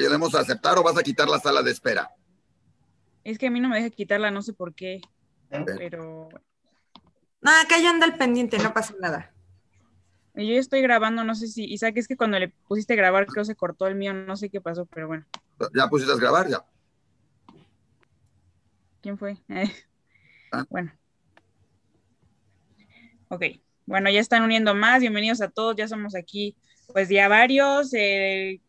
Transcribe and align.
¿Te 0.00 0.06
ayudemos 0.06 0.34
a 0.34 0.40
aceptar 0.40 0.78
o 0.78 0.82
vas 0.82 0.96
a 0.96 1.02
quitar 1.02 1.28
la 1.28 1.38
sala 1.38 1.62
de 1.62 1.70
espera? 1.70 2.10
Es 3.22 3.36
que 3.36 3.48
a 3.48 3.50
mí 3.50 3.60
no 3.60 3.68
me 3.68 3.76
deja 3.76 3.90
quitarla, 3.90 4.30
no 4.30 4.40
sé 4.40 4.54
por 4.54 4.74
qué. 4.74 5.02
Pero. 5.50 6.30
No, 7.42 7.50
acá 7.50 7.78
yo 7.78 7.90
anda 7.90 8.06
el 8.06 8.16
pendiente, 8.16 8.56
no 8.58 8.72
pasa 8.72 8.94
nada. 8.98 9.30
Yo 10.34 10.54
estoy 10.54 10.80
grabando, 10.80 11.22
no 11.22 11.34
sé 11.34 11.48
si. 11.48 11.64
Isaac, 11.64 11.98
es 11.98 12.08
que 12.08 12.16
cuando 12.16 12.38
le 12.38 12.48
pusiste 12.48 12.96
grabar, 12.96 13.26
creo 13.26 13.44
se 13.44 13.56
cortó 13.56 13.88
el 13.88 13.94
mío, 13.94 14.14
no 14.14 14.36
sé 14.36 14.48
qué 14.48 14.62
pasó, 14.62 14.86
pero 14.86 15.06
bueno. 15.06 15.26
¿Ya 15.74 15.86
pusiste 15.88 16.14
a 16.14 16.16
grabar? 16.16 16.48
Ya. 16.48 16.64
¿Quién 19.02 19.18
fue? 19.18 19.36
Ah. 20.52 20.64
Bueno. 20.68 20.92
Ok. 23.28 23.44
Bueno, 23.86 24.10
ya 24.10 24.18
están 24.18 24.42
uniendo 24.42 24.74
más. 24.74 25.00
Bienvenidos 25.00 25.40
a 25.42 25.48
todos. 25.48 25.76
Ya 25.76 25.86
somos 25.86 26.16
aquí, 26.16 26.56
pues 26.92 27.08
ya 27.08 27.28
varios. 27.28 27.94
Eh, 27.94 28.60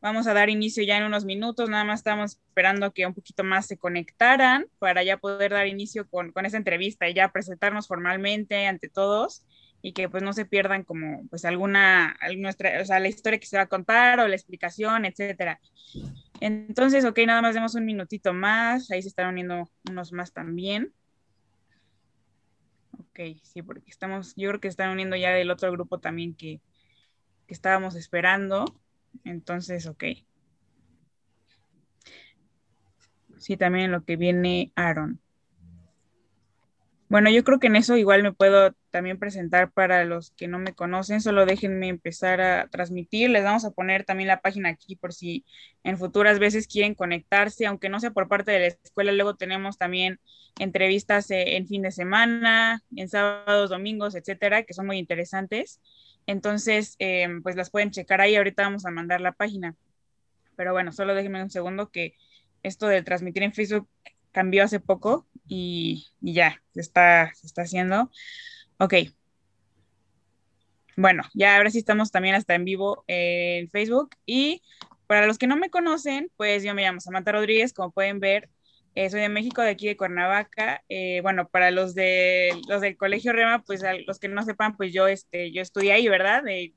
Vamos 0.00 0.28
a 0.28 0.34
dar 0.34 0.48
inicio 0.48 0.84
ya 0.84 0.96
en 0.96 1.02
unos 1.04 1.24
minutos, 1.24 1.68
nada 1.68 1.82
más 1.82 2.00
estamos 2.00 2.36
esperando 2.36 2.92
que 2.92 3.04
un 3.04 3.14
poquito 3.14 3.42
más 3.42 3.66
se 3.66 3.78
conectaran 3.78 4.66
para 4.78 5.02
ya 5.02 5.16
poder 5.16 5.50
dar 5.50 5.66
inicio 5.66 6.08
con, 6.08 6.30
con 6.30 6.46
esa 6.46 6.56
entrevista 6.56 7.08
y 7.08 7.14
ya 7.14 7.32
presentarnos 7.32 7.88
formalmente 7.88 8.66
ante 8.66 8.88
todos 8.88 9.44
y 9.82 9.92
que 9.92 10.08
pues 10.08 10.22
no 10.22 10.32
se 10.32 10.44
pierdan 10.44 10.84
como 10.84 11.26
pues 11.30 11.44
alguna, 11.44 12.16
nuestra, 12.36 12.80
o 12.80 12.84
sea, 12.84 13.00
la 13.00 13.08
historia 13.08 13.40
que 13.40 13.46
se 13.46 13.56
va 13.56 13.64
a 13.64 13.68
contar 13.68 14.20
o 14.20 14.28
la 14.28 14.36
explicación, 14.36 15.04
etcétera. 15.04 15.60
Entonces, 16.40 17.04
ok, 17.04 17.18
nada 17.26 17.42
más 17.42 17.54
demos 17.54 17.74
un 17.74 17.84
minutito 17.84 18.32
más, 18.32 18.90
ahí 18.92 19.02
se 19.02 19.08
están 19.08 19.28
uniendo 19.28 19.68
unos 19.88 20.12
más 20.12 20.32
también. 20.32 20.92
Ok, 22.92 23.20
sí, 23.42 23.62
porque 23.62 23.90
estamos, 23.90 24.34
yo 24.36 24.48
creo 24.48 24.60
que 24.60 24.68
están 24.68 24.90
uniendo 24.90 25.16
ya 25.16 25.30
del 25.32 25.50
otro 25.50 25.72
grupo 25.72 25.98
también 25.98 26.34
que, 26.36 26.60
que 27.46 27.54
estábamos 27.54 27.96
esperando. 27.96 28.64
Entonces, 29.24 29.86
ok. 29.86 30.04
Sí, 33.38 33.56
también 33.56 33.92
lo 33.92 34.04
que 34.04 34.16
viene 34.16 34.72
Aaron. 34.74 35.20
Bueno, 37.08 37.30
yo 37.30 37.42
creo 37.42 37.58
que 37.58 37.68
en 37.68 37.76
eso 37.76 37.96
igual 37.96 38.22
me 38.22 38.34
puedo 38.34 38.74
también 38.90 39.18
presentar 39.18 39.70
para 39.72 40.04
los 40.04 40.32
que 40.32 40.46
no 40.46 40.58
me 40.58 40.74
conocen, 40.74 41.22
solo 41.22 41.46
déjenme 41.46 41.88
empezar 41.88 42.42
a 42.42 42.68
transmitir, 42.68 43.30
les 43.30 43.44
vamos 43.44 43.64
a 43.64 43.70
poner 43.70 44.04
también 44.04 44.28
la 44.28 44.42
página 44.42 44.68
aquí 44.68 44.94
por 44.94 45.14
si 45.14 45.46
en 45.84 45.96
futuras 45.96 46.38
veces 46.38 46.66
quieren 46.66 46.94
conectarse, 46.94 47.64
aunque 47.64 47.88
no 47.88 47.98
sea 47.98 48.10
por 48.10 48.28
parte 48.28 48.52
de 48.52 48.58
la 48.60 48.66
escuela, 48.66 49.12
luego 49.12 49.36
tenemos 49.36 49.78
también 49.78 50.20
entrevistas 50.58 51.30
eh, 51.30 51.56
en 51.56 51.66
fin 51.66 51.80
de 51.80 51.92
semana, 51.92 52.82
en 52.94 53.08
sábados, 53.08 53.70
domingos, 53.70 54.14
etcétera, 54.14 54.64
que 54.64 54.74
son 54.74 54.86
muy 54.86 54.98
interesantes. 54.98 55.80
Entonces, 56.28 56.94
em, 56.98 57.42
pues 57.42 57.56
las 57.56 57.70
pueden 57.70 57.90
checar 57.90 58.20
ahí. 58.20 58.36
Ahorita 58.36 58.62
vamos 58.62 58.84
a 58.84 58.90
mandar 58.90 59.22
la 59.22 59.32
página. 59.32 59.74
Pero 60.56 60.72
bueno, 60.72 60.92
solo 60.92 61.14
déjenme 61.14 61.42
un 61.42 61.50
segundo 61.50 61.90
que 61.90 62.16
esto 62.62 62.86
de 62.86 63.02
transmitir 63.02 63.42
en 63.44 63.54
Facebook 63.54 63.88
cambió 64.30 64.62
hace 64.62 64.78
poco 64.78 65.26
y, 65.48 66.06
ya, 66.20 66.62
está, 66.74 67.32
se 67.34 67.46
está 67.46 67.62
haciendo. 67.62 68.10
Ok. 68.76 68.94
Bueno, 70.96 71.22
ya 71.32 71.56
ahora 71.56 71.70
sí 71.70 71.78
estamos 71.78 72.10
también 72.10 72.34
hasta 72.34 72.54
en 72.54 72.66
vivo 72.66 73.04
en 73.06 73.70
Facebook. 73.70 74.10
Y 74.26 74.62
para 75.06 75.26
los 75.26 75.38
que 75.38 75.46
no 75.46 75.56
me 75.56 75.70
conocen, 75.70 76.30
pues 76.36 76.62
yo 76.62 76.74
me 76.74 76.82
llamo 76.82 77.00
Samantha 77.00 77.32
Rodríguez, 77.32 77.72
como 77.72 77.90
pueden 77.90 78.20
ver, 78.20 78.50
eh, 78.98 79.10
soy 79.10 79.20
de 79.20 79.28
México, 79.28 79.62
de 79.62 79.70
aquí 79.70 79.86
de 79.86 79.96
Cuernavaca. 79.96 80.82
Eh, 80.88 81.20
bueno, 81.22 81.48
para 81.48 81.70
los, 81.70 81.94
de, 81.94 82.50
los 82.68 82.80
del 82.80 82.96
Colegio 82.96 83.32
Rema, 83.32 83.62
pues 83.62 83.80
los 84.08 84.18
que 84.18 84.26
no 84.26 84.42
sepan, 84.42 84.76
pues 84.76 84.92
yo, 84.92 85.06
este, 85.06 85.52
yo 85.52 85.62
estudié 85.62 85.92
ahí, 85.92 86.08
¿verdad? 86.08 86.42
De 86.42 86.74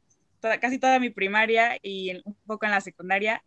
casi 0.60 0.78
toda 0.78 1.00
mi 1.00 1.10
primaria 1.10 1.80
y 1.82 2.22
un 2.24 2.36
poco 2.46 2.66
en 2.66 2.72
la 2.72 2.82
secundaria. 2.82 3.44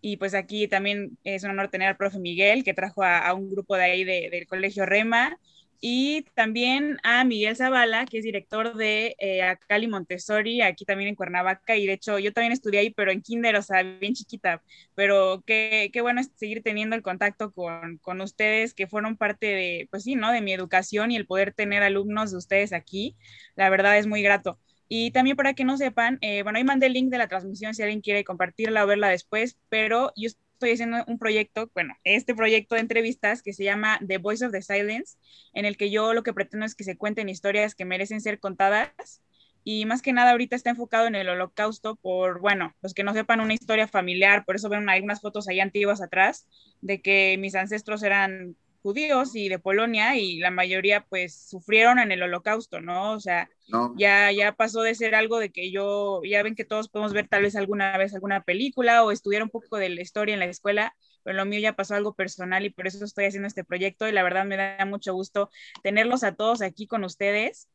Y 0.00 0.16
pues 0.16 0.34
aquí 0.34 0.66
también 0.66 1.18
es 1.22 1.44
un 1.44 1.50
honor 1.50 1.68
tener 1.68 1.86
al 1.86 1.96
profe 1.96 2.18
Miguel, 2.18 2.64
que 2.64 2.74
trajo 2.74 3.04
a, 3.04 3.32
un 3.32 3.48
grupo 3.48 3.76
de 3.76 3.84
ahí 3.84 4.02
del 4.02 4.46
Colegio 4.48 4.86
Rema 4.86 5.38
y 5.80 6.22
también 6.34 6.98
a 7.02 7.24
Miguel 7.24 7.56
Zavala, 7.56 8.04
que 8.04 8.18
es 8.18 8.24
director 8.24 8.76
de 8.76 9.16
eh, 9.18 9.42
Acali 9.42 9.88
Montessori, 9.88 10.60
aquí 10.60 10.84
también 10.84 11.08
en 11.08 11.14
Cuernavaca, 11.14 11.76
y 11.76 11.86
de 11.86 11.94
hecho 11.94 12.18
yo 12.18 12.32
también 12.32 12.52
estudié 12.52 12.80
ahí, 12.80 12.90
pero 12.90 13.10
en 13.10 13.22
kinder, 13.22 13.56
o 13.56 13.62
sea, 13.62 13.82
bien 13.82 14.14
chiquita, 14.14 14.62
pero 14.94 15.42
qué, 15.46 15.90
qué 15.92 16.02
bueno 16.02 16.20
es 16.20 16.30
seguir 16.36 16.62
teniendo 16.62 16.96
el 16.96 17.02
contacto 17.02 17.52
con, 17.52 17.98
con, 17.98 18.20
ustedes, 18.20 18.74
que 18.74 18.86
fueron 18.86 19.16
parte 19.16 19.46
de, 19.46 19.88
pues 19.90 20.04
sí, 20.04 20.16
¿no? 20.16 20.32
De 20.32 20.42
mi 20.42 20.52
educación 20.52 21.10
y 21.10 21.16
el 21.16 21.26
poder 21.26 21.54
tener 21.54 21.82
alumnos 21.82 22.30
de 22.30 22.36
ustedes 22.36 22.72
aquí, 22.72 23.16
la 23.56 23.70
verdad 23.70 23.96
es 23.98 24.06
muy 24.06 24.22
grato. 24.22 24.58
Y 24.88 25.12
también 25.12 25.36
para 25.36 25.54
que 25.54 25.64
no 25.64 25.76
sepan, 25.76 26.18
eh, 26.20 26.42
bueno, 26.42 26.58
ahí 26.58 26.64
mandé 26.64 26.86
el 26.86 26.94
link 26.94 27.10
de 27.10 27.18
la 27.18 27.28
transmisión 27.28 27.74
si 27.74 27.82
alguien 27.82 28.00
quiere 28.00 28.24
compartirla 28.24 28.84
o 28.84 28.86
verla 28.88 29.08
después, 29.08 29.56
pero 29.68 30.12
yo 30.16 30.30
estoy 30.60 30.72
haciendo 30.72 31.04
un 31.06 31.18
proyecto, 31.18 31.70
bueno, 31.74 31.96
este 32.04 32.34
proyecto 32.34 32.74
de 32.74 32.82
entrevistas 32.82 33.42
que 33.42 33.54
se 33.54 33.64
llama 33.64 33.98
The 34.06 34.18
Voice 34.18 34.44
of 34.44 34.52
the 34.52 34.60
Silence, 34.60 35.16
en 35.54 35.64
el 35.64 35.78
que 35.78 35.90
yo 35.90 36.12
lo 36.12 36.22
que 36.22 36.34
pretendo 36.34 36.66
es 36.66 36.74
que 36.74 36.84
se 36.84 36.98
cuenten 36.98 37.30
historias 37.30 37.74
que 37.74 37.86
merecen 37.86 38.20
ser 38.20 38.38
contadas 38.40 39.22
y 39.64 39.86
más 39.86 40.02
que 40.02 40.12
nada 40.12 40.32
ahorita 40.32 40.56
está 40.56 40.68
enfocado 40.68 41.06
en 41.06 41.14
el 41.14 41.30
holocausto 41.30 41.96
por, 41.96 42.40
bueno, 42.40 42.74
los 42.82 42.92
que 42.92 43.04
no 43.04 43.14
sepan 43.14 43.40
una 43.40 43.54
historia 43.54 43.88
familiar, 43.88 44.44
por 44.44 44.56
eso 44.56 44.68
ven 44.68 44.86
algunas 44.90 45.22
fotos 45.22 45.48
ahí 45.48 45.60
antiguas 45.60 46.02
atrás 46.02 46.46
de 46.82 47.00
que 47.00 47.36
mis 47.38 47.54
ancestros 47.54 48.02
eran 48.02 48.54
judíos 48.82 49.34
y 49.36 49.48
de 49.48 49.58
Polonia 49.58 50.16
y 50.16 50.38
la 50.38 50.50
mayoría 50.50 51.04
pues 51.08 51.48
sufrieron 51.48 51.98
en 51.98 52.12
el 52.12 52.22
holocausto, 52.22 52.80
¿no? 52.80 53.12
O 53.12 53.20
sea, 53.20 53.48
ya, 53.96 54.32
ya 54.32 54.52
pasó 54.52 54.82
de 54.82 54.94
ser 54.94 55.14
algo 55.14 55.38
de 55.38 55.50
que 55.50 55.70
yo, 55.70 56.22
ya 56.24 56.42
ven 56.42 56.54
que 56.54 56.64
todos 56.64 56.88
podemos 56.88 57.12
ver 57.12 57.28
tal 57.28 57.42
vez 57.42 57.56
alguna 57.56 57.96
vez 57.98 58.14
alguna 58.14 58.42
película 58.42 59.04
o 59.04 59.12
estudiar 59.12 59.42
un 59.42 59.50
poco 59.50 59.76
de 59.76 59.90
la 59.90 60.00
historia 60.00 60.34
en 60.34 60.40
la 60.40 60.46
escuela, 60.46 60.94
pero 61.22 61.36
lo 61.36 61.44
mío 61.44 61.60
ya 61.60 61.76
pasó 61.76 61.94
algo 61.94 62.14
personal 62.14 62.64
y 62.64 62.70
por 62.70 62.86
eso 62.86 63.04
estoy 63.04 63.26
haciendo 63.26 63.46
este 63.48 63.64
proyecto 63.64 64.08
y 64.08 64.12
la 64.12 64.22
verdad 64.22 64.44
me 64.44 64.56
da 64.56 64.84
mucho 64.86 65.12
gusto 65.14 65.50
tenerlos 65.82 66.24
a 66.24 66.34
todos 66.34 66.62
aquí 66.62 66.86
con 66.86 67.04
ustedes. 67.04 67.68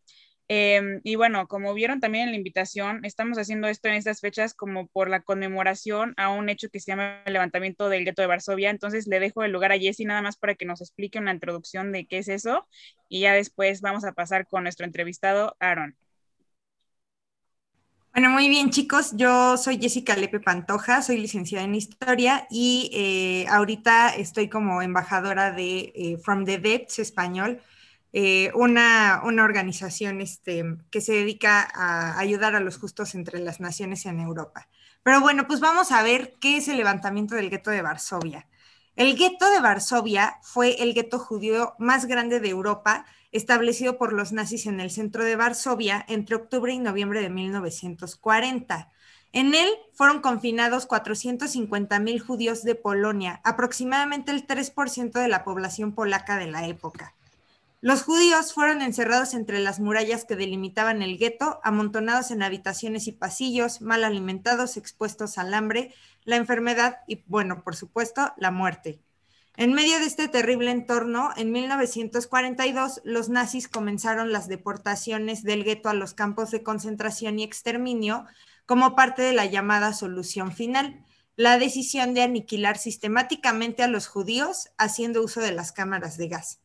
Em, 0.47 1.01
y 1.03 1.16
bueno, 1.16 1.47
como 1.47 1.73
vieron 1.73 2.00
también 2.00 2.25
en 2.25 2.31
la 2.31 2.38
invitación, 2.38 3.03
estamos 3.03 3.38
haciendo 3.39 3.67
esto 3.67 3.88
en 3.88 3.95
estas 3.95 4.22
fechas 4.22 4.53
como 4.53 4.88
por 4.88 5.09
la 5.09 5.22
conmemoración 5.22 6.13
a 6.17 6.29
un 6.29 6.50
hecho 6.50 6.69
que 6.69 6.79
se 6.79 6.91
llama 6.91 7.22
el 7.25 7.33
levantamiento 7.33 7.89
del 7.89 8.06
gueto 8.06 8.22
de 8.22 8.28
Varsovia. 8.28 8.69
Entonces 8.69 9.07
le 9.07 9.19
dejo 9.19 9.44
el 9.44 9.51
lugar 9.51 9.72
a 9.72 9.79
Jessy 9.79 10.06
nada 10.06 10.22
más 10.22 10.38
para 10.38 10.56
que 10.56 10.66
nos 10.66 10.81
explique 10.81 11.19
una 11.19 11.33
introducción 11.33 11.91
de 11.91 12.06
qué 12.06 12.19
es 12.19 12.28
eso 12.28 12.67
y 13.09 13.22
ya 13.22 13.33
después 13.33 13.81
vamos 13.81 14.06
a 14.06 14.13
pasar 14.13 14.47
con 14.47 14.63
nuestro 14.63 14.85
entrevistado, 14.85 15.56
Aaron. 15.59 15.95
Bueno, 18.16 18.29
muy 18.29 18.47
bien 18.47 18.69
chicos, 18.69 19.12
yo 19.17 19.57
soy 19.57 19.77
Jessica 19.77 20.16
Lepe 20.16 20.39
Pantoja, 20.39 21.01
soy 21.01 21.17
licenciada 21.17 21.66
en 21.66 21.75
Historia 21.75 22.47
y 22.50 22.89
eh, 22.94 23.45
ahorita 23.50 24.16
estoy 24.16 24.47
como 24.47 24.81
embajadora 24.81 25.51
de 25.51 25.91
eh, 25.94 26.17
From 26.23 26.45
the 26.45 26.57
Depths 26.57 27.00
Español, 27.00 27.59
eh, 28.17 28.49
una, 28.55 29.21
organización 29.25 30.21
este, 30.21 30.63
que 30.89 31.01
se 31.01 31.11
dedica 31.11 31.67
a 31.73 32.17
ayudar 32.17 32.55
a 32.55 32.61
los 32.61 32.77
justos 32.77 33.13
entre 33.13 33.39
las 33.39 33.59
naciones 33.59 34.05
en 34.05 34.21
Europa. 34.21 34.69
Pero 35.03 35.19
bueno, 35.19 35.47
pues 35.47 35.59
vamos 35.59 35.91
a 35.91 36.01
ver 36.01 36.35
qué 36.39 36.55
es 36.55 36.69
el 36.69 36.77
levantamiento 36.77 37.35
del 37.35 37.49
gueto 37.49 37.71
de 37.71 37.81
Varsovia. 37.81 38.47
El 38.95 39.17
gueto 39.17 39.49
de 39.49 39.59
Varsovia 39.59 40.37
fue 40.43 40.81
el 40.81 40.93
gueto 40.93 41.19
judío 41.19 41.75
más 41.77 42.05
grande 42.05 42.39
de 42.39 42.47
Europa, 42.47 43.05
establecido 43.33 43.97
por 43.97 44.13
los 44.13 44.31
nazis 44.31 44.65
en 44.65 44.79
el 44.79 44.91
centro 44.91 45.25
de 45.25 45.35
Varsovia 45.35 46.05
entre 46.07 46.37
octubre 46.37 46.71
y 46.71 46.79
noviembre 46.79 47.19
de 47.19 47.29
1940. 47.29 48.93
En 49.33 49.53
él 49.53 49.67
fueron 49.91 50.21
confinados 50.21 50.85
450 50.85 51.99
mil 51.99 52.21
judíos 52.21 52.63
de 52.63 52.75
Polonia, 52.75 53.41
aproximadamente 53.43 54.31
el 54.31 54.47
3% 54.47 55.11
de 55.11 55.27
la 55.27 55.43
población 55.43 55.91
polaca 55.91 56.37
de 56.37 56.47
la 56.47 56.65
época. 56.65 57.14
Los 57.85 58.01
judíos 58.01 58.51
fueron 58.51 58.81
encerrados 58.81 59.35
entre 59.35 59.59
las 59.59 59.79
murallas 59.79 60.25
que 60.25 60.35
delimitaban 60.35 61.03
el 61.03 61.19
gueto, 61.19 61.59
amontonados 61.63 62.31
en 62.31 62.41
habitaciones 62.41 63.06
y 63.06 63.12
pasillos, 63.12 63.79
mal 63.79 64.03
alimentados, 64.03 64.75
expuestos 64.75 65.38
al 65.38 65.53
hambre, 65.53 65.94
la 66.24 66.35
enfermedad 66.35 67.01
y, 67.07 67.24
bueno, 67.28 67.63
por 67.63 67.75
supuesto, 67.75 68.33
la 68.38 68.50
muerte. 68.50 69.04
En 69.56 69.74
medio 69.74 70.00
de 70.00 70.06
este 70.06 70.27
terrible 70.27 70.71
entorno, 70.71 71.30
en 71.38 71.51
1942, 71.51 73.01
los 73.04 73.30
nazis 73.30 73.68
comenzaron 73.68 74.31
las 74.31 74.48
deportaciones 74.48 75.44
del 75.44 75.63
gueto 75.63 75.88
a 75.88 75.94
los 75.94 76.15
campos 76.15 76.50
de 76.50 76.63
concentración 76.63 77.38
y 77.38 77.44
exterminio 77.44 78.25
como 78.65 78.95
parte 78.95 79.21
de 79.21 79.33
la 79.33 79.45
llamada 79.45 79.94
solución 79.94 80.54
final, 80.54 81.06
la 81.36 81.59
decisión 81.59 82.15
de 82.15 82.24
aniquilar 82.24 82.80
sistemáticamente 82.80 83.83
a 83.83 83.88
los 83.88 84.07
judíos 84.07 84.71
haciendo 84.80 85.21
uso 85.21 85.39
de 85.39 85.51
las 85.51 85.71
cámaras 85.71 86.18
de 86.18 86.30
gas. 86.30 86.64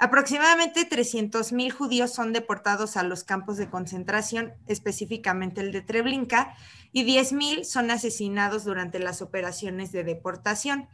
Aproximadamente 0.00 0.88
300.000 0.88 1.72
judíos 1.72 2.12
son 2.14 2.32
deportados 2.32 2.96
a 2.96 3.02
los 3.02 3.24
campos 3.24 3.56
de 3.56 3.68
concentración, 3.68 4.54
específicamente 4.68 5.60
el 5.60 5.72
de 5.72 5.82
Treblinka, 5.82 6.54
y 6.92 7.04
10.000 7.04 7.64
son 7.64 7.90
asesinados 7.90 8.64
durante 8.64 9.00
las 9.00 9.22
operaciones 9.22 9.90
de 9.90 10.04
deportación. 10.04 10.88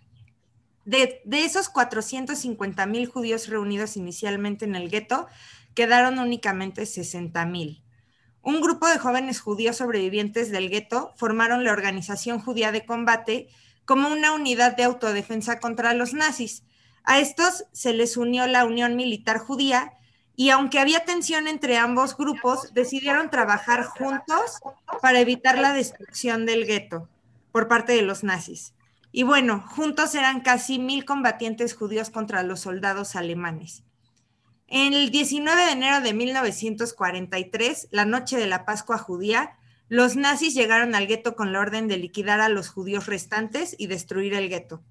De, 0.86 1.20
de 1.26 1.44
esos 1.44 1.70
450.000 1.70 3.06
judíos 3.06 3.48
reunidos 3.48 3.98
inicialmente 3.98 4.64
en 4.64 4.74
el 4.74 4.88
gueto, 4.88 5.26
quedaron 5.74 6.18
únicamente 6.18 6.82
60.000. 6.82 7.82
un 8.42 8.60
grupo 8.60 8.86
de 8.86 8.98
jóvenes 8.98 9.40
judíos 9.40 9.76
sobrevivientes 9.76 10.50
del 10.50 10.70
gueto 10.70 11.12
formaron 11.16 11.64
la 11.64 11.72
Organización 11.72 12.40
Judía 12.40 12.72
de 12.72 12.86
Combate 12.86 13.48
como 13.84 14.08
una 14.08 14.32
unidad 14.32 14.76
de 14.76 14.84
autodefensa 14.84 15.60
contra 15.60 15.92
los 15.94 16.14
nazis. 16.14 16.62
A 17.04 17.20
estos 17.20 17.64
se 17.72 17.92
les 17.92 18.16
unió 18.16 18.46
la 18.46 18.64
Unión 18.64 18.96
Militar 18.96 19.38
Judía 19.38 19.92
y 20.36 20.50
aunque 20.50 20.80
había 20.80 21.04
tensión 21.04 21.46
entre 21.46 21.76
ambos 21.76 22.16
grupos, 22.16 22.72
decidieron 22.74 23.30
trabajar 23.30 23.84
juntos 23.84 24.58
para 25.00 25.20
evitar 25.20 25.58
la 25.58 25.72
destrucción 25.72 26.46
del 26.46 26.66
gueto 26.66 27.08
por 27.52 27.68
parte 27.68 27.92
de 27.92 28.02
los 28.02 28.24
nazis. 28.24 28.74
Y 29.12 29.22
bueno, 29.22 29.64
juntos 29.68 30.14
eran 30.16 30.40
casi 30.40 30.80
mil 30.80 31.04
combatientes 31.04 31.74
judíos 31.74 32.10
contra 32.10 32.42
los 32.42 32.60
soldados 32.60 33.14
alemanes. 33.14 33.84
El 34.66 35.10
19 35.10 35.66
de 35.66 35.70
enero 35.70 36.00
de 36.00 36.14
1943, 36.14 37.88
la 37.92 38.06
noche 38.06 38.36
de 38.36 38.48
la 38.48 38.64
Pascua 38.64 38.98
judía, 38.98 39.56
los 39.88 40.16
nazis 40.16 40.54
llegaron 40.54 40.96
al 40.96 41.06
gueto 41.06 41.36
con 41.36 41.52
la 41.52 41.60
orden 41.60 41.86
de 41.86 41.98
liquidar 41.98 42.40
a 42.40 42.48
los 42.48 42.70
judíos 42.70 43.06
restantes 43.06 43.76
y 43.78 43.86
destruir 43.86 44.34
el 44.34 44.48
gueto. 44.48 44.82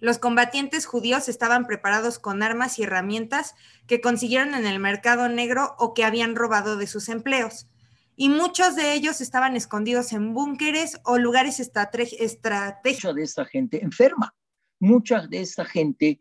Los 0.00 0.18
combatientes 0.18 0.86
judíos 0.86 1.28
estaban 1.28 1.66
preparados 1.66 2.18
con 2.18 2.42
armas 2.42 2.78
y 2.78 2.84
herramientas 2.84 3.54
que 3.86 4.00
consiguieron 4.00 4.54
en 4.54 4.66
el 4.66 4.80
mercado 4.80 5.28
negro 5.28 5.76
o 5.78 5.94
que 5.94 6.04
habían 6.04 6.34
robado 6.34 6.76
de 6.76 6.86
sus 6.86 7.08
empleos. 7.08 7.68
Y 8.16 8.28
muchos 8.28 8.76
de 8.76 8.94
ellos 8.94 9.20
estaban 9.20 9.56
escondidos 9.56 10.12
en 10.12 10.34
búnkeres 10.34 11.00
o 11.04 11.18
lugares 11.18 11.60
estratégicos. 11.60 13.04
Mucha 13.04 13.12
de 13.12 13.22
esta 13.22 13.44
gente 13.44 13.84
enferma, 13.84 14.34
mucha 14.78 15.26
de 15.26 15.40
esta 15.40 15.64
gente 15.64 16.20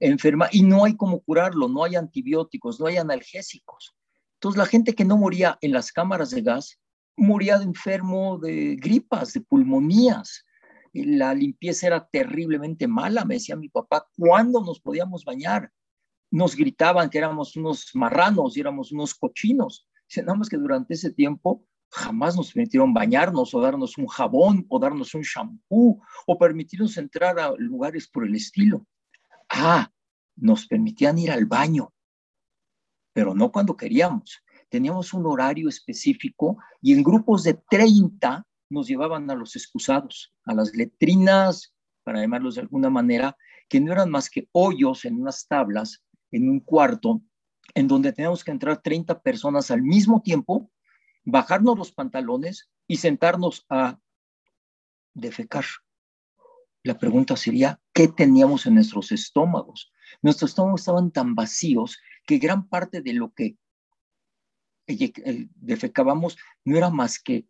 enferma 0.00 0.48
y 0.52 0.62
no 0.62 0.84
hay 0.84 0.96
cómo 0.96 1.20
curarlo, 1.20 1.68
no 1.68 1.84
hay 1.84 1.96
antibióticos, 1.96 2.78
no 2.80 2.86
hay 2.86 2.98
analgésicos. 2.98 3.96
Entonces 4.34 4.58
la 4.58 4.66
gente 4.66 4.94
que 4.94 5.04
no 5.04 5.16
moría 5.16 5.56
en 5.60 5.72
las 5.72 5.90
cámaras 5.90 6.30
de 6.30 6.42
gas 6.42 6.78
moría 7.16 7.58
de 7.58 7.64
enfermo 7.64 8.38
de 8.38 8.76
gripas, 8.76 9.32
de 9.32 9.40
pulmonías, 9.40 10.44
la 10.94 11.34
limpieza 11.34 11.88
era 11.88 12.06
terriblemente 12.06 12.86
mala, 12.86 13.24
me 13.24 13.34
decía 13.34 13.56
mi 13.56 13.68
papá, 13.68 14.06
¿cuándo 14.16 14.62
nos 14.62 14.80
podíamos 14.80 15.24
bañar? 15.24 15.72
Nos 16.30 16.54
gritaban 16.54 17.10
que 17.10 17.18
éramos 17.18 17.56
unos 17.56 17.90
marranos 17.94 18.56
y 18.56 18.60
éramos 18.60 18.92
unos 18.92 19.14
cochinos. 19.14 19.88
Nada 20.16 20.34
más 20.34 20.48
que 20.48 20.56
durante 20.56 20.94
ese 20.94 21.12
tiempo 21.12 21.66
jamás 21.90 22.36
nos 22.36 22.52
permitieron 22.52 22.94
bañarnos 22.94 23.54
o 23.54 23.60
darnos 23.60 23.98
un 23.98 24.06
jabón 24.06 24.66
o 24.68 24.78
darnos 24.78 25.14
un 25.14 25.22
shampoo 25.22 26.00
o 26.26 26.38
permitirnos 26.38 26.96
entrar 26.96 27.38
a 27.38 27.52
lugares 27.56 28.08
por 28.08 28.24
el 28.24 28.34
estilo. 28.34 28.86
Ah, 29.48 29.90
nos 30.36 30.66
permitían 30.66 31.18
ir 31.18 31.30
al 31.30 31.46
baño, 31.46 31.92
pero 33.12 33.34
no 33.34 33.52
cuando 33.52 33.76
queríamos. 33.76 34.42
Teníamos 34.68 35.12
un 35.14 35.26
horario 35.26 35.68
específico 35.68 36.58
y 36.80 36.92
en 36.92 37.02
grupos 37.02 37.44
de 37.44 37.54
30 37.54 38.44
nos 38.74 38.88
llevaban 38.88 39.30
a 39.30 39.34
los 39.34 39.56
excusados, 39.56 40.34
a 40.44 40.52
las 40.52 40.74
letrinas, 40.74 41.74
para 42.02 42.20
llamarlos 42.20 42.56
de 42.56 42.62
alguna 42.62 42.90
manera, 42.90 43.36
que 43.68 43.80
no 43.80 43.92
eran 43.92 44.10
más 44.10 44.28
que 44.28 44.48
hoyos 44.52 45.04
en 45.04 45.20
unas 45.20 45.46
tablas, 45.46 46.04
en 46.30 46.48
un 46.48 46.60
cuarto, 46.60 47.22
en 47.74 47.88
donde 47.88 48.12
teníamos 48.12 48.44
que 48.44 48.50
entrar 48.50 48.82
30 48.82 49.22
personas 49.22 49.70
al 49.70 49.82
mismo 49.82 50.20
tiempo, 50.20 50.70
bajarnos 51.24 51.78
los 51.78 51.92
pantalones 51.92 52.68
y 52.86 52.96
sentarnos 52.96 53.64
a 53.70 53.98
defecar. 55.14 55.64
La 56.82 56.98
pregunta 56.98 57.36
sería, 57.36 57.80
¿qué 57.94 58.08
teníamos 58.08 58.66
en 58.66 58.74
nuestros 58.74 59.10
estómagos? 59.12 59.90
Nuestros 60.20 60.50
estómagos 60.50 60.82
estaban 60.82 61.10
tan 61.10 61.34
vacíos 61.34 61.98
que 62.26 62.38
gran 62.38 62.68
parte 62.68 63.00
de 63.00 63.14
lo 63.14 63.32
que 63.32 63.56
defecábamos 64.86 66.36
no 66.64 66.76
era 66.76 66.90
más 66.90 67.18
que 67.18 67.46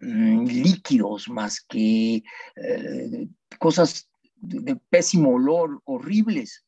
líquidos 0.00 1.28
más 1.28 1.60
que 1.60 2.22
eh, 2.56 3.28
cosas 3.58 4.08
de, 4.36 4.76
pésimo 4.76 5.34
olor, 5.34 5.80
horribles. 5.84 6.64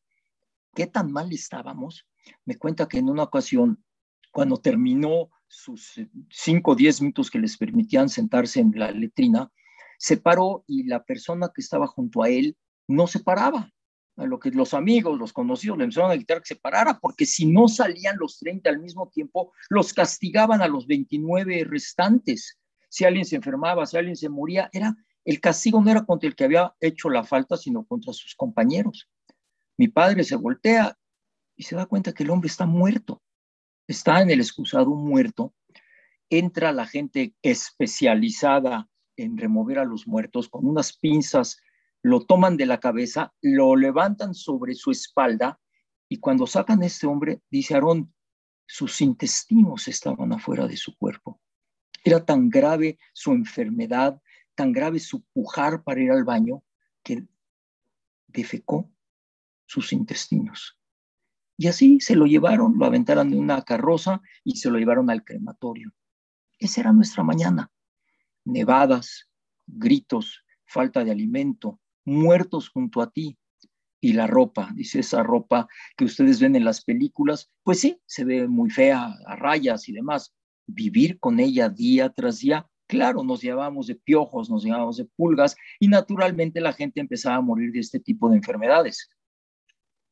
¿Qué 0.74 0.86
tan 0.86 1.12
mal 1.12 1.32
estábamos? 1.32 2.06
Me 2.44 2.56
cuenta 2.56 2.88
que 2.88 2.98
en 2.98 3.08
una 3.08 3.24
ocasión, 3.24 3.82
cuando 4.32 4.58
terminó 4.58 5.30
sus 5.48 6.00
5 6.30 6.70
o 6.70 6.74
10 6.74 7.02
minutos 7.02 7.30
que 7.30 7.38
les 7.38 7.56
permitían 7.56 8.08
sentarse 8.08 8.60
en 8.60 8.72
la 8.76 8.90
letrina, 8.92 9.50
se 9.98 10.16
paró 10.16 10.64
y 10.66 10.84
la 10.84 11.04
persona 11.04 11.50
que 11.54 11.60
estaba 11.60 11.86
junto 11.86 12.22
a 12.22 12.28
él 12.28 12.56
no 12.88 13.06
se 13.06 13.20
paraba. 13.20 13.70
A 14.16 14.26
lo 14.26 14.38
que 14.38 14.50
los 14.50 14.74
amigos, 14.74 15.18
los 15.18 15.32
conocidos 15.32 15.78
le 15.78 15.84
empezaron 15.84 16.10
a 16.10 16.14
gritar 16.14 16.40
que 16.42 16.48
se 16.48 16.56
parara, 16.56 16.98
porque 17.00 17.24
si 17.24 17.46
no 17.46 17.68
salían 17.68 18.16
los 18.18 18.38
30 18.38 18.68
al 18.68 18.80
mismo 18.80 19.08
tiempo, 19.08 19.52
los 19.70 19.94
castigaban 19.94 20.60
a 20.62 20.68
los 20.68 20.86
29 20.86 21.64
restantes 21.64 22.59
si 22.90 23.06
alguien 23.06 23.24
se 23.24 23.36
enfermaba, 23.36 23.86
si 23.86 23.96
alguien 23.96 24.16
se 24.16 24.28
moría, 24.28 24.68
era 24.72 24.94
el 25.24 25.40
castigo 25.40 25.80
no 25.80 25.90
era 25.90 26.04
contra 26.04 26.28
el 26.28 26.34
que 26.34 26.44
había 26.44 26.74
hecho 26.80 27.10
la 27.10 27.24
falta, 27.24 27.56
sino 27.56 27.84
contra 27.84 28.12
sus 28.12 28.34
compañeros. 28.34 29.08
Mi 29.76 29.88
padre 29.88 30.24
se 30.24 30.36
voltea 30.36 30.98
y 31.56 31.62
se 31.62 31.76
da 31.76 31.86
cuenta 31.86 32.12
que 32.12 32.22
el 32.22 32.30
hombre 32.30 32.48
está 32.48 32.66
muerto, 32.66 33.22
está 33.86 34.22
en 34.22 34.30
el 34.30 34.40
excusado 34.40 34.90
muerto. 34.90 35.54
Entra 36.30 36.72
la 36.72 36.86
gente 36.86 37.34
especializada 37.42 38.88
en 39.16 39.36
remover 39.36 39.78
a 39.78 39.84
los 39.84 40.06
muertos 40.06 40.48
con 40.48 40.66
unas 40.66 40.96
pinzas, 40.96 41.58
lo 42.02 42.24
toman 42.24 42.56
de 42.56 42.66
la 42.66 42.80
cabeza, 42.80 43.34
lo 43.42 43.76
levantan 43.76 44.34
sobre 44.34 44.74
su 44.74 44.90
espalda 44.90 45.60
y 46.08 46.18
cuando 46.18 46.46
sacan 46.46 46.82
a 46.82 46.86
este 46.86 47.06
hombre, 47.06 47.42
dice 47.50 47.74
Aarón, 47.74 48.12
sus 48.66 49.00
intestinos 49.00 49.86
estaban 49.86 50.32
afuera 50.32 50.66
de 50.66 50.76
su 50.76 50.96
cuerpo. 50.96 51.40
Era 52.04 52.24
tan 52.24 52.48
grave 52.48 52.98
su 53.12 53.32
enfermedad, 53.32 54.20
tan 54.54 54.72
grave 54.72 54.98
su 54.98 55.22
pujar 55.32 55.82
para 55.82 56.00
ir 56.00 56.10
al 56.10 56.24
baño, 56.24 56.62
que 57.02 57.26
defecó 58.26 58.90
sus 59.66 59.92
intestinos. 59.92 60.78
Y 61.56 61.68
así 61.68 62.00
se 62.00 62.16
lo 62.16 62.26
llevaron, 62.26 62.78
lo 62.78 62.86
aventaron 62.86 63.32
en 63.32 63.38
una 63.38 63.62
carroza 63.62 64.22
y 64.44 64.56
se 64.56 64.70
lo 64.70 64.78
llevaron 64.78 65.10
al 65.10 65.24
crematorio. 65.24 65.92
Esa 66.58 66.80
era 66.80 66.92
nuestra 66.92 67.22
mañana. 67.22 67.70
Nevadas, 68.44 69.28
gritos, 69.66 70.42
falta 70.64 71.04
de 71.04 71.10
alimento, 71.10 71.80
muertos 72.04 72.70
junto 72.70 73.02
a 73.02 73.10
ti. 73.10 73.38
Y 74.00 74.14
la 74.14 74.26
ropa, 74.26 74.70
dice 74.74 75.00
esa 75.00 75.22
ropa 75.22 75.68
que 75.96 76.06
ustedes 76.06 76.40
ven 76.40 76.56
en 76.56 76.64
las 76.64 76.82
películas, 76.82 77.50
pues 77.62 77.80
sí, 77.80 78.00
se 78.06 78.24
ve 78.24 78.48
muy 78.48 78.70
fea, 78.70 79.14
a 79.26 79.36
rayas 79.36 79.86
y 79.90 79.92
demás, 79.92 80.34
vivir 80.72 81.18
con 81.18 81.40
ella 81.40 81.68
día 81.68 82.10
tras 82.10 82.38
día, 82.38 82.68
claro, 82.86 83.22
nos 83.22 83.40
llevábamos 83.40 83.86
de 83.86 83.94
piojos, 83.94 84.50
nos 84.50 84.64
llevábamos 84.64 84.96
de 84.96 85.04
pulgas 85.04 85.56
y 85.78 85.88
naturalmente 85.88 86.60
la 86.60 86.72
gente 86.72 87.00
empezaba 87.00 87.36
a 87.36 87.40
morir 87.40 87.72
de 87.72 87.80
este 87.80 88.00
tipo 88.00 88.28
de 88.28 88.36
enfermedades. 88.36 89.10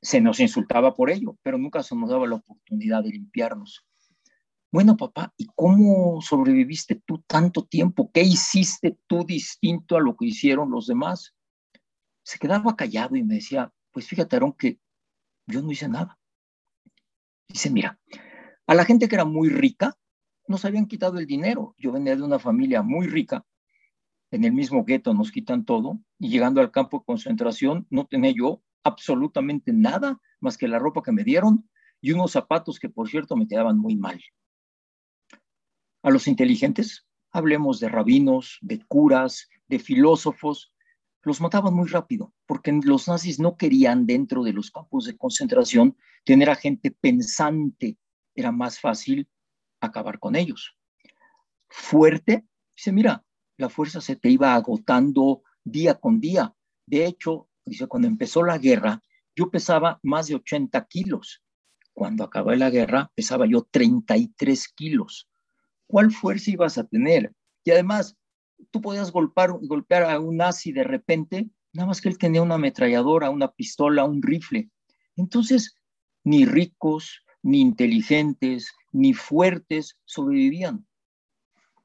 Se 0.01 0.21
nos 0.21 0.39
insultaba 0.39 0.95
por 0.95 1.11
ello, 1.11 1.37
pero 1.43 1.59
nunca 1.59 1.83
se 1.83 1.97
nos 1.97 2.11
daba 2.11 2.27
la 2.27 2.37
oportunidad 2.37 3.03
de 3.03 3.11
limpiarnos. 3.11 3.85
Bueno, 4.71 4.97
papá, 4.97 5.33
¿y 5.37 5.47
cómo 5.55 6.21
sobreviviste 6.21 7.03
tú 7.07 7.25
tanto 7.27 7.65
tiempo? 7.65 8.11
¿Qué 8.13 8.23
hiciste 8.23 8.99
tú 9.07 9.25
distinto 9.25 9.97
a 9.97 10.01
lo 10.01 10.15
que 10.15 10.27
hicieron 10.27 10.71
los 10.71 10.87
demás? 10.87 11.35
Se 12.23 12.39
quedaba 12.39 12.77
callado 12.77 13.17
y 13.17 13.25
me 13.25 13.37
decía, 13.37 13.73
pues 13.91 14.07
fíjate, 14.07 14.37
Aaron, 14.37 14.53
que 14.53 14.79
yo 15.47 15.63
no 15.63 15.73
hice 15.73 15.89
nada. 15.89 16.19
Dice, 17.49 17.71
mira, 17.71 17.99
a 18.67 18.75
la 18.75 18.85
gente 18.85 19.09
que 19.09 19.15
era 19.15 19.25
muy 19.25 19.49
rica, 19.49 19.97
nos 20.49 20.65
habían 20.65 20.87
quitado 20.87 21.19
el 21.19 21.27
dinero. 21.27 21.75
Yo 21.79 21.93
venía 21.93 22.17
de 22.17 22.23
una 22.23 22.39
familia 22.39 22.83
muy 22.83 23.07
rica, 23.07 23.45
en 24.31 24.45
el 24.45 24.53
mismo 24.53 24.85
gueto 24.85 25.15
nos 25.15 25.31
quitan 25.31 25.65
todo, 25.65 25.99
y 26.19 26.29
llegando 26.29 26.61
al 26.61 26.71
campo 26.71 26.99
de 26.99 27.05
concentración 27.07 27.87
no 27.91 28.07
tenía 28.07 28.33
yo 28.33 28.63
absolutamente 28.83 29.73
nada 29.73 30.21
más 30.41 30.59
que 30.59 30.69
la 30.69 30.79
ropa 30.79 31.03
que 31.03 31.13
me 31.13 31.25
dieron 31.25 31.69
y 32.01 32.13
unos 32.13 32.33
zapatos 32.33 32.79
que, 32.79 32.89
por 32.89 33.09
cierto, 33.09 33.37
me 33.37 33.49
quedaban 33.49 33.79
muy 33.79 33.97
mal. 33.97 34.21
A 36.03 36.11
los 36.11 36.29
inteligentes, 36.29 37.07
hablemos 37.31 37.81
de 37.81 37.89
rabinos, 37.89 38.59
de 38.61 38.85
curas, 38.87 39.49
de 39.67 39.79
filósofos, 39.79 40.73
los 41.23 41.41
mataban 41.41 41.75
muy 41.75 41.89
rápido, 41.89 42.33
porque 42.47 42.73
los 42.73 43.09
nazis 43.09 43.41
no 43.41 43.57
querían 43.57 44.07
dentro 44.07 44.45
de 44.45 44.53
los 44.53 44.71
campos 44.71 45.05
de 45.05 45.17
concentración 45.17 45.97
tener 46.25 46.51
a 46.51 46.55
gente 46.55 46.91
pensante. 46.91 47.99
Era 48.35 48.53
más 48.53 48.79
fácil 48.79 49.29
acabar 49.81 50.19
con 50.19 50.37
ellos. 50.37 50.77
Fuerte, 51.69 52.47
dice, 52.77 52.93
mira, 52.93 53.25
la 53.57 53.69
fuerza 53.69 54.01
se 54.01 54.17
te 54.17 54.31
iba 54.31 54.55
agotando 54.55 55.43
día 55.65 55.95
con 55.95 56.21
día. 56.21 56.55
De 56.87 57.05
hecho, 57.07 57.49
dice, 57.65 57.87
cuando 57.87 58.09
empezó 58.09 58.43
la 58.43 58.59
guerra, 58.59 59.03
yo 59.35 59.51
pesaba 59.51 60.01
más 60.03 60.29
de 60.29 60.37
80 60.37 60.87
kilos. 60.87 61.43
Cuando 61.93 62.25
acabé 62.25 62.57
la 62.57 62.71
guerra, 62.71 63.11
pesaba 63.15 63.47
yo 63.47 63.67
33 63.71 64.69
kilos. 64.69 65.29
¿Cuál 65.87 66.11
fuerza 66.13 66.51
ibas 66.51 66.79
a 66.79 66.85
tener? 66.85 67.33
Y 67.65 67.71
además, 67.71 68.17
tú 68.71 68.81
podías 68.81 69.11
golpear, 69.11 69.51
golpear 69.61 70.05
a 70.05 70.21
un 70.21 70.37
nazi 70.37 70.73
de 70.73 70.85
repente, 70.85 71.49
nada 71.73 71.89
más 71.89 72.01
que 72.01 72.09
él 72.09 72.19
tenía 72.19 72.43
una 72.43 72.55
ametralladora, 72.55 73.31
una 73.31 73.53
pistola, 73.53 74.05
un 74.05 74.23
rifle. 74.23 74.71
Entonces, 75.17 75.77
ni 76.25 76.45
ricos, 76.45 77.25
ni 77.49 77.63
inteligentes, 77.63 78.75
ni 78.93 79.15
fuertes 79.15 79.99
sobrevivían. 80.05 80.87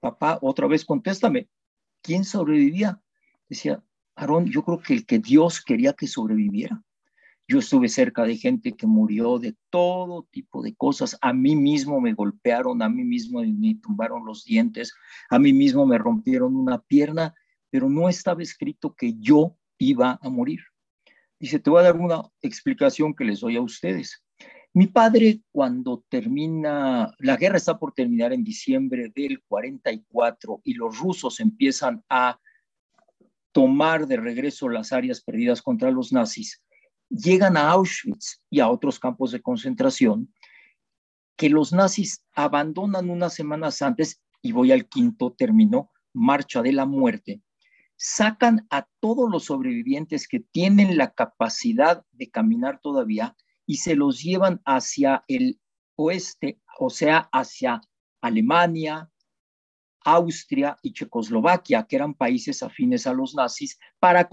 Papá, 0.01 0.37
otra 0.41 0.67
vez 0.67 0.83
contéstame, 0.83 1.47
¿quién 2.01 2.25
sobrevivía? 2.25 3.01
Decía, 3.47 3.81
Aarón, 4.15 4.47
yo 4.47 4.65
creo 4.65 4.79
que 4.79 4.93
el 4.93 5.05
que 5.05 5.19
Dios 5.19 5.63
quería 5.63 5.93
que 5.93 6.07
sobreviviera. 6.07 6.83
Yo 7.47 7.59
estuve 7.59 7.87
cerca 7.87 8.23
de 8.23 8.35
gente 8.35 8.73
que 8.73 8.87
murió 8.87 9.39
de 9.39 9.55
todo 9.69 10.27
tipo 10.31 10.61
de 10.61 10.75
cosas. 10.75 11.17
A 11.21 11.31
mí 11.31 11.55
mismo 11.55 12.01
me 12.01 12.13
golpearon, 12.13 12.81
a 12.81 12.89
mí 12.89 13.05
mismo 13.05 13.41
me 13.41 13.75
tumbaron 13.75 14.25
los 14.25 14.43
dientes, 14.43 14.93
a 15.29 15.39
mí 15.39 15.53
mismo 15.53 15.85
me 15.85 15.97
rompieron 15.97 16.57
una 16.57 16.79
pierna, 16.81 17.33
pero 17.69 17.89
no 17.89 18.09
estaba 18.09 18.43
escrito 18.43 18.93
que 18.93 19.13
yo 19.17 19.55
iba 19.77 20.19
a 20.21 20.29
morir. 20.29 20.59
Dice, 21.39 21.59
te 21.59 21.69
voy 21.69 21.79
a 21.79 21.83
dar 21.83 21.95
una 21.95 22.23
explicación 22.41 23.13
que 23.13 23.23
les 23.23 23.39
doy 23.39 23.55
a 23.55 23.61
ustedes. 23.61 24.23
Mi 24.75 24.87
padre, 24.87 25.41
cuando 25.51 26.03
termina, 26.09 27.13
la 27.19 27.37
guerra 27.37 27.57
está 27.57 27.77
por 27.77 27.93
terminar 27.93 28.33
en 28.33 28.43
diciembre 28.43 29.11
del 29.13 29.43
44 29.43 30.61
y 30.63 30.73
los 30.73 30.97
rusos 30.97 31.39
empiezan 31.39 32.03
a 32.09 32.39
tomar 33.51 34.07
de 34.07 34.17
regreso 34.17 34.67
las 34.69 34.91
áreas 34.91 35.21
perdidas 35.21 35.61
contra 35.61 35.91
los 35.91 36.11
nazis, 36.11 36.63
llegan 37.07 37.55
a 37.55 37.69
Auschwitz 37.69 38.41
y 38.49 38.61
a 38.61 38.67
otros 38.67 38.97
campos 38.97 39.31
de 39.31 39.43
concentración 39.43 40.33
que 41.35 41.49
los 41.49 41.71
nazis 41.71 42.25
abandonan 42.33 43.11
unas 43.11 43.35
semanas 43.35 43.81
antes, 43.83 44.21
y 44.41 44.53
voy 44.53 44.71
al 44.71 44.89
quinto 44.89 45.33
término, 45.33 45.91
marcha 46.13 46.63
de 46.63 46.73
la 46.73 46.87
muerte, 46.87 47.41
sacan 47.95 48.65
a 48.71 48.87
todos 48.99 49.29
los 49.29 49.45
sobrevivientes 49.45 50.27
que 50.27 50.39
tienen 50.39 50.97
la 50.97 51.11
capacidad 51.11 52.03
de 52.11 52.31
caminar 52.31 52.79
todavía 52.81 53.35
y 53.65 53.77
se 53.77 53.95
los 53.95 54.21
llevan 54.21 54.61
hacia 54.65 55.23
el 55.27 55.59
oeste, 55.95 56.59
o 56.79 56.89
sea, 56.89 57.29
hacia 57.31 57.81
Alemania, 58.21 59.09
Austria 60.05 60.77
y 60.81 60.91
Checoslovaquia, 60.93 61.85
que 61.87 61.95
eran 61.95 62.13
países 62.13 62.61
afines 62.61 63.07
a 63.07 63.13
los 63.13 63.35
nazis, 63.35 63.79
para 63.99 64.27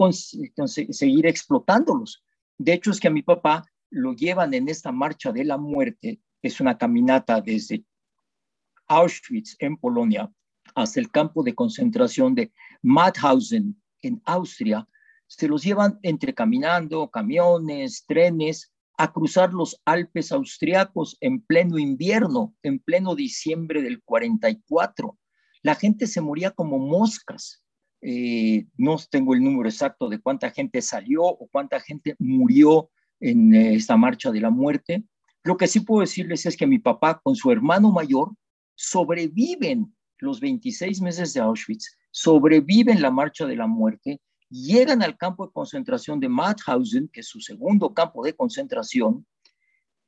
seguir 0.65 1.27
explotándolos. 1.27 2.23
De 2.57 2.73
hecho, 2.73 2.91
es 2.91 2.99
que 2.99 3.07
a 3.07 3.11
mi 3.11 3.21
papá 3.21 3.65
lo 3.89 4.13
llevan 4.13 4.53
en 4.53 4.69
esta 4.69 4.91
marcha 4.91 5.31
de 5.31 5.45
la 5.45 5.57
muerte, 5.57 6.21
es 6.41 6.59
una 6.59 6.77
caminata 6.77 7.39
desde 7.41 7.85
Auschwitz 8.87 9.55
en 9.59 9.77
Polonia 9.77 10.31
hasta 10.75 10.99
el 10.99 11.11
campo 11.11 11.43
de 11.43 11.55
concentración 11.55 12.35
de 12.35 12.51
Mauthausen 12.81 13.81
en 14.01 14.21
Austria, 14.25 14.87
se 15.27 15.47
los 15.47 15.63
llevan 15.63 15.99
entre 16.01 16.33
caminando, 16.33 17.09
camiones, 17.09 18.05
trenes, 18.05 18.70
a 19.01 19.11
cruzar 19.11 19.51
los 19.51 19.81
Alpes 19.83 20.31
austriacos 20.31 21.17
en 21.21 21.41
pleno 21.41 21.79
invierno, 21.79 22.53
en 22.61 22.77
pleno 22.77 23.15
diciembre 23.15 23.81
del 23.81 24.03
44. 24.03 25.17
La 25.63 25.73
gente 25.73 26.05
se 26.05 26.21
moría 26.21 26.51
como 26.51 26.77
moscas. 26.77 27.63
Eh, 28.03 28.67
no 28.77 28.97
tengo 29.09 29.33
el 29.33 29.43
número 29.43 29.67
exacto 29.67 30.07
de 30.07 30.19
cuánta 30.19 30.51
gente 30.51 30.83
salió 30.83 31.23
o 31.23 31.47
cuánta 31.51 31.79
gente 31.79 32.15
murió 32.19 32.91
en 33.19 33.55
eh, 33.55 33.73
esta 33.73 33.97
marcha 33.97 34.29
de 34.29 34.39
la 34.39 34.51
muerte. 34.51 35.03
Lo 35.43 35.57
que 35.57 35.65
sí 35.65 35.79
puedo 35.79 36.01
decirles 36.01 36.45
es 36.45 36.55
que 36.55 36.67
mi 36.67 36.77
papá 36.77 37.19
con 37.23 37.35
su 37.35 37.49
hermano 37.49 37.91
mayor 37.91 38.29
sobreviven 38.75 39.95
los 40.19 40.39
26 40.39 41.01
meses 41.01 41.33
de 41.33 41.39
Auschwitz, 41.39 41.97
sobreviven 42.11 43.01
la 43.01 43.09
marcha 43.09 43.47
de 43.47 43.55
la 43.55 43.65
muerte, 43.65 44.21
llegan 44.51 45.01
al 45.01 45.17
campo 45.17 45.47
de 45.47 45.53
concentración 45.53 46.19
de 46.19 46.29
Mauthausen, 46.29 47.07
que 47.07 47.21
es 47.21 47.27
su 47.27 47.39
segundo 47.39 47.93
campo 47.93 48.23
de 48.23 48.35
concentración, 48.35 49.25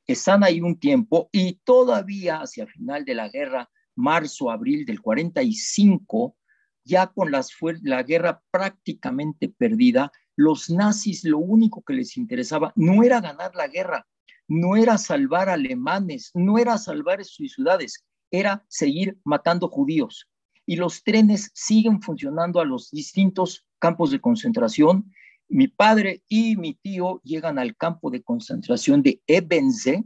están 0.06 0.44
ahí 0.44 0.60
un 0.60 0.78
tiempo 0.78 1.30
y 1.32 1.54
todavía 1.64 2.42
hacia 2.42 2.66
final 2.66 3.04
de 3.06 3.14
la 3.14 3.28
guerra, 3.28 3.70
marzo, 3.96 4.50
abril 4.50 4.84
del 4.84 5.00
45, 5.00 6.36
ya 6.84 7.06
con 7.06 7.32
la 7.32 8.02
guerra 8.02 8.42
prácticamente 8.50 9.48
perdida, 9.48 10.12
los 10.36 10.68
nazis 10.68 11.24
lo 11.24 11.38
único 11.38 11.82
que 11.82 11.94
les 11.94 12.16
interesaba 12.18 12.72
no 12.76 13.02
era 13.02 13.20
ganar 13.20 13.54
la 13.54 13.68
guerra, 13.68 14.06
no 14.46 14.76
era 14.76 14.98
salvar 14.98 15.48
alemanes, 15.48 16.30
no 16.34 16.58
era 16.58 16.76
salvar 16.76 17.24
sus 17.24 17.54
ciudades, 17.54 18.04
era 18.30 18.64
seguir 18.68 19.16
matando 19.24 19.68
judíos. 19.68 20.28
Y 20.66 20.76
los 20.76 21.02
trenes 21.02 21.50
siguen 21.54 22.00
funcionando 22.00 22.60
a 22.60 22.64
los 22.64 22.90
distintos 22.90 23.66
campos 23.78 24.10
de 24.10 24.20
concentración. 24.20 25.12
Mi 25.48 25.68
padre 25.68 26.22
y 26.28 26.56
mi 26.56 26.74
tío 26.74 27.20
llegan 27.22 27.58
al 27.58 27.76
campo 27.76 28.10
de 28.10 28.22
concentración 28.22 29.02
de 29.02 29.20
Ebenze, 29.26 30.04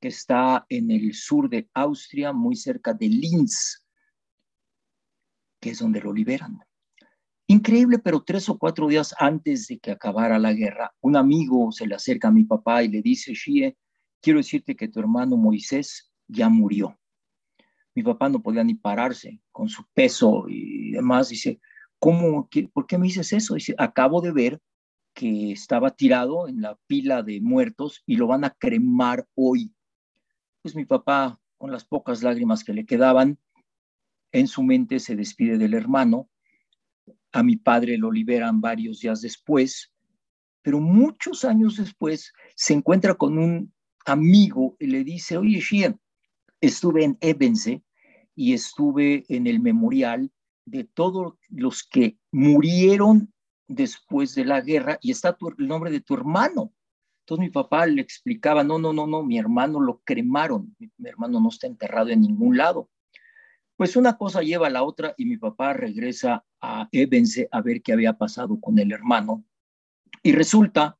que 0.00 0.08
está 0.08 0.66
en 0.68 0.90
el 0.90 1.14
sur 1.14 1.48
de 1.48 1.68
Austria, 1.74 2.32
muy 2.32 2.56
cerca 2.56 2.92
de 2.92 3.08
Linz, 3.08 3.84
que 5.60 5.70
es 5.70 5.78
donde 5.78 6.00
lo 6.00 6.12
liberan. 6.12 6.58
Increíble, 7.46 7.98
pero 7.98 8.22
tres 8.22 8.48
o 8.48 8.58
cuatro 8.58 8.88
días 8.88 9.14
antes 9.18 9.66
de 9.66 9.78
que 9.78 9.90
acabara 9.90 10.38
la 10.38 10.52
guerra, 10.52 10.94
un 11.00 11.16
amigo 11.16 11.70
se 11.72 11.86
le 11.86 11.94
acerca 11.94 12.28
a 12.28 12.32
mi 12.32 12.44
papá 12.44 12.82
y 12.82 12.88
le 12.88 13.02
dice, 13.02 13.34
Shie, 13.34 13.76
quiero 14.20 14.38
decirte 14.38 14.74
que 14.74 14.88
tu 14.88 15.00
hermano 15.00 15.36
Moisés 15.36 16.10
ya 16.28 16.48
murió 16.48 16.96
mi 18.00 18.04
papá 18.04 18.30
no 18.30 18.40
podía 18.40 18.64
ni 18.64 18.74
pararse 18.74 19.42
con 19.52 19.68
su 19.68 19.84
peso 19.92 20.46
y 20.48 20.92
demás. 20.92 21.28
Dice, 21.28 21.60
¿cómo, 21.98 22.48
¿por 22.72 22.86
qué 22.86 22.96
me 22.96 23.06
dices 23.06 23.30
eso? 23.34 23.54
Dice, 23.54 23.74
acabo 23.76 24.22
de 24.22 24.32
ver 24.32 24.60
que 25.12 25.52
estaba 25.52 25.90
tirado 25.90 26.48
en 26.48 26.62
la 26.62 26.78
pila 26.86 27.22
de 27.22 27.42
muertos 27.42 28.02
y 28.06 28.16
lo 28.16 28.26
van 28.26 28.44
a 28.44 28.50
cremar 28.50 29.28
hoy. 29.34 29.74
Pues 30.62 30.74
mi 30.74 30.86
papá, 30.86 31.38
con 31.58 31.70
las 31.70 31.84
pocas 31.84 32.22
lágrimas 32.22 32.64
que 32.64 32.72
le 32.72 32.86
quedaban, 32.86 33.38
en 34.32 34.46
su 34.46 34.62
mente 34.62 34.98
se 34.98 35.14
despide 35.14 35.58
del 35.58 35.74
hermano. 35.74 36.30
A 37.32 37.42
mi 37.42 37.56
padre 37.56 37.98
lo 37.98 38.10
liberan 38.10 38.62
varios 38.62 39.00
días 39.00 39.20
después, 39.20 39.92
pero 40.62 40.80
muchos 40.80 41.44
años 41.44 41.76
después 41.76 42.32
se 42.54 42.72
encuentra 42.72 43.14
con 43.14 43.36
un 43.36 43.74
amigo 44.06 44.74
y 44.78 44.86
le 44.86 45.04
dice, 45.04 45.36
oye, 45.36 45.60
Shien, 45.60 46.00
estuve 46.60 47.04
en 47.04 47.18
Ebense 47.20 47.82
y 48.34 48.54
estuve 48.54 49.24
en 49.28 49.46
el 49.46 49.60
memorial 49.60 50.30
de 50.64 50.84
todos 50.84 51.34
los 51.48 51.82
que 51.82 52.18
murieron 52.30 53.32
después 53.66 54.34
de 54.34 54.44
la 54.44 54.60
guerra 54.60 54.98
y 55.00 55.10
está 55.10 55.36
el 55.58 55.68
nombre 55.68 55.90
de 55.90 56.00
tu 56.00 56.14
hermano. 56.14 56.72
Entonces 57.20 57.46
mi 57.46 57.50
papá 57.50 57.86
le 57.86 58.02
explicaba, 58.02 58.64
no, 58.64 58.78
no, 58.78 58.92
no, 58.92 59.06
no, 59.06 59.22
mi 59.22 59.38
hermano 59.38 59.80
lo 59.80 60.00
cremaron, 60.04 60.74
mi, 60.78 61.08
hermano 61.08 61.40
no 61.40 61.48
está 61.48 61.66
enterrado 61.66 62.08
en 62.08 62.22
ningún 62.22 62.56
lado. 62.56 62.90
Pues 63.76 63.96
una 63.96 64.18
cosa 64.18 64.42
lleva 64.42 64.66
a 64.66 64.70
la 64.70 64.82
otra 64.82 65.14
y 65.16 65.24
mi 65.24 65.36
papá 65.36 65.72
regresa 65.72 66.44
a 66.60 66.88
Ebense 66.92 67.48
a 67.52 67.62
ver 67.62 67.82
qué 67.82 67.92
había 67.92 68.18
pasado 68.18 68.60
con 68.60 68.78
el 68.78 68.92
hermano. 68.92 69.44
Y 70.22 70.32
resulta 70.32 70.98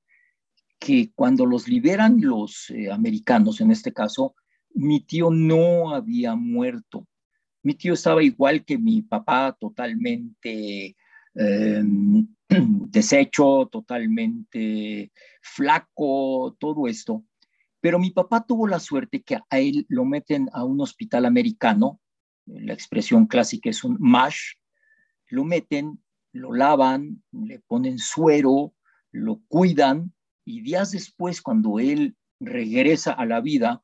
que 0.78 1.12
cuando 1.14 1.44
los 1.44 1.68
liberan 1.68 2.20
los 2.20 2.70
eh, 2.70 2.90
americanos, 2.90 3.60
en 3.60 3.70
este 3.70 3.92
caso, 3.92 4.34
mi 4.72 5.00
tío 5.00 5.30
no 5.30 5.94
había 5.94 6.36
muerto. 6.36 7.06
Mi 7.62 7.74
tío 7.74 7.94
estaba 7.94 8.22
igual 8.22 8.64
que 8.64 8.78
mi 8.78 9.02
papá, 9.02 9.56
totalmente 9.58 10.96
em, 11.34 12.26
deshecho, 12.48 13.68
totalmente 13.70 15.12
flaco, 15.42 16.56
todo 16.58 16.86
esto. 16.86 17.24
Pero 17.80 17.98
mi 17.98 18.10
papá 18.10 18.44
tuvo 18.44 18.66
la 18.66 18.78
suerte 18.78 19.22
que 19.22 19.36
a 19.36 19.58
él 19.58 19.86
lo 19.88 20.04
meten 20.04 20.48
a 20.52 20.64
un 20.64 20.80
hospital 20.80 21.24
americano, 21.24 22.00
la 22.46 22.72
expresión 22.72 23.26
clásica 23.26 23.70
es 23.70 23.84
un 23.84 23.96
MASH, 24.00 24.54
lo 25.28 25.44
meten, 25.44 26.02
lo 26.32 26.52
lavan, 26.52 27.22
le 27.32 27.60
ponen 27.60 27.98
suero, 27.98 28.74
lo 29.12 29.40
cuidan 29.48 30.12
y 30.44 30.62
días 30.62 30.90
después, 30.90 31.42
cuando 31.42 31.78
él 31.78 32.16
regresa 32.40 33.12
a 33.12 33.26
la 33.26 33.40
vida, 33.40 33.82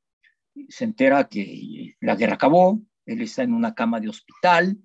se 0.68 0.85
entera 0.85 1.28
que 1.28 1.95
la 2.00 2.16
guerra 2.16 2.35
acabó, 2.35 2.80
él 3.06 3.22
está 3.22 3.42
en 3.42 3.54
una 3.54 3.75
cama 3.75 4.00
de 4.00 4.08
hospital 4.08 4.78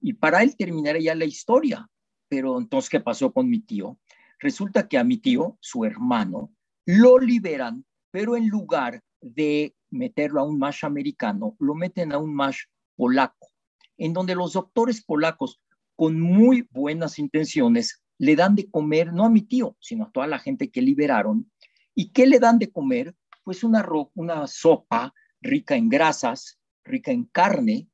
y 0.00 0.14
para 0.14 0.42
él 0.42 0.56
terminaría 0.56 1.12
ya 1.12 1.14
la 1.14 1.24
historia. 1.24 1.88
Pero 2.28 2.58
entonces, 2.58 2.90
¿qué 2.90 3.00
pasó 3.00 3.32
con 3.32 3.48
mi 3.48 3.60
tío? 3.60 3.98
Resulta 4.40 4.88
que 4.88 4.98
a 4.98 5.04
mi 5.04 5.18
tío, 5.18 5.56
su 5.60 5.84
hermano, 5.84 6.52
lo 6.84 7.18
liberan, 7.18 7.84
pero 8.10 8.36
en 8.36 8.48
lugar 8.48 9.00
de 9.20 9.74
meterlo 9.90 10.40
a 10.40 10.44
un 10.44 10.58
MASH 10.58 10.84
americano, 10.84 11.56
lo 11.58 11.74
meten 11.74 12.12
a 12.12 12.18
un 12.18 12.34
MASH 12.34 12.64
polaco, 12.96 13.52
en 13.96 14.12
donde 14.12 14.34
los 14.34 14.54
doctores 14.54 15.04
polacos, 15.04 15.60
con 15.94 16.20
muy 16.20 16.66
buenas 16.70 17.18
intenciones, 17.18 18.02
le 18.18 18.34
dan 18.34 18.54
de 18.54 18.68
comer, 18.70 19.12
no 19.12 19.24
a 19.24 19.30
mi 19.30 19.42
tío, 19.42 19.76
sino 19.80 20.04
a 20.04 20.10
toda 20.10 20.26
la 20.26 20.38
gente 20.38 20.70
que 20.70 20.82
liberaron. 20.82 21.50
¿Y 21.94 22.10
qué 22.10 22.26
le 22.26 22.38
dan 22.38 22.58
de 22.58 22.70
comer? 22.70 23.14
pues 23.46 23.62
una, 23.62 23.86
una 24.14 24.48
sopa 24.48 25.14
rica 25.40 25.76
en 25.76 25.88
grasas, 25.88 26.58
rica 26.86 27.12
en 27.12 27.24
carne, 27.24 27.88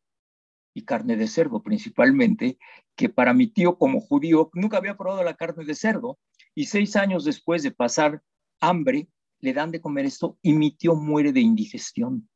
y 0.74 0.82
carne 0.84 1.16
de 1.16 1.26
cerdo 1.28 1.62
principalmente, 1.62 2.58
que 2.96 3.08
para 3.08 3.34
mi 3.34 3.48
tío 3.48 3.76
como 3.76 4.00
judío 4.00 4.50
nunca 4.54 4.78
había 4.78 4.96
probado 4.96 5.22
la 5.22 5.34
carne 5.34 5.64
de 5.64 5.74
cerdo, 5.74 6.18
y 6.54 6.66
seis 6.66 6.96
años 6.96 7.24
después 7.24 7.62
de 7.62 7.72
pasar 7.72 8.22
hambre, 8.60 9.08
le 9.40 9.52
dan 9.52 9.70
de 9.70 9.80
comer 9.80 10.06
esto 10.06 10.38
y 10.40 10.52
mi 10.52 10.70
tío 10.70 10.94
muere 10.94 11.32
de 11.32 11.40
indigestión. 11.40 12.28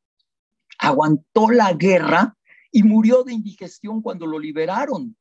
aguantó 0.78 1.50
la 1.50 1.72
guerra 1.72 2.36
y 2.70 2.82
murió 2.82 3.22
de 3.24 3.32
indigestión 3.32 4.02
cuando 4.02 4.26
lo 4.26 4.38
liberaron. 4.38 5.16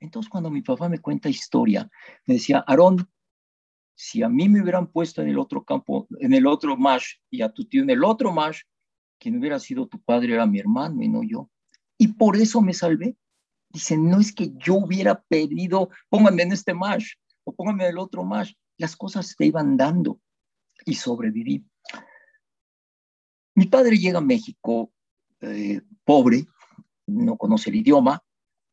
Entonces, 0.00 0.28
cuando 0.28 0.50
mi 0.50 0.62
papá 0.62 0.88
me 0.88 0.98
cuenta 0.98 1.28
historia, 1.28 1.88
me 2.26 2.34
decía, 2.34 2.64
Aarón, 2.66 3.08
si 3.94 4.22
a 4.22 4.28
mí 4.28 4.48
me 4.48 4.60
hubieran 4.60 4.88
puesto 4.88 5.22
en 5.22 5.28
el 5.28 5.38
otro 5.38 5.64
campo, 5.64 6.08
en 6.18 6.34
el 6.34 6.46
otro 6.46 6.76
mash, 6.76 7.14
y 7.30 7.42
a 7.42 7.52
tu 7.52 7.64
tío 7.66 7.82
en 7.82 7.90
el 7.90 8.02
otro 8.02 8.32
mash, 8.32 8.62
quien 9.18 9.38
hubiera 9.38 9.58
sido 9.58 9.86
tu 9.86 10.00
padre 10.00 10.34
era 10.34 10.46
mi 10.46 10.58
hermano 10.58 11.02
y 11.02 11.08
no 11.08 11.22
yo. 11.22 11.50
Y 11.98 12.08
por 12.08 12.36
eso 12.36 12.60
me 12.60 12.74
salvé. 12.74 13.16
Dice, 13.70 13.96
no 13.96 14.20
es 14.20 14.32
que 14.32 14.52
yo 14.56 14.74
hubiera 14.74 15.20
pedido, 15.22 15.90
pónganme 16.08 16.42
en 16.42 16.52
este 16.52 16.74
mash 16.74 17.14
o 17.44 17.52
pónganme 17.52 17.84
en 17.84 17.90
el 17.90 17.98
otro 17.98 18.24
mash. 18.24 18.52
Las 18.76 18.96
cosas 18.96 19.34
te 19.36 19.46
iban 19.46 19.76
dando 19.76 20.20
y 20.84 20.94
sobreviví. 20.94 21.64
Mi 23.56 23.66
padre 23.66 23.96
llega 23.96 24.18
a 24.18 24.22
México 24.22 24.92
eh, 25.40 25.80
pobre, 26.04 26.46
no 27.06 27.36
conoce 27.36 27.70
el 27.70 27.76
idioma, 27.76 28.22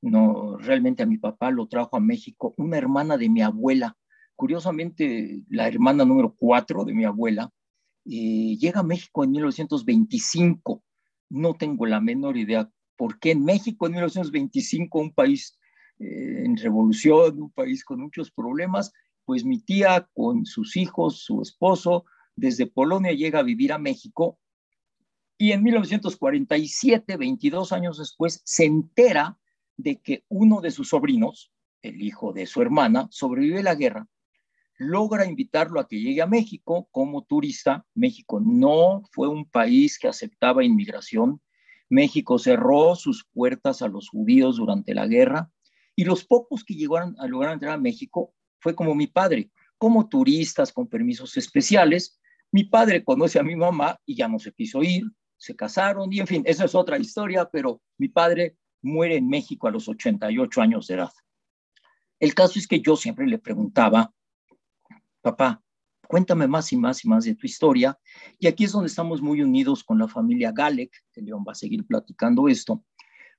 no, 0.01 0.57
realmente 0.57 1.03
a 1.03 1.05
mi 1.05 1.17
papá 1.17 1.51
lo 1.51 1.67
trajo 1.67 1.95
a 1.95 1.99
México 1.99 2.53
una 2.57 2.77
hermana 2.77 3.17
de 3.17 3.29
mi 3.29 3.41
abuela, 3.41 3.95
curiosamente 4.35 5.43
la 5.49 5.67
hermana 5.67 6.05
número 6.05 6.33
cuatro 6.35 6.83
de 6.83 6.93
mi 6.93 7.05
abuela, 7.05 7.51
llega 8.03 8.81
a 8.81 8.83
México 8.83 9.23
en 9.23 9.31
1925. 9.31 10.83
No 11.29 11.53
tengo 11.53 11.85
la 11.85 12.01
menor 12.01 12.37
idea 12.37 12.69
por 12.95 13.19
qué 13.19 13.31
en 13.31 13.43
México 13.43 13.85
en 13.85 13.93
1925, 13.93 14.99
un 14.99 15.13
país 15.13 15.57
eh, 15.99 16.43
en 16.45 16.57
revolución, 16.57 17.41
un 17.41 17.51
país 17.51 17.83
con 17.83 18.01
muchos 18.01 18.31
problemas, 18.31 18.91
pues 19.25 19.45
mi 19.45 19.59
tía 19.59 20.07
con 20.13 20.45
sus 20.45 20.77
hijos, 20.77 21.23
su 21.23 21.41
esposo, 21.41 22.05
desde 22.35 22.67
Polonia 22.67 23.11
llega 23.13 23.39
a 23.39 23.43
vivir 23.43 23.73
a 23.73 23.77
México 23.77 24.39
y 25.41 25.53
en 25.53 25.63
1947, 25.63 27.17
22 27.17 27.71
años 27.71 27.97
después, 27.97 28.43
se 28.45 28.65
entera 28.65 29.39
de 29.75 29.99
que 29.99 30.23
uno 30.29 30.61
de 30.61 30.69
sus 30.69 30.89
sobrinos, 30.89 31.51
el 31.81 31.99
hijo 32.03 32.31
de 32.31 32.45
su 32.45 32.61
hermana, 32.61 33.07
sobrevive 33.09 33.61
a 33.61 33.63
la 33.63 33.73
guerra, 33.73 34.07
logra 34.81 35.27
invitarlo 35.27 35.79
a 35.79 35.87
que 35.87 36.01
llegue 36.01 36.23
a 36.23 36.27
México 36.27 36.87
como 36.91 37.23
turista. 37.23 37.85
México 37.93 38.41
no 38.43 39.03
fue 39.11 39.27
un 39.27 39.45
país 39.45 39.99
que 39.99 40.07
aceptaba 40.07 40.63
inmigración. 40.63 41.39
México 41.87 42.39
cerró 42.39 42.95
sus 42.95 43.27
puertas 43.31 43.83
a 43.83 43.87
los 43.87 44.09
judíos 44.09 44.57
durante 44.57 44.95
la 44.95 45.05
guerra 45.05 45.51
y 45.95 46.03
los 46.03 46.25
pocos 46.25 46.63
que 46.63 46.73
llegaron 46.73 47.15
a 47.19 47.27
lograr 47.27 47.53
entrar 47.53 47.73
a 47.73 47.77
México 47.77 48.33
fue 48.59 48.73
como 48.73 48.95
mi 48.95 49.05
padre, 49.05 49.51
como 49.77 50.09
turistas 50.09 50.73
con 50.73 50.87
permisos 50.87 51.37
especiales. 51.37 52.19
Mi 52.51 52.63
padre 52.63 53.03
conoce 53.03 53.37
a 53.37 53.43
mi 53.43 53.55
mamá 53.55 53.99
y 54.03 54.15
ya 54.15 54.27
no 54.27 54.39
se 54.39 54.51
quiso 54.51 54.81
ir, 54.81 55.03
se 55.37 55.55
casaron 55.55 56.11
y 56.11 56.21
en 56.21 56.27
fin, 56.27 56.43
esa 56.47 56.65
es 56.65 56.73
otra 56.73 56.97
historia, 56.97 57.47
pero 57.51 57.81
mi 57.99 58.07
padre 58.07 58.57
muere 58.81 59.17
en 59.17 59.29
México 59.29 59.67
a 59.67 59.71
los 59.71 59.87
88 59.87 60.59
años 60.59 60.87
de 60.87 60.95
edad. 60.95 61.11
El 62.19 62.33
caso 62.33 62.57
es 62.57 62.67
que 62.67 62.81
yo 62.81 62.95
siempre 62.95 63.27
le 63.27 63.37
preguntaba, 63.37 64.11
papá, 65.21 65.63
cuéntame 66.07 66.47
más 66.47 66.71
y 66.73 66.77
más 66.77 67.05
y 67.05 67.07
más 67.07 67.23
de 67.23 67.35
tu 67.35 67.45
historia. 67.45 67.97
Y 68.39 68.47
aquí 68.47 68.65
es 68.65 68.71
donde 68.71 68.87
estamos 68.87 69.21
muy 69.21 69.41
unidos 69.41 69.83
con 69.83 69.97
la 69.97 70.07
familia 70.07 70.51
Galek, 70.51 70.91
que 71.11 71.21
León 71.21 71.45
va 71.47 71.53
a 71.53 71.55
seguir 71.55 71.85
platicando 71.85 72.47
esto, 72.47 72.83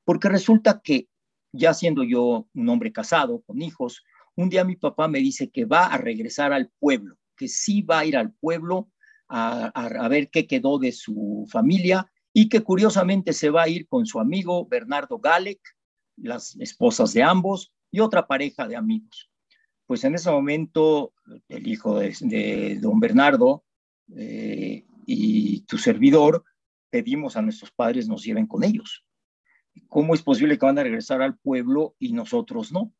porque 0.04 0.28
resulta 0.28 0.80
que 0.80 1.08
ya 1.52 1.74
siendo 1.74 2.02
yo 2.02 2.48
un 2.54 2.68
hombre 2.68 2.92
casado, 2.92 3.42
con 3.42 3.60
hijos, 3.60 4.02
un 4.34 4.48
día 4.48 4.64
mi 4.64 4.76
papá 4.76 5.08
me 5.08 5.18
dice 5.18 5.50
que 5.50 5.66
va 5.66 5.86
a 5.86 5.98
regresar 5.98 6.52
al 6.52 6.70
pueblo, 6.78 7.16
que 7.36 7.48
sí 7.48 7.82
va 7.82 8.00
a 8.00 8.04
ir 8.06 8.16
al 8.16 8.32
pueblo 8.32 8.88
a, 9.28 10.08
ver 10.08 10.30
qué 10.30 10.46
quedó 10.46 10.78
de 10.78 10.92
su 10.92 11.46
familia 11.50 12.10
y 12.34 12.48
que 12.48 12.60
curiosamente 12.60 13.32
se 13.32 13.50
va 13.50 13.62
a 13.62 13.68
ir 13.68 13.88
con 13.88 14.06
su 14.06 14.20
amigo 14.20 14.66
Bernardo 14.66 15.18
Galek, 15.18 15.60
las 16.16 16.56
esposas 16.56 17.12
de 17.14 17.22
ambos 17.22 17.72
y 17.90 18.00
otra 18.00 18.26
pareja 18.26 18.68
de 18.68 18.76
amigos. 18.76 19.31
Pues 19.86 20.04
en 20.04 20.14
ese 20.14 20.30
momento 20.30 21.12
el 21.48 21.66
hijo 21.66 21.98
de, 21.98 22.78
don 22.80 23.00
Bernardo 23.00 23.64
eh, 24.16 24.84
y 25.06 25.60
tu 25.62 25.78
servidor 25.78 26.44
pedimos 26.90 27.36
a 27.36 27.42
nuestros 27.42 27.70
padres 27.72 28.08
nos 28.08 28.22
lleven 28.22 28.46
con 28.46 28.64
ellos. 28.64 29.04
¿Cómo 29.88 30.14
es 30.14 30.22
posible 30.22 30.58
que 30.58 30.66
van 30.66 30.78
a 30.78 30.82
regresar 30.82 31.22
al 31.22 31.38
pueblo 31.38 31.96
y 31.98 32.12
nosotros 32.12 32.72
no? 32.72 32.92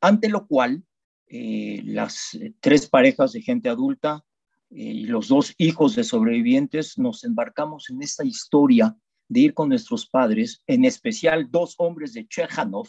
Ante 0.00 0.28
lo 0.28 0.46
cual, 0.46 0.84
eh, 1.26 1.82
las 1.84 2.38
tres 2.60 2.88
parejas 2.88 3.32
de 3.32 3.42
gente 3.42 3.68
adulta 3.68 4.24
y 4.70 5.06
los 5.06 5.28
dos 5.28 5.54
hijos 5.58 5.94
de 5.94 6.04
sobrevivientes 6.04 6.98
nos 6.98 7.24
embarcamos 7.24 7.90
en 7.90 8.02
esta 8.02 8.24
historia 8.24 8.96
de 9.28 9.40
ir 9.40 9.54
con 9.54 9.68
nuestros 9.68 10.06
padres, 10.06 10.62
en 10.66 10.84
especial 10.84 11.50
dos 11.50 11.74
hombres 11.78 12.12
de 12.12 12.26
Chejanov, 12.26 12.88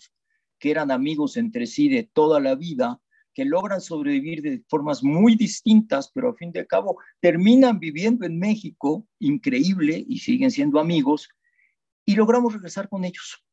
que 0.60 0.71
eran 0.71 0.91
amigos 0.91 1.38
entre 1.38 1.67
sí 1.67 1.89
de 1.89 2.04
toda 2.04 2.39
la 2.39 2.56
vida, 2.56 3.02
que 3.36 3.45
logran 3.45 3.82
sobrevivir 3.82 4.41
de 4.41 4.63
formas 4.69 5.04
muy 5.04 5.36
distintas, 5.36 6.10
pero 6.12 6.30
al 6.30 6.38
fin 6.38 6.54
de 6.54 6.65
cabo 6.65 6.98
terminan 7.19 7.80
viviendo 7.80 8.26
en 8.26 8.39
México, 8.39 9.06
increíble, 9.19 10.04
y 10.08 10.19
siguen 10.19 10.50
siendo 10.50 10.80
amigos, 10.80 11.28
y 12.06 12.15
logramos 12.15 12.54
regresar 12.54 12.88
con 12.88 13.04
ellos. 13.04 13.43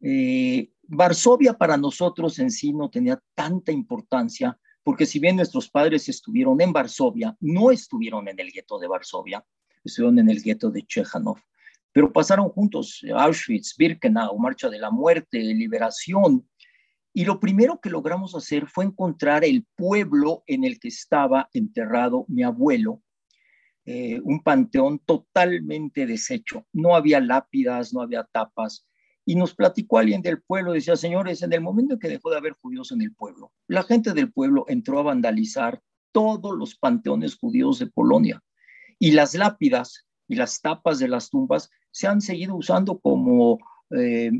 Eh, 0.00 0.70
Varsovia 0.82 1.54
para 1.54 1.76
nosotros 1.76 2.38
en 2.40 2.50
sí 2.50 2.72
no 2.72 2.90
tenía 2.90 3.22
tanta 3.34 3.70
importancia, 3.70 4.58
porque 4.82 5.06
si 5.06 5.20
bien 5.20 5.36
nuestros 5.36 5.70
padres 5.70 6.08
estuvieron 6.08 6.60
en 6.60 6.72
Varsovia, 6.72 7.36
no 7.40 7.70
estuvieron 7.70 8.26
en 8.26 8.40
el 8.40 8.50
gueto 8.50 8.80
de 8.80 8.88
Varsovia, 8.88 9.44
estuvieron 9.84 10.18
en 10.18 10.28
el 10.28 10.42
gueto 10.42 10.70
de 10.70 10.82
Chejanov, 10.82 11.38
pero 11.92 12.12
pasaron 12.12 12.48
juntos 12.48 13.04
Auschwitz, 13.14 13.76
Birkenau, 13.76 14.36
Marcha 14.38 14.68
de 14.68 14.80
la 14.80 14.90
Muerte, 14.90 15.38
Liberación, 15.38 16.48
y 17.18 17.24
lo 17.24 17.40
primero 17.40 17.80
que 17.80 17.90
logramos 17.90 18.36
hacer 18.36 18.68
fue 18.68 18.84
encontrar 18.84 19.42
el 19.44 19.66
pueblo 19.74 20.44
en 20.46 20.62
el 20.62 20.78
que 20.78 20.86
estaba 20.86 21.50
enterrado 21.52 22.24
mi 22.28 22.44
abuelo, 22.44 23.02
eh, 23.84 24.20
un 24.22 24.40
panteón 24.40 25.00
totalmente 25.00 26.06
deshecho. 26.06 26.64
No 26.72 26.94
había 26.94 27.18
lápidas, 27.18 27.92
no 27.92 28.02
había 28.02 28.22
tapas, 28.22 28.86
y 29.24 29.34
nos 29.34 29.52
platicó 29.52 29.98
alguien 29.98 30.22
del 30.22 30.40
pueblo, 30.42 30.70
decía, 30.70 30.94
señores, 30.94 31.42
en 31.42 31.52
el 31.52 31.60
momento 31.60 31.94
en 31.94 31.98
que 31.98 32.06
dejó 32.06 32.30
de 32.30 32.36
haber 32.36 32.52
judíos 32.52 32.92
en 32.92 33.02
el 33.02 33.12
pueblo, 33.12 33.50
la 33.66 33.82
gente 33.82 34.12
del 34.12 34.32
pueblo 34.32 34.64
entró 34.68 35.00
a 35.00 35.02
vandalizar 35.02 35.82
todos 36.12 36.56
los 36.56 36.76
panteones 36.76 37.34
judíos 37.34 37.80
de 37.80 37.88
Polonia. 37.88 38.40
Y 39.00 39.10
las 39.10 39.34
lápidas 39.34 40.06
y 40.28 40.36
las 40.36 40.60
tapas 40.60 41.00
de 41.00 41.08
las 41.08 41.30
tumbas 41.30 41.68
se 41.90 42.06
han 42.06 42.20
seguido 42.20 42.54
usando 42.54 43.00
como 43.00 43.58
eh, 43.90 44.30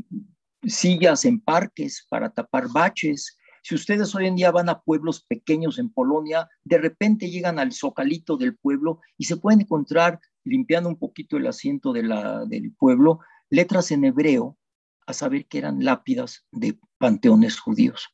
sillas 0.63 1.25
en 1.25 1.39
parques 1.39 2.05
para 2.09 2.29
tapar 2.29 2.67
baches. 2.71 3.37
Si 3.61 3.75
ustedes 3.75 4.13
hoy 4.15 4.27
en 4.27 4.35
día 4.35 4.51
van 4.51 4.69
a 4.69 4.81
pueblos 4.81 5.23
pequeños 5.25 5.79
en 5.79 5.89
Polonia, 5.89 6.47
de 6.63 6.77
repente 6.77 7.29
llegan 7.29 7.59
al 7.59 7.73
zocalito 7.73 8.37
del 8.37 8.55
pueblo 8.55 8.99
y 9.17 9.25
se 9.25 9.37
pueden 9.37 9.61
encontrar, 9.61 10.19
limpiando 10.43 10.89
un 10.89 10.97
poquito 10.97 11.37
el 11.37 11.47
asiento 11.47 11.93
de 11.93 12.03
la, 12.03 12.45
del 12.45 12.73
pueblo, 12.73 13.19
letras 13.49 13.91
en 13.91 14.05
hebreo 14.05 14.57
a 15.05 15.13
saber 15.13 15.47
que 15.47 15.57
eran 15.57 15.83
lápidas 15.83 16.45
de 16.51 16.79
panteones 16.97 17.59
judíos. 17.59 18.09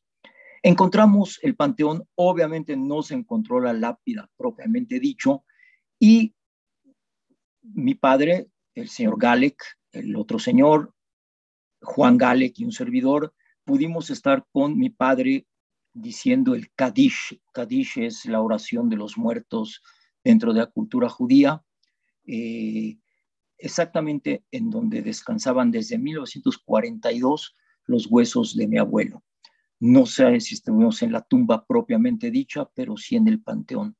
Encontramos 0.62 1.38
el 1.42 1.54
panteón, 1.54 2.08
obviamente 2.16 2.76
no 2.76 3.02
se 3.02 3.14
encontró 3.14 3.60
la 3.60 3.72
lápida 3.72 4.28
propiamente 4.36 4.98
dicho, 4.98 5.44
y 5.98 6.34
mi 7.62 7.94
padre, 7.94 8.48
el 8.74 8.88
señor 8.88 9.18
Galek, 9.18 9.62
el 9.92 10.16
otro 10.16 10.38
señor, 10.38 10.95
Juan 11.82 12.16
Galek 12.18 12.58
y 12.58 12.64
un 12.64 12.72
servidor, 12.72 13.34
pudimos 13.64 14.10
estar 14.10 14.46
con 14.52 14.78
mi 14.78 14.90
padre 14.90 15.46
diciendo 15.92 16.54
el 16.54 16.70
Kadish. 16.74 17.40
Kadish 17.52 17.98
es 17.98 18.26
la 18.26 18.40
oración 18.40 18.88
de 18.88 18.96
los 18.96 19.16
muertos 19.16 19.82
dentro 20.22 20.52
de 20.52 20.60
la 20.60 20.66
cultura 20.66 21.08
judía. 21.08 21.62
Eh, 22.26 22.98
exactamente 23.58 24.44
en 24.50 24.70
donde 24.70 25.02
descansaban 25.02 25.70
desde 25.70 25.98
1942 25.98 27.54
los 27.86 28.06
huesos 28.06 28.56
de 28.56 28.68
mi 28.68 28.78
abuelo. 28.78 29.22
No 29.78 30.06
sé 30.06 30.40
si 30.40 30.54
estuvimos 30.54 31.02
en 31.02 31.12
la 31.12 31.22
tumba 31.22 31.66
propiamente 31.66 32.30
dicha, 32.30 32.68
pero 32.74 32.96
sí 32.96 33.16
en 33.16 33.28
el 33.28 33.42
panteón. 33.42 33.96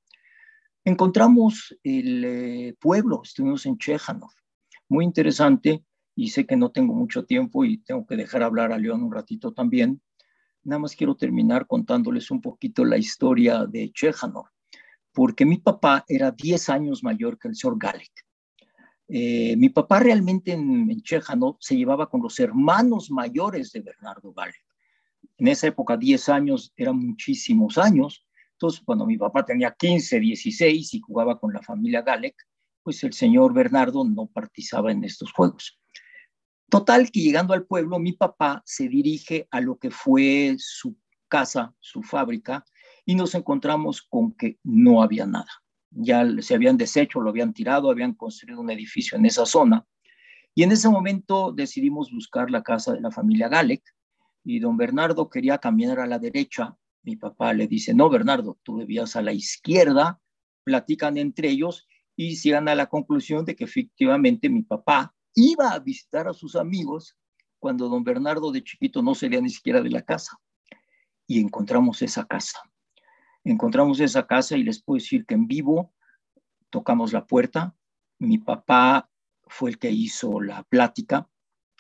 Encontramos 0.85 1.77
el 1.83 2.25
eh, 2.25 2.77
pueblo, 2.81 3.21
estuvimos 3.25 3.67
en 3.67 3.77
Chejanov. 3.77 4.31
Muy 4.89 5.05
interesante, 5.05 5.85
y 6.17 6.31
sé 6.31 6.47
que 6.47 6.57
no 6.57 6.73
tengo 6.73 6.95
mucho 6.95 7.27
tiempo 7.27 7.65
y 7.65 7.77
tengo 7.79 8.07
que 8.07 8.17
dejar 8.17 8.43
hablar 8.43 8.73
a 8.73 8.79
León 8.79 9.03
un 9.03 9.13
ratito 9.13 9.53
también. 9.53 10.01
Nada 10.65 10.81
más 10.81 10.97
quiero 10.97 11.15
terminar 11.15 11.67
contándoles 11.67 12.31
un 12.31 12.41
poquito 12.41 12.87
la 12.87 12.97
historia 12.97 13.67
de 13.67 13.93
Chejanov, 13.93 14.47
porque 15.13 15.45
mi 15.45 15.59
papá 15.59 16.05
era 16.09 16.31
10 16.31 16.71
años 16.71 17.05
mayor 17.05 17.39
que 17.39 17.49
el 17.49 17.55
señor 17.55 17.79
Galek. 17.79 18.13
Eh, 19.09 19.57
mi 19.57 19.69
papá 19.69 20.01
realmente 20.01 20.53
en, 20.53 20.91
en 20.91 21.03
se 21.61 21.77
llevaba 21.77 22.09
con 22.09 22.23
los 22.23 22.41
hermanos 22.41 23.11
mayores 23.11 23.71
de 23.73 23.81
Bernardo 23.81 24.33
Galek. 24.33 24.65
En 25.37 25.49
esa 25.49 25.67
época, 25.67 25.99
10 25.99 26.31
años 26.31 26.73
eran 26.77 26.97
muchísimos 26.97 27.77
años. 27.77 28.27
Entonces, 28.53 28.81
cuando 28.85 29.05
mi 29.05 29.19
papá 29.19 29.45
tenía 29.45 29.77
15, 29.79 30.19
16 30.19 30.95
y 30.95 31.01
jugaba 31.01 31.39
con 31.39 31.53
la 31.53 31.61
familia 31.61 32.01
Galek, 32.01 32.35
pues 32.83 33.05
el 33.05 33.13
señor 33.13 33.53
Bernardo 33.53 34.03
no 34.03 34.27
participaba 34.27 34.91
en 34.91 35.05
estos 35.05 35.31
juegos. 35.33 35.79
Total 36.69 37.11
que 37.11 37.21
llegando 37.21 37.55
al 37.55 37.65
pueblo, 37.65 37.99
mi 37.99 38.13
papá 38.13 38.63
se 38.65 38.89
dirige 38.89 39.47
a 39.51 39.61
lo 39.61 39.79
que 39.79 39.91
fue 39.91 40.57
su 40.59 40.97
casa, 41.29 41.75
su 41.79 42.03
fábrica, 42.03 42.65
y 43.05 43.15
nos 43.15 43.35
encontramos 43.35 44.03
con 44.03 44.33
que 44.33 44.59
no 44.65 45.03
había 45.03 45.27
nada. 45.27 45.51
Ya 45.91 46.27
se 46.41 46.55
habían 46.55 46.77
deshecho, 46.77 47.21
lo 47.21 47.31
habían 47.31 47.55
tirado, 47.55 47.91
habían 47.91 48.15
construido 48.15 48.61
un 48.61 48.71
edificio 48.71 49.17
en 49.17 49.27
esa 49.27 49.47
zona. 49.47 49.87
Y 50.55 50.65
en 50.65 50.73
ese 50.73 50.89
momento 50.89 51.53
decidimos 51.53 52.11
buscar 52.11 52.51
la 52.51 52.63
casa 52.63 52.93
de 52.93 53.01
la 53.01 53.11
familia 53.11 53.49
Galec 53.49 53.83
y 54.43 54.59
don 54.59 54.77
Bernardo 54.77 55.29
quería 55.29 55.59
caminar 55.59 56.01
a 56.01 56.07
la 56.07 56.19
derecha. 56.19 56.77
Mi 57.03 57.17
papá 57.17 57.53
le 57.53 57.69
dice, 57.69 57.95
no, 57.95 58.11
Bernardo, 58.11 58.59
tú 58.63 58.79
debías 58.79 59.15
a 59.17 59.23
la 59.23 59.33
izquierda, 59.33 60.21
platican 60.65 61.17
entre 61.17 61.51
ellos 61.51 61.87
y 62.17 62.37
llegan 62.37 62.69
a 62.69 62.75
la 62.75 62.87
conclusión 62.87 63.45
de 63.45 63.55
que 63.55 63.65
efectivamente 63.65 64.49
mi 64.49 64.63
papá 64.63 65.16
iba 65.37 65.71
a 65.71 65.79
visitar 65.79 66.27
a 66.27 66.33
sus 66.33 66.57
amigos 66.57 67.17
cuando 67.61 67.89
don 67.89 68.03
Bernardo 68.03 68.51
de 68.51 68.65
chiquito 68.65 69.03
no 69.03 69.15
salía 69.15 69.41
ni 69.41 69.51
siquiera 69.51 69.81
de 69.81 69.91
la 69.91 70.03
casa. 70.03 70.39
Y 71.27 71.41
encontramos 71.41 72.03
esa 72.03 72.25
casa. 72.27 72.59
Encontramos 73.45 74.01
esa 74.01 74.27
casa 74.27 74.57
y 74.57 74.65
les 74.65 74.83
puedo 74.83 74.97
decir 74.97 75.27
que 75.27 75.35
en 75.35 75.47
vivo 75.47 75.93
tocamos 76.71 77.13
la 77.13 77.27
puerta. 77.27 77.77
Mi 78.19 78.39
papá 78.39 79.11
fue 79.47 79.71
el 79.71 79.79
que 79.79 79.91
hizo 79.91 80.41
la 80.41 80.63
plática. 80.65 81.29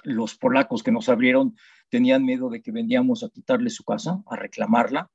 Los 0.04 0.36
polacos 0.36 0.82
que 0.82 0.92
nos 0.92 1.08
abrieron 1.08 1.56
tenían 1.88 2.24
miedo 2.24 2.50
de 2.50 2.62
que 2.62 2.72
vendíamos 2.72 3.24
a 3.24 3.30
quitarle 3.30 3.70
su 3.70 3.84
casa, 3.84 4.22
a 4.26 4.36
reclamarla. 4.36 5.10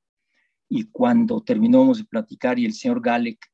Y 0.67 0.89
cuando 0.89 1.41
terminamos 1.41 1.99
de 1.99 2.06
platicar 2.06 2.58
y 2.58 2.65
el 2.65 2.73
señor 2.73 3.01
Galek 3.01 3.51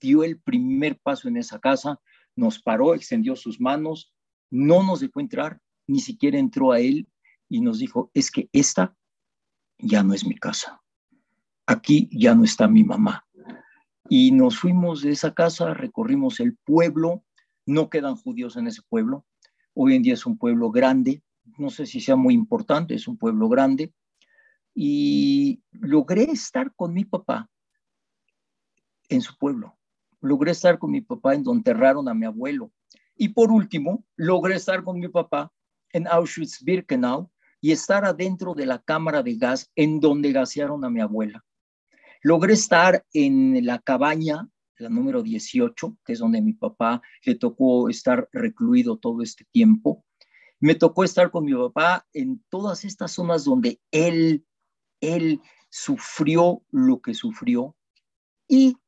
dio 0.00 0.24
el 0.24 0.40
primer 0.40 0.98
paso 0.98 1.28
en 1.28 1.36
esa 1.36 1.58
casa, 1.58 2.00
nos 2.36 2.62
paró, 2.62 2.94
extendió 2.94 3.36
sus 3.36 3.60
manos, 3.60 4.14
no 4.50 4.82
nos 4.82 5.00
dejó 5.00 5.20
entrar, 5.20 5.60
ni 5.86 6.00
siquiera 6.00 6.38
entró 6.38 6.72
a 6.72 6.80
él 6.80 7.08
y 7.48 7.60
nos 7.60 7.78
dijo, 7.78 8.10
es 8.14 8.30
que 8.30 8.48
esta 8.52 8.96
ya 9.78 10.02
no 10.02 10.14
es 10.14 10.26
mi 10.26 10.36
casa. 10.36 10.82
Aquí 11.66 12.08
ya 12.12 12.34
no 12.34 12.44
está 12.44 12.68
mi 12.68 12.84
mamá. 12.84 13.26
Y 14.08 14.32
nos 14.32 14.58
fuimos 14.58 15.02
de 15.02 15.12
esa 15.12 15.34
casa, 15.34 15.72
recorrimos 15.72 16.40
el 16.40 16.56
pueblo, 16.56 17.24
no 17.64 17.90
quedan 17.90 18.16
judíos 18.16 18.56
en 18.56 18.66
ese 18.66 18.82
pueblo. 18.88 19.24
Hoy 19.74 19.94
en 19.94 20.02
día 20.02 20.14
es 20.14 20.26
un 20.26 20.36
pueblo 20.36 20.70
grande, 20.70 21.22
no 21.58 21.70
sé 21.70 21.86
si 21.86 22.00
sea 22.00 22.16
muy 22.16 22.34
importante, 22.34 22.94
es 22.94 23.06
un 23.06 23.16
pueblo 23.16 23.48
grande. 23.48 23.92
Y 24.74 25.62
logré 25.70 26.24
estar 26.24 26.74
con 26.74 26.92
mi 26.92 27.04
papá 27.04 27.48
en 29.08 29.20
su 29.20 29.36
pueblo. 29.36 29.76
Logré 30.20 30.52
estar 30.52 30.78
con 30.78 30.90
mi 30.90 31.00
papá 31.00 31.34
en 31.34 31.42
donde 31.42 31.58
enterraron 31.58 32.08
a 32.08 32.14
mi 32.14 32.26
abuelo. 32.26 32.72
Y 33.22 33.28
por 33.28 33.52
último, 33.52 34.06
logré 34.16 34.54
estar 34.54 34.82
con 34.82 34.98
mi 34.98 35.06
papá 35.08 35.52
en 35.92 36.06
Auschwitz-Birkenau 36.06 37.30
y 37.60 37.72
estar 37.72 38.06
adentro 38.06 38.54
de 38.54 38.64
la 38.64 38.78
cámara 38.78 39.22
de 39.22 39.34
gas 39.34 39.70
en 39.76 40.00
donde 40.00 40.32
gasearon 40.32 40.86
a 40.86 40.88
mi 40.88 41.02
abuela. 41.02 41.44
Logré 42.22 42.54
estar 42.54 43.04
en 43.12 43.66
la 43.66 43.78
cabaña 43.78 44.48
la 44.78 44.88
número 44.88 45.22
18, 45.22 45.98
que 46.02 46.14
es 46.14 46.18
donde 46.18 46.40
mi 46.40 46.54
papá 46.54 47.02
le 47.26 47.34
tocó 47.34 47.90
estar 47.90 48.26
recluido 48.32 48.96
todo 48.96 49.20
este 49.20 49.44
tiempo. 49.52 50.02
Me 50.58 50.74
tocó 50.74 51.04
estar 51.04 51.30
con 51.30 51.44
mi 51.44 51.52
papá 51.52 52.06
en 52.14 52.42
todas 52.48 52.86
estas 52.86 53.12
zonas 53.12 53.44
donde 53.44 53.82
él, 53.90 54.46
él 55.02 55.42
sufrió 55.68 56.62
lo 56.70 57.02
que 57.02 57.12
sufrió. 57.12 57.76
Y 58.48 58.78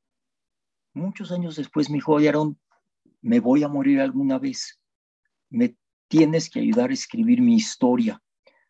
muchos 0.94 1.30
años 1.32 1.56
después 1.56 1.90
me 1.90 1.96
dijo, 1.96 2.18
me 3.22 3.40
voy 3.40 3.62
a 3.62 3.68
morir 3.68 4.00
alguna 4.00 4.38
vez. 4.38 4.80
Me 5.48 5.76
tienes 6.08 6.50
que 6.50 6.60
ayudar 6.60 6.90
a 6.90 6.94
escribir 6.94 7.40
mi 7.40 7.54
historia. 7.54 8.20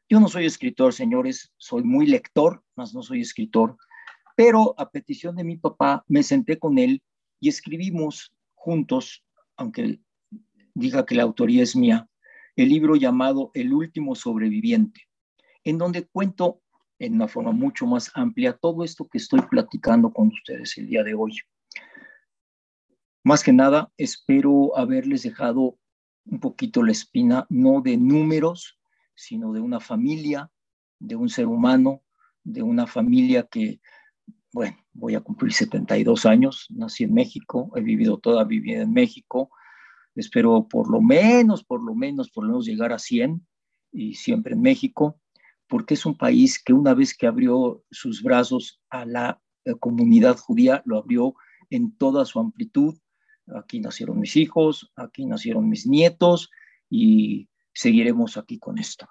Yo 0.09 0.21
no 0.21 0.29
soy 0.29 0.47
escritor, 0.47 0.93
señores, 0.93 1.53
soy 1.57 1.83
muy 1.83 2.07
lector, 2.07 2.63
mas 2.77 2.95
no 2.95 3.03
soy 3.03 3.23
escritor, 3.23 3.77
pero 4.37 4.75
a 4.79 4.91
petición 4.91 5.37
de 5.37 5.45
mi 5.45 5.57
papá 5.57 6.05
me 6.07 6.23
senté 6.23 6.59
con 6.59 6.79
él 6.79 7.03
y 7.41 7.49
escribimos 7.49 8.33
juntos, 8.55 9.25
aunque 9.57 10.01
diga 10.75 11.05
que 11.07 11.15
la 11.15 11.23
autoría 11.23 11.63
es 11.63 11.75
mía, 11.75 12.09
el 12.57 12.69
libro 12.69 12.97
llamado 12.97 13.51
El 13.55 13.73
último 13.73 14.15
sobreviviente, 14.15 15.09
en 15.65 15.79
donde 15.79 16.07
cuento 16.07 16.61
en 16.99 17.15
una 17.15 17.27
forma 17.27 17.53
mucho 17.53 17.87
más 17.87 18.11
amplia 18.15 18.53
todo 18.53 18.85
esto 18.85 19.09
que 19.09 19.19
estoy 19.19 19.41
platicando 19.51 20.13
con 20.13 20.29
ustedes 20.29 20.77
el 20.79 20.87
día 20.87 21.03
de 21.03 21.15
hoy. 21.15 21.33
Más 23.25 23.43
que 23.43 23.53
nada, 23.53 23.93
espero 23.97 24.77
haberles 24.77 25.23
dejado 25.23 25.79
un 26.25 26.41
poquito 26.41 26.83
la 26.83 26.93
espina, 26.93 27.47
no 27.49 27.81
de 27.81 27.97
números, 27.97 28.79
sino 29.15 29.53
de 29.53 29.61
una 29.61 29.81
familia, 29.81 30.51
de 30.99 31.17
un 31.17 31.29
ser 31.29 31.47
humano, 31.47 32.03
de 32.45 32.63
una 32.63 32.87
familia 32.87 33.47
que 33.51 33.81
bueno, 34.53 34.77
voy 34.93 35.15
a 35.15 35.21
cumplir 35.21 35.53
72 35.53 36.27
años, 36.27 36.67
nací 36.71 37.05
en 37.05 37.15
México, 37.15 37.73
he 37.75 37.81
vivido 37.81 38.19
toda 38.19 38.45
mi 38.45 38.61
vida 38.61 38.83
en 38.83 38.93
México, 38.93 39.51
espero 40.15 40.69
por 40.69 40.91
lo 40.91 41.01
menos, 41.01 41.65
por 41.65 41.83
lo 41.83 41.95
menos, 41.95 42.31
por 42.31 42.45
lo 42.45 42.51
menos 42.51 42.67
llegar 42.67 42.93
a 42.93 42.99
100 42.99 43.45
y 43.93 44.15
siempre 44.15 44.55
en 44.55 44.61
México, 44.61 45.19
porque 45.69 45.95
es 45.95 46.05
un 46.05 46.17
país 46.19 46.63
que 46.63 46.75
una 46.75 46.93
vez 46.93 47.17
que 47.17 47.27
abrió 47.27 47.83
sus 47.91 48.23
brazos 48.23 48.83
a 48.91 49.07
la 49.07 49.41
eh, 49.65 49.75
comunidad 49.81 50.37
judía, 50.37 50.83
lo 50.85 50.99
abrió 50.99 51.35
en 51.71 51.97
toda 51.97 52.27
su 52.27 52.39
amplitud. 52.39 52.99
Aquí 53.55 53.81
nacieron 53.81 54.21
mis 54.21 54.37
hijos, 54.37 54.93
aquí 54.97 55.27
nacieron 55.27 55.69
mis 55.69 55.87
nietos 55.87 56.51
y 56.89 57.49
seguiremos 57.73 58.37
aquí 58.37 58.59
con 58.59 58.79
esto. 58.79 59.09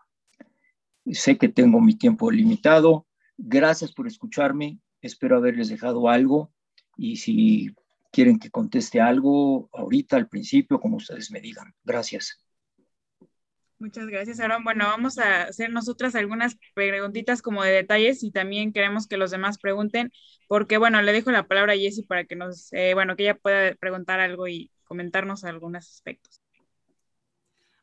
Sé 1.06 1.38
que 1.38 1.50
tengo 1.50 1.82
mi 1.82 1.96
tiempo 1.96 2.32
limitado. 2.32 3.08
Gracias 3.38 3.92
por 3.92 4.08
escucharme. 4.08 4.80
Espero 5.02 5.38
haberles 5.38 5.70
dejado 5.70 6.10
algo 6.10 6.54
y 6.96 7.18
si 7.18 7.76
quieren 8.12 8.38
que 8.38 8.52
conteste 8.52 9.02
algo 9.02 9.70
ahorita, 9.74 10.18
al 10.18 10.28
principio, 10.28 10.80
como 10.80 10.98
ustedes 10.98 11.32
me 11.32 11.42
digan. 11.42 11.74
Gracias. 11.84 12.44
Muchas 13.82 14.06
gracias, 14.06 14.40
Aaron. 14.40 14.64
Bueno, 14.64 14.86
vamos 14.86 15.18
a 15.18 15.46
hacer 15.46 15.72
nosotras 15.72 16.14
algunas 16.14 16.56
preguntitas 16.76 17.42
como 17.42 17.64
de 17.64 17.72
detalles 17.72 18.22
y 18.22 18.30
también 18.30 18.74
queremos 18.74 19.08
que 19.08 19.18
los 19.18 19.32
demás 19.32 19.58
pregunten, 19.58 20.12
porque 20.48 20.78
bueno, 20.78 21.02
le 21.02 21.12
dejo 21.12 21.32
la 21.32 21.48
palabra 21.48 21.74
a 21.74 21.78
Jessie 21.78 22.06
para 22.06 22.26
que 22.26 22.36
nos, 22.36 22.72
eh, 22.74 22.94
bueno, 22.94 23.16
que 23.16 23.24
ella 23.24 23.40
pueda 23.40 23.74
preguntar 23.74 24.20
algo 24.20 24.48
y 24.48 24.70
comentarnos 24.84 25.44
algunos 25.46 25.90
aspectos. 25.90 26.40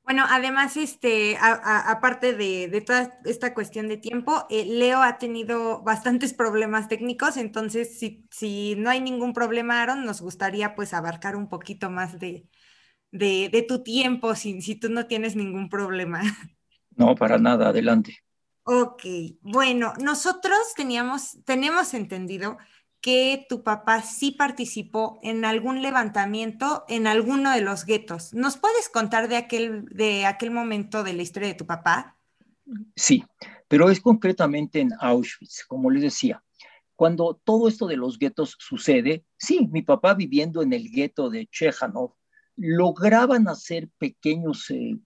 Bueno, 0.05 0.25
además, 0.31 0.77
este, 0.77 1.37
aparte 1.41 2.33
de, 2.33 2.81
toda 2.87 3.19
esta 3.25 3.53
cuestión 3.53 3.89
de 3.89 3.97
tiempo, 3.97 4.47
eh, 4.51 4.67
Leo 4.67 5.03
ha 5.03 5.19
tenido 5.19 5.83
bastantes 5.83 6.33
problemas 6.33 6.87
técnicos, 6.87 7.37
entonces 7.37 7.99
si, 7.99 8.75
no 8.77 8.89
hay 8.89 9.01
ningún 9.01 9.33
problema, 9.33 9.83
Aaron, 9.83 10.05
nos 10.05 10.21
gustaría 10.21 10.77
pues 10.77 10.95
abarcar 10.95 11.35
un 11.35 11.49
poquito 11.49 11.91
más 11.91 12.21
de, 12.21 12.47
tu 13.11 13.83
tiempo, 13.83 14.35
si, 14.35 14.61
si 14.61 14.75
tú 14.75 14.89
no 14.89 15.07
tienes 15.07 15.37
ningún 15.37 15.69
problema. 15.69 16.23
No, 16.97 17.15
para 17.15 17.39
nada, 17.39 17.69
adelante. 17.69 18.19
Ok, 18.65 19.03
bueno, 19.41 19.95
nosotros 20.03 20.59
teníamos, 20.77 21.39
tenemos 21.45 21.95
entendido 21.95 22.59
que 23.01 23.47
tu 23.49 23.63
papá 23.63 24.03
sí 24.03 24.33
participó 24.33 25.19
en 25.23 25.45
algún 25.45 25.81
levantamiento 25.81 26.85
en 26.89 27.07
alguno 27.07 27.53
de 27.53 27.61
los 27.61 27.85
guetos. 27.85 28.35
¿Nos 28.35 28.57
puedes 28.57 28.89
contar 28.89 29.29
de 29.29 29.37
aquel, 29.37 29.87
de 29.87 30.27
aquel 30.27 30.51
momento 30.51 31.05
de 31.05 31.13
la 31.13 31.23
historia 31.23 31.49
de 31.49 31.55
tu 31.55 31.67
papá? 31.67 32.19
Sí, 32.97 33.25
pero 33.69 33.89
es 33.89 34.01
concretamente 34.01 34.81
en 34.81 34.91
Auschwitz, 35.01 35.65
como 35.67 35.91
les 35.91 36.03
decía. 36.03 36.43
Cuando 36.97 37.41
todo 37.45 37.69
esto 37.69 37.87
de 37.87 37.97
los 37.97 38.19
guetos 38.19 38.57
sucede, 38.59 39.25
sí, 39.37 39.69
mi 39.71 39.83
papá 39.83 40.15
viviendo 40.15 40.63
en 40.63 40.73
el 40.73 40.91
gueto 40.91 41.31
de 41.31 41.47
Chechanov, 41.47 42.18
lograban 42.59 43.49
hacer 43.49 43.89
pequeños 43.99 44.71
eh, 44.71 44.99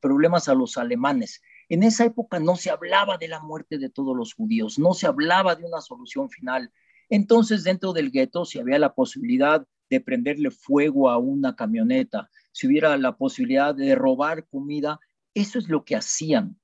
problemas 0.00 0.48
a 0.48 0.54
los 0.54 0.78
alemanes. 0.78 1.42
En 1.68 1.82
esa 1.82 2.04
época 2.04 2.38
no 2.38 2.56
se 2.56 2.70
hablaba 2.70 3.18
de 3.18 3.28
la 3.28 3.40
muerte 3.40 3.78
de 3.78 3.90
todos 3.90 4.16
los 4.16 4.34
judíos, 4.34 4.78
no 4.78 4.94
se 4.94 5.06
hablaba 5.06 5.54
de 5.56 5.64
una 5.64 5.80
solución 5.80 6.30
final, 6.30 6.70
entonces, 7.08 7.64
dentro 7.64 7.92
del 7.92 8.10
gueto, 8.10 8.44
si 8.44 8.58
había 8.58 8.78
la 8.78 8.94
posibilidad 8.94 9.66
de 9.90 10.00
prenderle 10.00 10.50
fuego 10.50 11.10
a 11.10 11.18
una 11.18 11.54
camioneta, 11.54 12.30
si 12.52 12.66
hubiera 12.66 12.96
la 12.96 13.16
posibilidad 13.16 13.74
de 13.74 13.94
robar 13.94 14.46
comida, 14.48 14.98
eso 15.34 15.58
es 15.58 15.68
lo 15.68 15.84
que 15.84 15.96
hacían. 15.96 16.58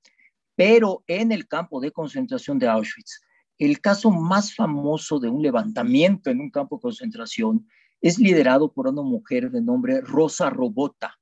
Pero 0.54 1.04
en 1.06 1.32
el 1.32 1.46
campo 1.46 1.80
de 1.80 1.92
concentración 1.92 2.58
de 2.58 2.68
Auschwitz, 2.68 3.20
el 3.58 3.80
caso 3.80 4.10
más 4.10 4.54
famoso 4.54 5.18
de 5.18 5.28
un 5.28 5.42
levantamiento 5.42 6.30
en 6.30 6.40
un 6.40 6.50
campo 6.50 6.76
de 6.76 6.82
concentración 6.82 7.68
es 8.00 8.18
liderado 8.18 8.72
por 8.72 8.88
una 8.88 9.02
mujer 9.02 9.50
de 9.50 9.60
nombre 9.60 10.00
Rosa 10.00 10.50
Robota. 10.50 11.18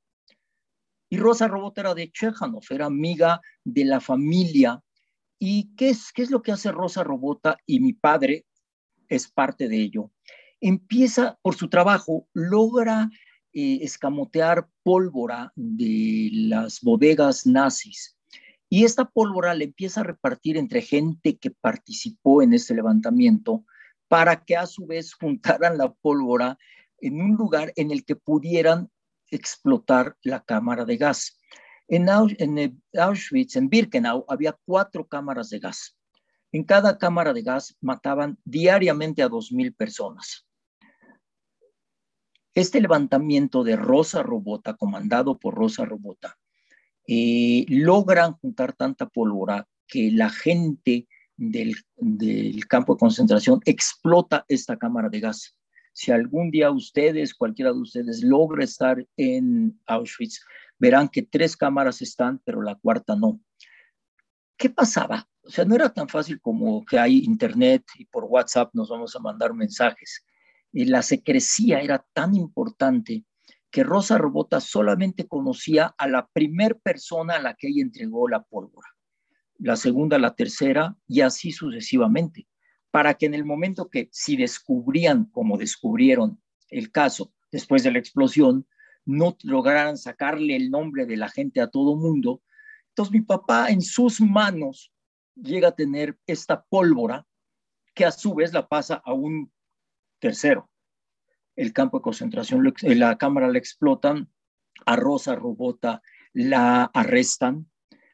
Y 1.10 1.16
Rosa 1.16 1.48
Robota 1.48 1.80
era 1.80 1.94
de 1.94 2.10
Chechanov, 2.10 2.64
era 2.70 2.86
amiga 2.86 3.40
de 3.64 3.84
la 3.84 4.00
familia. 4.00 4.82
¿Y 5.38 5.74
qué 5.76 5.90
es, 5.90 6.12
qué 6.12 6.22
es 6.22 6.30
lo 6.30 6.42
que 6.42 6.52
hace 6.52 6.70
Rosa 6.70 7.02
Robota 7.02 7.56
y 7.66 7.80
mi 7.80 7.92
padre, 7.92 8.44
es 9.08 9.28
parte 9.28 9.68
de 9.68 9.76
ello. 9.76 10.10
Empieza 10.60 11.38
por 11.42 11.54
su 11.54 11.68
trabajo, 11.68 12.28
logra 12.32 13.10
eh, 13.52 13.78
escamotear 13.82 14.68
pólvora 14.82 15.52
de 15.56 16.30
las 16.32 16.80
bodegas 16.80 17.46
nazis. 17.46 18.16
Y 18.68 18.84
esta 18.84 19.06
pólvora 19.08 19.54
le 19.54 19.64
empieza 19.64 20.00
a 20.00 20.04
repartir 20.04 20.56
entre 20.56 20.82
gente 20.82 21.38
que 21.38 21.50
participó 21.50 22.42
en 22.42 22.52
este 22.52 22.74
levantamiento 22.74 23.64
para 24.08 24.44
que 24.44 24.56
a 24.56 24.66
su 24.66 24.86
vez 24.86 25.14
juntaran 25.14 25.78
la 25.78 25.92
pólvora 25.92 26.58
en 27.00 27.20
un 27.20 27.36
lugar 27.36 27.72
en 27.76 27.90
el 27.90 28.04
que 28.04 28.16
pudieran 28.16 28.90
explotar 29.30 30.16
la 30.22 30.42
cámara 30.42 30.84
de 30.84 30.96
gas. 30.96 31.38
En, 31.86 32.08
Auschwitz, 32.94 33.56
en 33.56 33.68
Birkenau, 33.68 34.24
había 34.28 34.58
cuatro 34.64 35.06
cámaras 35.06 35.50
de 35.50 35.58
gas. 35.58 35.96
En 36.52 36.64
cada 36.64 36.98
cámara 36.98 37.32
de 37.32 37.42
gas 37.42 37.76
mataban 37.80 38.38
diariamente 38.44 39.22
a 39.22 39.28
dos 39.28 39.52
mil 39.52 39.74
personas. 39.74 40.46
Este 42.54 42.80
levantamiento 42.80 43.62
de 43.62 43.76
Rosa 43.76 44.22
Robota, 44.22 44.74
comandado 44.74 45.38
por 45.38 45.54
Rosa 45.54 45.84
Robota, 45.84 46.36
eh, 47.06 47.64
logran 47.68 48.32
juntar 48.32 48.72
tanta 48.74 49.06
pólvora 49.06 49.66
que 49.86 50.10
la 50.10 50.28
gente 50.28 51.06
del, 51.38 51.74
del 51.96 52.66
campo 52.66 52.94
de 52.94 52.98
concentración 52.98 53.60
explota 53.64 54.44
esta 54.48 54.76
cámara 54.76 55.08
de 55.08 55.20
gas. 55.20 55.56
Si 55.94 56.12
algún 56.12 56.50
día 56.50 56.70
ustedes, 56.70 57.34
cualquiera 57.34 57.72
de 57.72 57.78
ustedes, 57.78 58.22
logra 58.22 58.62
estar 58.62 59.04
en 59.16 59.80
Auschwitz, 59.86 60.40
verán 60.78 61.08
que 61.08 61.22
tres 61.22 61.56
cámaras 61.56 62.02
están, 62.02 62.40
pero 62.44 62.60
la 62.60 62.74
cuarta 62.74 63.16
no. 63.16 63.40
¿Qué 64.56 64.68
pasaba? 64.68 65.28
O 65.42 65.50
sea, 65.50 65.64
no 65.64 65.74
era 65.74 65.92
tan 65.92 66.08
fácil 66.08 66.40
como 66.40 66.84
que 66.84 66.98
hay 66.98 67.24
internet 67.24 67.84
y 67.96 68.04
por 68.04 68.24
WhatsApp 68.24 68.74
nos 68.74 68.90
vamos 68.90 69.16
a 69.16 69.20
mandar 69.20 69.54
mensajes. 69.54 70.24
Y 70.72 70.84
la 70.84 71.02
secrecía 71.02 71.80
era 71.80 72.04
tan 72.12 72.34
importante 72.34 73.24
que 73.70 73.84
Rosa 73.84 74.18
Robota 74.18 74.60
solamente 74.60 75.26
conocía 75.26 75.94
a 75.96 76.08
la 76.08 76.26
primer 76.26 76.78
persona 76.78 77.36
a 77.36 77.42
la 77.42 77.54
que 77.54 77.68
ella 77.68 77.82
entregó 77.82 78.28
la 78.28 78.42
pólvora, 78.42 78.88
la 79.58 79.76
segunda, 79.76 80.18
la 80.18 80.34
tercera 80.34 80.96
y 81.06 81.20
así 81.20 81.52
sucesivamente 81.52 82.46
para 82.90 83.14
que 83.14 83.26
en 83.26 83.34
el 83.34 83.44
momento 83.44 83.90
que 83.90 84.08
si 84.12 84.36
descubrían, 84.36 85.26
como 85.26 85.58
descubrieron 85.58 86.40
el 86.68 86.90
caso 86.90 87.32
después 87.50 87.82
de 87.82 87.92
la 87.92 87.98
explosión, 87.98 88.66
no 89.04 89.36
lograran 89.42 89.96
sacarle 89.96 90.56
el 90.56 90.70
nombre 90.70 91.06
de 91.06 91.16
la 91.16 91.28
gente 91.28 91.60
a 91.60 91.68
todo 91.68 91.96
mundo. 91.96 92.42
Entonces 92.88 93.12
mi 93.12 93.22
papá 93.22 93.68
en 93.68 93.82
sus 93.82 94.20
manos 94.20 94.92
llega 95.34 95.68
a 95.68 95.74
tener 95.74 96.18
esta 96.26 96.62
pólvora 96.64 97.26
que 97.94 98.04
a 98.04 98.10
su 98.10 98.34
vez 98.34 98.52
la 98.52 98.68
pasa 98.68 99.00
a 99.04 99.12
un 99.12 99.52
tercero. 100.18 100.70
El 101.56 101.72
campo 101.72 101.98
de 101.98 102.02
concentración, 102.02 102.72
la 102.82 103.18
cámara 103.18 103.48
la 103.48 103.58
explotan, 103.58 104.30
a 104.86 104.94
Rosa 104.96 105.34
Robota 105.34 106.02
la 106.32 106.84
arrestan, 106.94 107.68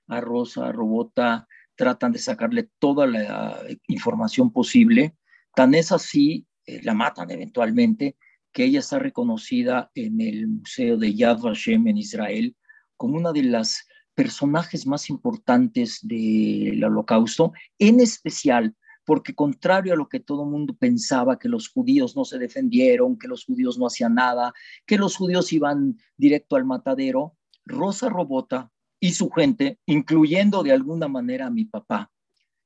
a 0.08 0.20
Rosa 0.20 0.70
Robota 0.72 1.46
tratan 1.76 2.12
de 2.12 2.18
sacarle 2.18 2.70
toda 2.78 3.06
la 3.06 3.60
información 3.88 4.52
posible. 4.52 5.16
Tan 5.54 5.74
es 5.74 5.92
así, 5.92 6.46
eh, 6.66 6.80
la 6.82 6.94
matan 6.94 7.30
eventualmente, 7.30 8.16
que 8.52 8.64
ella 8.64 8.80
está 8.80 8.98
reconocida 8.98 9.90
en 9.94 10.20
el 10.20 10.46
Museo 10.46 10.96
de 10.96 11.14
Yad 11.14 11.40
Vashem 11.40 11.88
en 11.88 11.98
Israel 11.98 12.56
como 12.96 13.16
una 13.16 13.32
de 13.32 13.42
las 13.42 13.86
personajes 14.14 14.86
más 14.86 15.10
importantes 15.10 15.98
del 16.02 16.82
holocausto, 16.84 17.52
en 17.78 18.00
especial 18.00 18.74
porque 19.04 19.34
contrario 19.34 19.92
a 19.92 19.96
lo 19.96 20.08
que 20.08 20.20
todo 20.20 20.44
el 20.44 20.50
mundo 20.50 20.74
pensaba, 20.74 21.38
que 21.38 21.48
los 21.48 21.68
judíos 21.68 22.16
no 22.16 22.24
se 22.24 22.38
defendieron, 22.38 23.18
que 23.18 23.28
los 23.28 23.44
judíos 23.44 23.78
no 23.78 23.86
hacían 23.86 24.14
nada, 24.14 24.52
que 24.86 24.96
los 24.96 25.16
judíos 25.16 25.52
iban 25.52 25.98
directo 26.16 26.56
al 26.56 26.64
matadero, 26.64 27.36
Rosa 27.66 28.08
Robota 28.08 28.72
y 29.04 29.12
su 29.12 29.28
gente, 29.28 29.78
incluyendo 29.84 30.62
de 30.62 30.72
alguna 30.72 31.08
manera 31.08 31.48
a 31.48 31.50
mi 31.50 31.66
papá, 31.66 32.10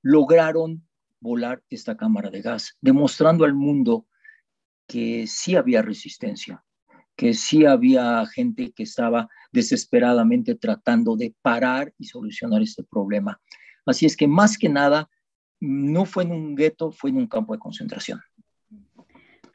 lograron 0.02 0.86
volar 1.18 1.64
esta 1.68 1.96
cámara 1.96 2.30
de 2.30 2.42
gas, 2.42 2.76
demostrando 2.80 3.44
al 3.44 3.54
mundo 3.54 4.06
que 4.86 5.26
sí 5.26 5.56
había 5.56 5.82
resistencia, 5.82 6.64
que 7.16 7.34
sí 7.34 7.66
había 7.66 8.24
gente 8.26 8.70
que 8.70 8.84
estaba 8.84 9.28
desesperadamente 9.50 10.54
tratando 10.54 11.16
de 11.16 11.34
parar 11.42 11.92
y 11.98 12.04
solucionar 12.04 12.62
este 12.62 12.84
problema. 12.84 13.40
Así 13.84 14.06
es 14.06 14.16
que 14.16 14.28
más 14.28 14.56
que 14.56 14.68
nada, 14.68 15.10
no 15.58 16.04
fue 16.04 16.22
en 16.22 16.30
un 16.30 16.54
gueto, 16.54 16.92
fue 16.92 17.10
en 17.10 17.16
un 17.16 17.26
campo 17.26 17.52
de 17.52 17.58
concentración. 17.58 18.20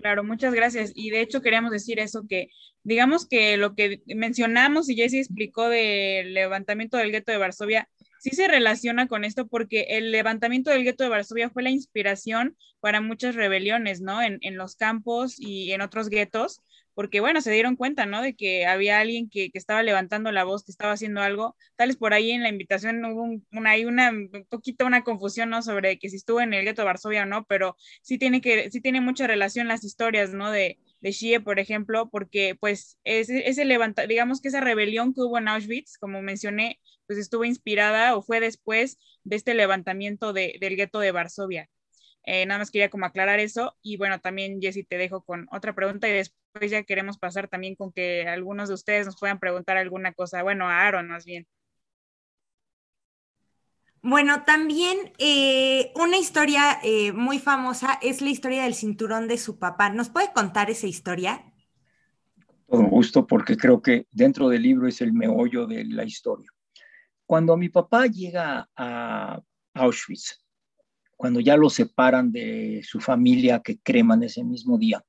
Claro, 0.04 0.26
muchas 0.26 0.54
gracias. 0.54 0.92
Y 0.96 1.12
de 1.12 1.22
hecho 1.22 1.42
queríamos 1.42 1.72
decir 1.72 1.98
eso, 1.98 2.26
que 2.28 2.50
digamos 2.84 3.26
que 3.26 3.56
lo 3.56 3.74
que 3.74 4.02
mencionamos 4.08 4.90
y 4.90 4.96
Jesse 4.96 5.14
explicó 5.14 5.70
del 5.70 6.34
levantamiento 6.34 6.98
del 6.98 7.12
gueto 7.12 7.32
de 7.32 7.38
Varsovia, 7.38 7.90
sí 8.20 8.32
se 8.32 8.50
relaciona 8.50 9.08
con 9.08 9.24
esto 9.24 9.48
porque 9.48 9.84
el 9.92 10.12
levantamiento 10.12 10.72
del 10.72 10.84
gueto 10.84 11.06
de 11.06 11.10
Varsovia 11.10 11.50
fue 11.50 11.64
la 11.64 11.70
inspiración 11.70 12.58
para 12.82 13.00
muchas 13.00 13.36
rebeliones, 13.36 14.02
¿no? 14.02 14.22
En, 14.22 14.40
en 14.42 14.58
los 14.58 14.76
campos 14.76 15.36
y 15.40 15.72
en 15.72 15.80
otros 15.80 16.10
guetos 16.10 16.62
porque 16.94 17.20
bueno, 17.20 17.42
se 17.42 17.52
dieron 17.52 17.76
cuenta, 17.76 18.06
¿no? 18.06 18.22
De 18.22 18.36
que 18.36 18.66
había 18.66 19.00
alguien 19.00 19.30
que, 19.30 19.52
estaba 19.54 19.84
levantando 19.84 20.32
la 20.32 20.44
voz, 20.44 20.64
que 20.64 20.72
estaba 20.72 20.94
haciendo 20.94 21.22
algo. 21.22 21.56
Tal 21.76 21.90
vez 21.90 21.98
por 21.98 22.14
ahí 22.14 22.32
en 22.32 22.44
la 22.44 22.50
invitación 22.50 23.04
hubo 23.06 23.24
un, 23.24 23.46
una, 23.52 23.74
una, 23.88 24.10
un 24.12 24.46
poquito 24.50 24.86
una 24.86 25.04
confusión, 25.04 25.50
¿no? 25.50 25.62
Sobre 25.62 26.00
que 26.00 26.10
si 26.10 26.18
estuvo 26.18 26.42
en 26.42 26.54
el 26.54 26.66
gueto 26.66 26.82
de 26.82 26.88
Varsovia 26.88 27.24
o 27.24 27.26
no, 27.26 27.46
pero 27.46 27.76
sí 28.02 28.18
tiene, 28.18 28.42
que, 28.42 28.72
sí 28.72 28.82
tiene 28.82 29.02
mucha 29.02 29.28
relación 29.28 29.68
las 29.68 29.84
historias, 29.84 30.34
¿no? 30.34 30.52
De, 30.52 30.80
de 31.04 31.42
por 31.44 31.60
ejemplo, 31.60 32.10
porque 32.10 32.56
pues 32.60 32.98
ese, 33.04 33.66
levanta, 33.66 34.08
digamos 34.08 34.42
que 34.42 34.48
esa 34.48 34.62
rebelión 34.62 35.14
que 35.14 35.22
hubo 35.22 35.38
en 35.38 35.50
Auschwitz, 35.50 35.98
como 35.98 36.22
mencioné, 36.22 36.80
pues 37.08 37.20
estuvo 37.20 37.44
inspirada 37.44 38.16
o 38.16 38.22
fue 38.22 38.40
después 38.40 38.98
de 39.24 39.36
este 39.36 39.54
levantamiento 39.54 40.32
de, 40.32 40.56
del 40.62 40.78
gueto 40.78 41.00
de 41.00 41.12
Varsovia. 41.12 41.70
Eh, 42.26 42.46
nada 42.46 42.60
más 42.60 42.72
quería 42.72 42.90
como 42.90 43.06
aclarar 43.06 43.40
eso 43.40 43.76
y 43.82 43.98
bueno, 43.98 44.20
también 44.22 44.62
Jessy 44.62 44.84
te 44.84 44.98
dejo 44.98 45.24
con 45.24 45.48
otra 45.52 45.76
pregunta 45.76 46.08
y 46.08 46.14
después 46.14 46.72
ya 46.72 46.84
queremos 46.84 47.18
pasar 47.18 47.50
también 47.50 47.76
con 47.76 47.92
que 47.92 48.28
algunos 48.28 48.70
de 48.70 48.76
ustedes 48.76 49.06
nos 49.06 49.20
puedan 49.20 49.40
preguntar 49.40 49.76
alguna 49.76 50.14
cosa, 50.14 50.42
bueno, 50.42 50.70
a 50.70 50.88
Aaron 50.88 51.10
más 51.10 51.26
bien. 51.26 51.48
Bueno, 54.06 54.44
también 54.44 55.14
eh, 55.18 55.94
una 55.96 56.18
historia 56.18 56.78
eh, 56.84 57.14
muy 57.14 57.40
famosa 57.40 58.00
es 58.02 58.22
la 58.22 58.30
historia 58.30 58.64
del 58.64 58.74
cinturón 58.74 59.30
de 59.30 59.38
su 59.38 59.60
papá. 59.60 59.90
¿Nos 59.90 60.10
puede 60.10 60.34
contar 60.34 60.70
esa 60.70 60.88
historia? 60.88 61.54
Todo 62.68 62.84
gusto, 62.84 63.26
porque 63.26 63.56
creo 63.56 63.82
que 63.82 64.08
dentro 64.12 64.50
del 64.50 64.64
libro 64.64 64.88
es 64.90 65.00
el 65.00 65.14
meollo 65.14 65.68
de 65.68 65.86
la 65.86 66.04
historia. 66.04 66.50
Cuando 67.26 67.56
mi 67.56 67.70
papá 67.70 68.08
llega 68.08 68.70
a 68.76 69.42
Auschwitz, 69.74 70.43
cuando 71.24 71.40
ya 71.40 71.56
los 71.56 71.76
separan 71.76 72.34
de 72.34 72.82
su 72.84 73.00
familia 73.00 73.62
que 73.62 73.80
creman 73.80 74.24
ese 74.24 74.44
mismo 74.44 74.78
día, 74.78 75.06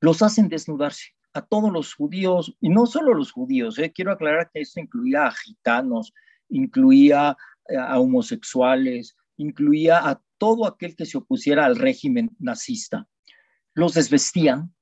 los 0.00 0.22
hacen 0.22 0.48
desnudarse 0.48 1.10
a 1.34 1.42
todos 1.42 1.70
los 1.70 1.92
judíos, 1.92 2.56
y 2.62 2.70
no 2.70 2.86
solo 2.86 3.12
los 3.12 3.30
judíos, 3.30 3.78
eh, 3.78 3.92
quiero 3.94 4.12
aclarar 4.12 4.48
que 4.50 4.62
esto 4.62 4.80
incluía 4.80 5.26
a 5.26 5.32
gitanos, 5.32 6.14
incluía 6.48 7.36
eh, 7.68 7.76
a 7.76 8.00
homosexuales, 8.00 9.14
incluía 9.36 9.98
a 9.98 10.22
todo 10.38 10.66
aquel 10.66 10.96
que 10.96 11.04
se 11.04 11.18
opusiera 11.18 11.66
al 11.66 11.76
régimen 11.76 12.30
nazista. 12.38 13.06
Los 13.74 13.92
desvestían, 13.92 14.74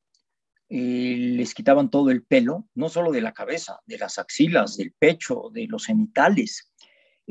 eh, 0.68 1.16
les 1.18 1.54
quitaban 1.54 1.90
todo 1.90 2.12
el 2.12 2.22
pelo, 2.22 2.68
no 2.76 2.88
solo 2.88 3.10
de 3.10 3.20
la 3.20 3.32
cabeza, 3.32 3.80
de 3.84 3.98
las 3.98 4.16
axilas, 4.20 4.76
del 4.76 4.92
pecho, 4.96 5.50
de 5.52 5.66
los 5.66 5.86
genitales, 5.86 6.69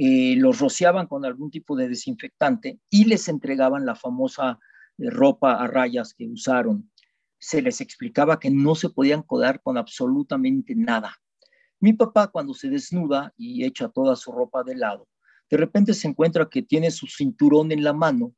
eh, 0.01 0.37
los 0.37 0.59
rociaban 0.59 1.07
con 1.07 1.25
algún 1.25 1.51
tipo 1.51 1.75
de 1.75 1.89
desinfectante 1.89 2.79
y 2.89 3.03
les 3.03 3.27
entregaban 3.27 3.85
la 3.85 3.95
famosa 3.95 4.57
eh, 4.97 5.09
ropa 5.09 5.61
a 5.61 5.67
rayas 5.67 6.13
que 6.13 6.25
usaron. 6.25 6.89
Se 7.37 7.61
les 7.61 7.81
explicaba 7.81 8.39
que 8.39 8.49
no 8.49 8.75
se 8.75 8.91
podían 8.91 9.23
codar 9.23 9.61
con 9.61 9.77
absolutamente 9.77 10.73
nada. 10.73 11.17
Mi 11.81 11.91
papá 11.91 12.27
cuando 12.27 12.53
se 12.53 12.69
desnuda 12.69 13.33
y 13.35 13.65
echa 13.65 13.89
toda 13.89 14.15
su 14.15 14.31
ropa 14.31 14.63
de 14.63 14.77
lado, 14.77 15.09
de 15.49 15.57
repente 15.57 15.93
se 15.93 16.07
encuentra 16.07 16.47
que 16.49 16.61
tiene 16.61 16.91
su 16.91 17.05
cinturón 17.05 17.73
en 17.73 17.83
la 17.83 17.91
mano 17.91 18.33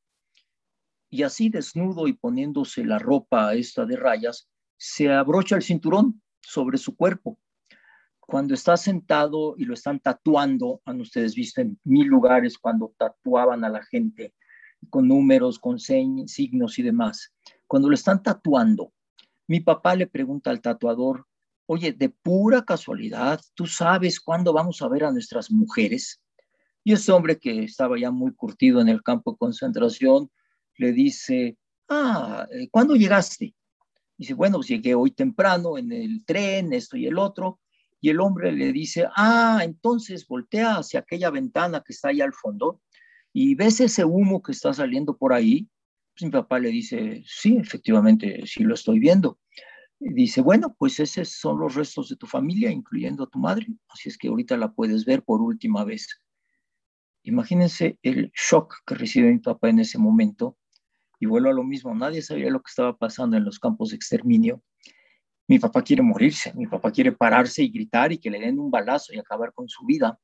y 1.12 1.21
así 1.21 1.50
desnudo 1.50 2.08
y 2.08 2.13
poniéndose 2.13 2.84
la 2.84 2.97
ropa 2.97 3.54
esta 3.54 3.86
de 3.86 3.97
rayas, 3.97 4.50
se 4.78 5.12
abrocha 5.13 5.58
el 5.58 5.62
cinturón 5.62 6.24
sobre 6.39 6.80
su 6.80 6.95
cuerpo 6.95 7.38
cuando 8.32 8.54
está 8.54 8.78
sentado 8.78 9.56
y 9.58 9.65
lo 9.65 9.74
están 9.74 10.00
tatuando, 10.00 10.82
han 10.86 11.02
ustedes 11.02 11.36
visto 11.36 11.60
en 11.60 11.78
mil 11.84 12.08
lugares 12.08 12.58
cuando 12.58 12.94
tatuaban 12.98 13.65
a 13.65 13.70
la 13.70 13.84
gente 13.84 14.34
con 14.89 15.10
números, 15.10 15.60
con 15.60 15.78
signos 15.78 16.80
y 16.80 16.82
demás. 16.82 17.34
Cuando 17.67 17.89
lo 17.89 17.94
están 17.94 18.24
tatuando, 18.24 18.94
mi 19.48 19.60
papá 19.60 19.98
le 19.98 20.08
pregunta 20.08 20.50
al 20.50 20.62
tatuador, 20.62 21.28
oye, 21.65 21.91
de 21.91 22.08
pura 22.08 22.63
casualidad, 22.63 23.41
¿tú 23.54 23.67
sabes 23.67 24.17
cuándo 24.22 24.54
vamos 24.54 24.82
a 24.82 24.88
ver 24.88 25.04
a 25.04 25.12
nuestras 25.12 25.52
mujeres? 25.52 26.24
Y 26.86 26.94
ese 26.94 27.12
hombre 27.12 27.38
que 27.38 27.65
estaba 27.65 28.00
ya 28.00 28.12
muy 28.12 28.34
curtido 28.34 28.80
en 28.80 28.88
el 28.88 29.04
campo 29.04 29.34
de 29.34 29.39
concentración 29.39 30.32
le 30.78 30.94
dice, 30.94 31.58
ah, 31.89 32.48
¿cuándo 32.72 32.96
llegaste? 32.96 33.54
Dice, 34.17 34.36
bueno, 34.36 34.60
pues 34.60 34.70
llegué 34.70 34.96
hoy 34.96 35.12
temprano 35.12 35.78
en 35.78 35.91
el 35.91 36.24
tren, 36.24 36.72
esto 36.72 36.96
y 36.96 37.08
el 37.08 37.17
otro. 37.17 37.60
Y 38.01 38.09
el 38.09 38.19
hombre 38.19 38.51
le 38.51 38.73
dice, 38.73 39.07
ah, 39.15 39.61
entonces 39.63 40.27
voltea 40.27 40.77
hacia 40.77 41.01
aquella 41.01 41.29
ventana 41.29 41.83
que 41.85 41.93
está 41.93 42.09
ahí 42.09 42.19
al 42.19 42.33
fondo 42.33 42.81
y 43.31 43.53
ves 43.55 43.79
ese 43.79 44.03
humo 44.03 44.41
que 44.41 44.51
está 44.51 44.73
saliendo 44.73 45.15
por 45.15 45.33
ahí. 45.33 45.69
Pues 46.13 46.25
mi 46.25 46.31
papá 46.31 46.59
le 46.59 46.69
dice, 46.69 47.23
sí, 47.25 47.57
efectivamente, 47.57 48.41
sí 48.45 48.63
lo 48.63 48.73
estoy 48.73 48.99
viendo. 48.99 49.39
Dice, 49.99 50.41
bueno, 50.41 50.75
pues 50.77 50.99
esos 50.99 51.29
son 51.29 51.59
los 51.59 51.75
restos 51.75 52.09
de 52.09 52.15
tu 52.15 52.25
familia, 52.25 52.71
incluyendo 52.71 53.23
a 53.23 53.29
tu 53.29 53.37
madre. 53.37 53.67
Así 53.87 54.09
es 54.09 54.17
que 54.17 54.29
ahorita 54.29 54.57
la 54.57 54.73
puedes 54.73 55.05
ver 55.05 55.23
por 55.23 55.41
última 55.41 55.85
vez. 55.85 56.07
Imagínense 57.23 57.99
el 58.01 58.31
shock 58.35 58.77
que 58.85 58.95
recibe 58.95 59.31
mi 59.31 59.37
papá 59.37 59.69
en 59.69 59.77
ese 59.77 59.99
momento. 59.99 60.57
Y 61.19 61.27
vuelvo 61.27 61.49
a 61.49 61.53
lo 61.53 61.63
mismo, 61.63 61.93
nadie 61.93 62.23
sabía 62.23 62.49
lo 62.49 62.63
que 62.63 62.69
estaba 62.69 62.97
pasando 62.97 63.37
en 63.37 63.45
los 63.45 63.59
campos 63.59 63.91
de 63.91 63.95
exterminio. 63.97 64.63
Mi 65.51 65.59
papá 65.59 65.81
quiere 65.81 66.01
morirse, 66.01 66.53
mi 66.53 66.65
papá 66.65 66.93
quiere 66.93 67.11
pararse 67.11 67.61
y 67.61 67.69
gritar 67.69 68.13
y 68.13 68.19
que 68.19 68.29
le 68.29 68.39
den 68.39 68.57
un 68.57 68.71
balazo 68.71 69.13
y 69.13 69.19
acabar 69.19 69.51
con 69.51 69.67
su 69.67 69.85
vida. 69.85 70.17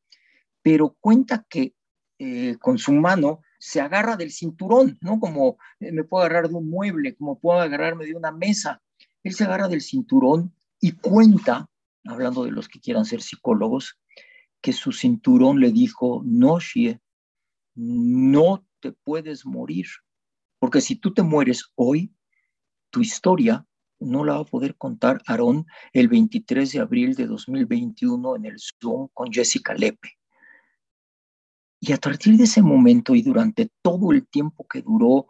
Pero 0.62 0.96
cuenta 1.02 1.46
que 1.50 1.74
eh, 2.18 2.56
con 2.62 2.78
su 2.78 2.94
mano 2.94 3.42
se 3.60 3.82
agarra 3.82 4.16
del 4.16 4.32
cinturón, 4.32 4.98
¿no? 5.02 5.20
Como 5.20 5.58
eh, 5.82 5.92
me 5.92 6.06
puedo 6.06 6.24
agarrar 6.24 6.48
de 6.48 6.56
un 6.56 6.70
mueble, 6.70 7.14
como 7.18 7.38
puedo 7.38 7.60
agarrarme 7.60 8.06
de 8.06 8.16
una 8.16 8.32
mesa. 8.32 8.82
Él 9.22 9.34
se 9.34 9.44
agarra 9.44 9.68
del 9.68 9.82
cinturón 9.82 10.56
y 10.80 10.94
cuenta, 10.94 11.70
hablando 12.06 12.46
de 12.46 12.52
los 12.52 12.70
que 12.70 12.80
quieran 12.80 13.04
ser 13.04 13.22
psicólogos, 13.22 14.00
que 14.62 14.72
su 14.72 14.94
cinturón 14.94 15.60
le 15.60 15.74
dijo, 15.74 16.22
no, 16.24 16.62
Shie, 16.62 17.02
no 17.76 18.66
te 18.80 18.94
puedes 18.94 19.46
morir, 19.46 19.88
porque 20.58 20.80
si 20.80 20.96
tú 20.96 21.14
te 21.14 21.22
mueres 21.22 21.66
hoy, 21.76 22.14
tu 22.92 23.02
historia 23.02 23.67
no 24.00 24.24
la 24.24 24.36
va 24.36 24.40
a 24.42 24.46
poder 24.46 24.76
contar 24.76 25.22
Aarón 25.26 25.66
el 25.94 26.08
23 26.08 26.72
de 26.72 26.80
abril 26.80 27.16
de 27.16 27.28
2021 27.28 28.36
en 28.36 28.46
el 28.46 28.58
Zoom 28.60 29.10
con 29.14 29.32
Jessica 29.32 29.74
Lepe. 29.74 30.18
Y 31.80 31.94
a 31.94 31.98
partir 31.98 32.38
de 32.38 32.46
ese 32.46 32.62
momento 32.62 33.16
y 33.16 33.22
durante 33.22 33.70
todo 33.82 34.12
el 34.12 34.28
tiempo 34.28 34.68
que 34.68 34.82
duró 34.82 35.28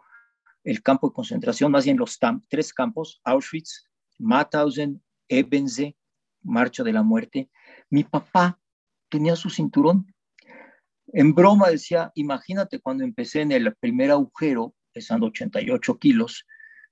el 0.64 0.82
campo 0.82 1.08
de 1.08 1.14
concentración, 1.14 1.72
más 1.72 1.84
bien 1.84 1.98
los 1.98 2.18
tres 2.48 2.72
campos, 2.72 3.20
Auschwitz, 3.24 3.86
Mauthausen, 4.18 5.02
Ebenze, 5.28 5.96
Marcha 6.42 6.82
de 6.82 6.92
la 6.92 7.02
Muerte, 7.02 7.50
mi 7.90 8.04
papá 8.04 8.58
tenía 9.08 9.36
su 9.36 9.50
cinturón. 9.50 10.14
En 11.08 11.34
broma 11.34 11.68
decía, 11.68 12.12
imagínate 12.14 12.80
cuando 12.80 13.04
empecé 13.04 13.42
en 13.42 13.52
el 13.52 13.74
primer 13.76 14.10
agujero, 14.10 14.74
pesando 14.92 15.26
88 15.26 15.98
kilos, 15.98 16.46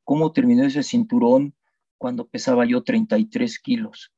cómo 0.05 0.33
terminó 0.33 0.65
ese 0.65 0.83
cinturón 0.83 1.55
cuando 1.99 2.27
pesaba 2.27 2.65
yo 2.67 2.83
33 2.83 3.59
kilos. 3.59 4.13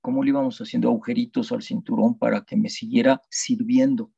Cómo 0.00 0.22
le 0.22 0.30
íbamos 0.30 0.58
haciendo 0.60 0.88
agujeritos 0.88 1.52
al 1.52 1.62
cinturón 1.62 2.18
para 2.18 2.44
que 2.44 2.56
me 2.56 2.68
siguiera 2.68 3.20
sirviendo. 3.30 4.10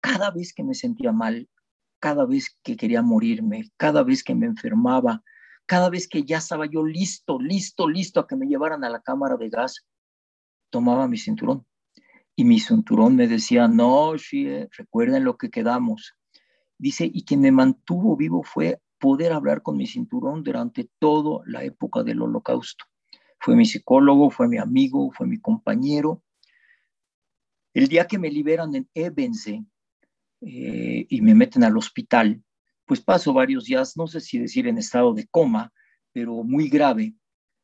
Cada 0.00 0.30
vez 0.30 0.52
que 0.52 0.62
me 0.62 0.74
sentía 0.74 1.12
mal, 1.12 1.48
cada 1.98 2.26
vez 2.26 2.56
que 2.62 2.76
quería 2.76 3.02
morirme, 3.02 3.70
cada 3.76 4.02
vez 4.02 4.22
que 4.22 4.34
me 4.34 4.46
enfermaba, 4.46 5.22
cada 5.66 5.90
vez 5.90 6.06
que 6.06 6.24
ya 6.24 6.38
estaba 6.38 6.66
yo 6.66 6.84
listo, 6.84 7.38
listo, 7.40 7.88
listo 7.88 8.20
a 8.20 8.26
que 8.26 8.36
me 8.36 8.46
llevaran 8.46 8.84
a 8.84 8.90
la 8.90 9.00
cámara 9.00 9.36
de 9.36 9.48
gas, 9.48 9.86
tomaba 10.70 11.08
mi 11.08 11.16
cinturón 11.16 11.66
y 12.36 12.44
mi 12.44 12.58
cinturón 12.58 13.16
me 13.16 13.28
decía, 13.28 13.68
no, 13.68 14.16
Shie, 14.16 14.68
recuerden 14.76 15.24
lo 15.24 15.36
que 15.36 15.50
quedamos. 15.50 16.14
Dice, 16.78 17.08
y 17.12 17.24
quien 17.24 17.40
me 17.40 17.52
mantuvo 17.52 18.16
vivo 18.16 18.42
fue 18.42 18.80
poder 19.04 19.34
hablar 19.34 19.60
con 19.60 19.76
mi 19.76 19.86
cinturón 19.86 20.42
durante 20.42 20.88
toda 20.98 21.42
la 21.44 21.62
época 21.62 22.02
del 22.02 22.22
holocausto. 22.22 22.86
Fue 23.38 23.54
mi 23.54 23.66
psicólogo, 23.66 24.30
fue 24.30 24.48
mi 24.48 24.56
amigo, 24.56 25.12
fue 25.12 25.26
mi 25.26 25.38
compañero. 25.38 26.22
El 27.74 27.88
día 27.88 28.06
que 28.06 28.18
me 28.18 28.30
liberan 28.30 28.74
en 28.74 28.88
Ebense 28.94 29.62
eh, 30.40 31.06
y 31.06 31.20
me 31.20 31.34
meten 31.34 31.64
al 31.64 31.76
hospital, 31.76 32.42
pues 32.86 33.02
paso 33.02 33.34
varios 33.34 33.66
días, 33.66 33.94
no 33.94 34.06
sé 34.06 34.22
si 34.22 34.38
decir 34.38 34.66
en 34.68 34.78
estado 34.78 35.12
de 35.12 35.26
coma, 35.26 35.70
pero 36.10 36.42
muy 36.42 36.70
grave. 36.70 37.14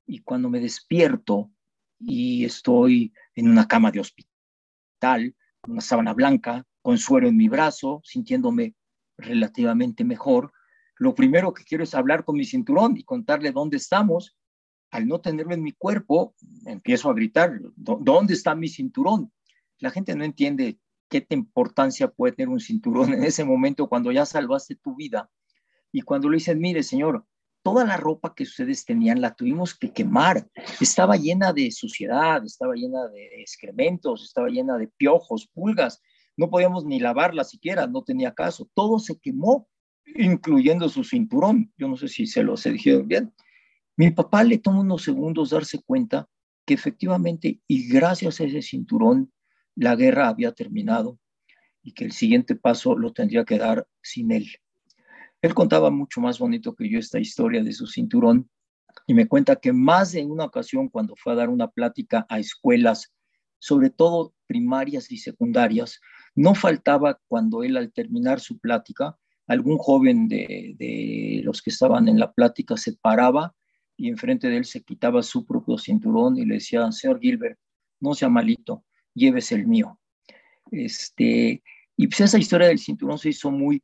Y 0.07 0.19
cuando 0.19 0.51
me 0.51 0.61
despierto 0.61 1.51
y 1.99 2.45
estoy 2.45 3.15
en 3.35 3.49
una 3.49 3.67
cama 3.67 3.91
de 3.91 4.01
hospital, 4.01 4.35
tal, 4.99 5.35
una 5.67 5.81
sábana 5.81 6.13
blanca, 6.13 6.67
con 6.83 6.99
suero 6.99 7.29
en 7.29 7.39
mi 7.39 7.49
brazo, 7.49 8.03
sintiéndome 8.05 8.75
relativamente 9.17 10.05
mejor. 10.05 10.53
Lo 11.01 11.15
primero 11.15 11.55
que 11.55 11.65
quiero 11.65 11.83
es 11.83 11.95
hablar 11.95 12.27
con 12.27 12.37
mi 12.37 12.45
cinturón 12.45 12.95
y 12.95 13.05
contarle 13.05 13.53
dónde 13.53 13.79
estamos. 13.79 14.37
Al 14.91 15.09
no 15.09 15.19
tenerlo 15.19 15.55
en 15.55 15.63
mi 15.63 15.73
cuerpo, 15.73 16.35
empiezo 16.67 17.09
a 17.09 17.15
gritar, 17.15 17.59
¿dónde 17.75 18.35
está 18.35 18.55
mi 18.55 18.69
cinturón? 18.69 19.33
La 19.79 19.91
gente 19.91 20.15
no 20.15 20.25
entiende 20.25 20.79
qué 21.09 21.27
importancia 21.31 22.09
puede 22.09 22.35
tener 22.35 22.51
un 22.51 22.61
cinturón 22.61 23.15
en 23.15 23.25
ese 23.25 23.45
momento 23.45 23.89
cuando 23.89 24.13
ya 24.13 24.27
salvaste 24.27 24.77
tu 24.77 24.95
vida. 24.95 25.31
Y 25.91 26.03
cuando 26.03 26.29
le 26.29 26.37
dicen, 26.37 26.61
mire, 26.61 26.83
señor, 26.83 27.25
toda 27.63 27.87
la 27.87 27.97
ropa 27.97 28.35
que 28.35 28.43
ustedes 28.43 28.85
tenían 28.85 29.23
la 29.23 29.35
tuvimos 29.35 29.75
que 29.75 29.95
quemar. 29.95 30.51
Estaba 30.83 31.17
llena 31.17 31.55
de 31.55 31.71
suciedad, 31.71 32.45
estaba 32.45 32.75
llena 32.75 33.09
de 33.09 33.41
excrementos, 33.41 34.25
estaba 34.25 34.51
llena 34.51 34.77
de 34.77 34.89
piojos, 34.89 35.49
pulgas. 35.55 36.03
No 36.37 36.51
podíamos 36.51 36.85
ni 36.85 37.01
lavarla 37.01 37.45
siquiera, 37.45 37.87
no 37.87 38.03
tenía 38.03 38.35
caso. 38.35 38.69
Todo 38.75 38.99
se 38.99 39.19
quemó, 39.19 39.67
incluyendo 40.17 40.89
su 40.89 41.05
cinturón. 41.05 41.73
Yo 41.77 41.89
no 41.89 41.97
sé 41.97 42.09
si 42.09 42.27
se 42.27 42.43
lo 42.43 42.57
se 42.57 42.73
dijeron 42.73 43.09
bien. 43.09 43.33
Mi 43.97 44.11
papá 44.11 44.45
le 44.45 44.59
tomó 44.59 44.81
unos 44.81 45.03
segundos 45.03 45.51
darse 45.51 45.81
cuenta 45.83 46.29
que 46.65 46.75
efectivamente 46.75 47.61
y 47.67 47.89
gracias 47.89 48.41
a 48.41 48.45
ese 48.45 48.63
cinturón 48.63 49.33
la 49.75 49.97
guerra 49.97 50.29
había 50.29 50.53
terminado 50.53 51.19
y 51.83 51.93
que 51.93 52.05
el 52.05 52.13
siguiente 52.13 52.55
paso 52.55 52.97
lo 52.97 53.13
tendría 53.13 53.45
que 53.45 53.59
dar 53.59 53.87
sin 54.03 54.31
él. 54.31 54.49
Él 55.43 55.55
contaba 55.55 55.91
mucho 55.91 56.21
más 56.21 56.39
bonito 56.39 56.75
que 56.75 56.89
yo 56.89 56.99
esta 56.99 57.19
historia 57.19 57.63
de 57.63 57.73
su 57.73 57.87
cinturón 57.87 58.51
y 59.07 59.15
me 59.15 59.27
cuenta 59.27 59.57
que 59.57 59.73
más 59.73 60.13
de 60.13 60.25
una 60.25 60.45
ocasión 60.45 60.89
cuando 60.89 61.15
fue 61.17 61.33
a 61.33 61.37
dar 61.37 61.49
una 61.49 61.69
plática 61.69 62.27
a 62.29 62.39
escuelas, 62.39 63.13
sobre 63.59 63.91
todo 63.91 64.35
primarias 64.47 65.11
y 65.11 65.17
secundarias, 65.17 66.01
no 66.35 66.55
faltaba 66.55 67.21
cuando 67.27 67.63
él 67.63 67.77
al 67.77 67.93
terminar 67.93 68.41
su 68.41 68.59
plática, 68.59 69.17
algún 69.51 69.79
joven 69.79 70.29
de, 70.29 71.41
los 71.43 71.61
que 71.61 71.71
estaban 71.71 72.07
en 72.07 72.21
la 72.21 72.33
plática 72.33 72.77
se 72.77 72.93
paraba 72.93 73.53
y 73.97 74.09
enfrente 74.09 74.49
de 74.49 74.59
él 74.59 74.65
se 74.65 74.85
quitaba 74.85 75.25
su 75.25 75.45
propio 75.45 75.77
cinturón 75.77 76.39
y 76.39 76.45
le 76.45 76.55
decía, 76.55 76.91
señor 76.93 77.19
Gilbert, 77.19 77.59
no 77.99 78.15
sea 78.15 78.29
malito, 78.29 78.85
llévese 79.13 79.57
el 79.57 79.67
mío. 79.67 79.99
Este, 80.71 81.65
y 81.97 82.07
pues 82.07 82.21
esa 82.21 82.39
historia 82.39 82.69
del 82.69 82.79
cinturón 82.79 83.19
se 83.19 83.31
hizo 83.31 83.51
muy 83.51 83.83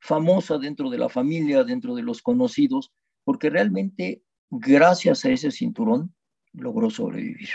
famosa 0.00 0.58
dentro 0.58 0.90
de 0.90 0.98
la 0.98 1.08
familia, 1.08 1.64
dentro 1.64 1.94
de 1.94 2.02
los 2.02 2.20
conocidos, 2.20 2.92
porque 3.24 3.48
realmente 3.48 4.22
gracias 4.50 5.24
a 5.24 5.30
ese 5.30 5.50
cinturón 5.50 6.14
logró 6.52 6.90
sobrevivir. 6.90 7.48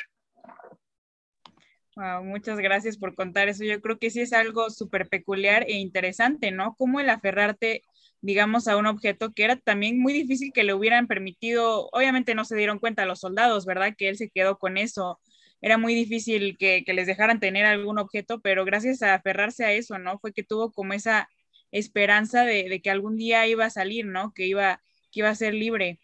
Muchas 2.23 2.57
gracias 2.59 2.97
por 2.97 3.15
contar 3.15 3.49
eso. 3.49 3.63
Yo 3.63 3.81
creo 3.81 3.97
que 3.99 4.09
sí 4.09 4.21
es 4.21 4.33
algo 4.33 4.69
súper 4.69 5.07
peculiar 5.09 5.63
e 5.67 5.73
interesante, 5.73 6.51
¿no? 6.51 6.75
Cómo 6.77 6.99
el 6.99 7.09
aferrarte, 7.09 7.83
digamos, 8.21 8.67
a 8.67 8.77
un 8.77 8.85
objeto 8.87 9.33
que 9.33 9.43
era 9.43 9.55
también 9.57 9.99
muy 9.99 10.13
difícil 10.13 10.51
que 10.53 10.63
le 10.63 10.73
hubieran 10.73 11.07
permitido, 11.07 11.89
obviamente 11.91 12.35
no 12.35 12.45
se 12.45 12.55
dieron 12.55 12.79
cuenta 12.79 13.05
los 13.05 13.19
soldados, 13.19 13.65
¿verdad? 13.65 13.93
Que 13.97 14.09
él 14.09 14.17
se 14.17 14.29
quedó 14.29 14.57
con 14.57 14.77
eso. 14.77 15.19
Era 15.61 15.77
muy 15.77 15.93
difícil 15.93 16.57
que, 16.57 16.83
que 16.85 16.93
les 16.93 17.07
dejaran 17.07 17.39
tener 17.39 17.65
algún 17.65 17.99
objeto, 17.99 18.41
pero 18.41 18.65
gracias 18.65 19.01
a 19.03 19.13
aferrarse 19.15 19.65
a 19.65 19.73
eso, 19.73 19.99
¿no? 19.99 20.17
Fue 20.19 20.33
que 20.33 20.43
tuvo 20.43 20.71
como 20.71 20.93
esa 20.93 21.29
esperanza 21.71 22.43
de, 22.45 22.81
que 22.81 22.89
algún 22.91 23.17
día 23.17 23.47
iba 23.47 23.65
a 23.65 23.69
salir, 23.69 24.05
¿no? 24.05 24.33
Que 24.33 24.47
iba, 24.47 24.81
que 25.11 25.21
iba 25.21 25.29
a 25.29 25.35
ser 25.35 25.53
libre. 25.53 25.99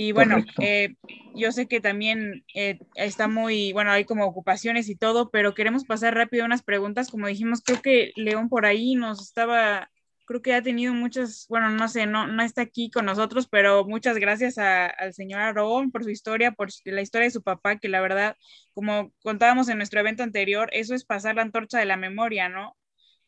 Y 0.00 0.12
bueno, 0.12 0.44
eh, 0.60 0.94
yo 1.34 1.50
sé 1.50 1.66
que 1.66 1.80
también 1.80 2.44
eh, 2.54 2.78
está 2.94 3.26
muy, 3.26 3.72
bueno, 3.72 3.90
hay 3.90 4.04
como 4.04 4.24
ocupaciones 4.26 4.88
y 4.88 4.94
todo, 4.94 5.28
pero 5.32 5.54
queremos 5.54 5.84
pasar 5.84 6.14
rápido 6.14 6.44
unas 6.44 6.62
preguntas. 6.62 7.10
Como 7.10 7.26
dijimos, 7.26 7.62
creo 7.64 7.82
que 7.82 8.12
León 8.14 8.48
por 8.48 8.64
ahí 8.64 8.94
nos 8.94 9.20
estaba, 9.20 9.90
creo 10.24 10.40
que 10.40 10.54
ha 10.54 10.62
tenido 10.62 10.94
muchas, 10.94 11.46
bueno, 11.48 11.70
no 11.70 11.88
sé, 11.88 12.06
no, 12.06 12.28
no 12.28 12.44
está 12.44 12.62
aquí 12.62 12.92
con 12.92 13.06
nosotros, 13.06 13.48
pero 13.48 13.84
muchas 13.86 14.18
gracias 14.18 14.56
al 14.58 15.14
señor 15.14 15.40
Aragón 15.40 15.90
por 15.90 16.04
su 16.04 16.10
historia, 16.10 16.52
por 16.52 16.68
la 16.84 17.02
historia 17.02 17.24
de 17.24 17.32
su 17.32 17.42
papá, 17.42 17.78
que 17.78 17.88
la 17.88 18.00
verdad, 18.00 18.36
como 18.74 19.12
contábamos 19.24 19.68
en 19.68 19.78
nuestro 19.78 19.98
evento 19.98 20.22
anterior, 20.22 20.68
eso 20.72 20.94
es 20.94 21.04
pasar 21.04 21.34
la 21.34 21.42
antorcha 21.42 21.80
de 21.80 21.86
la 21.86 21.96
memoria, 21.96 22.48
¿no? 22.48 22.76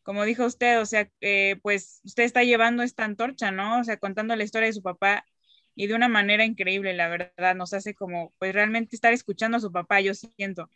como 0.03 0.23
dijo 0.23 0.45
usted, 0.45 0.79
o 0.79 0.85
sea, 0.85 1.09
eh, 1.21 1.59
pues 1.61 2.01
usted 2.05 2.23
está 2.23 2.43
llevando 2.43 2.81
esta 2.81 3.05
antorcha, 3.05 3.51
¿no? 3.51 3.79
O 3.79 3.83
sea, 3.83 3.97
contando 3.97 4.35
la 4.35 4.43
historia 4.43 4.65
de 4.67 4.73
su 4.73 4.81
papá 4.81 5.25
y 5.81 5.87
de 5.87 5.95
una 5.95 6.07
manera 6.07 6.45
increíble, 6.45 6.93
la 6.93 7.09
verdad, 7.09 7.55
nos 7.55 7.73
hace 7.73 7.95
como, 7.95 8.33
pues 8.37 8.53
realmente 8.53 8.95
estar 8.95 9.13
escuchando 9.13 9.57
a 9.57 9.59
su 9.59 9.71
papá, 9.71 9.99
yo 9.99 10.13
siento. 10.13 10.69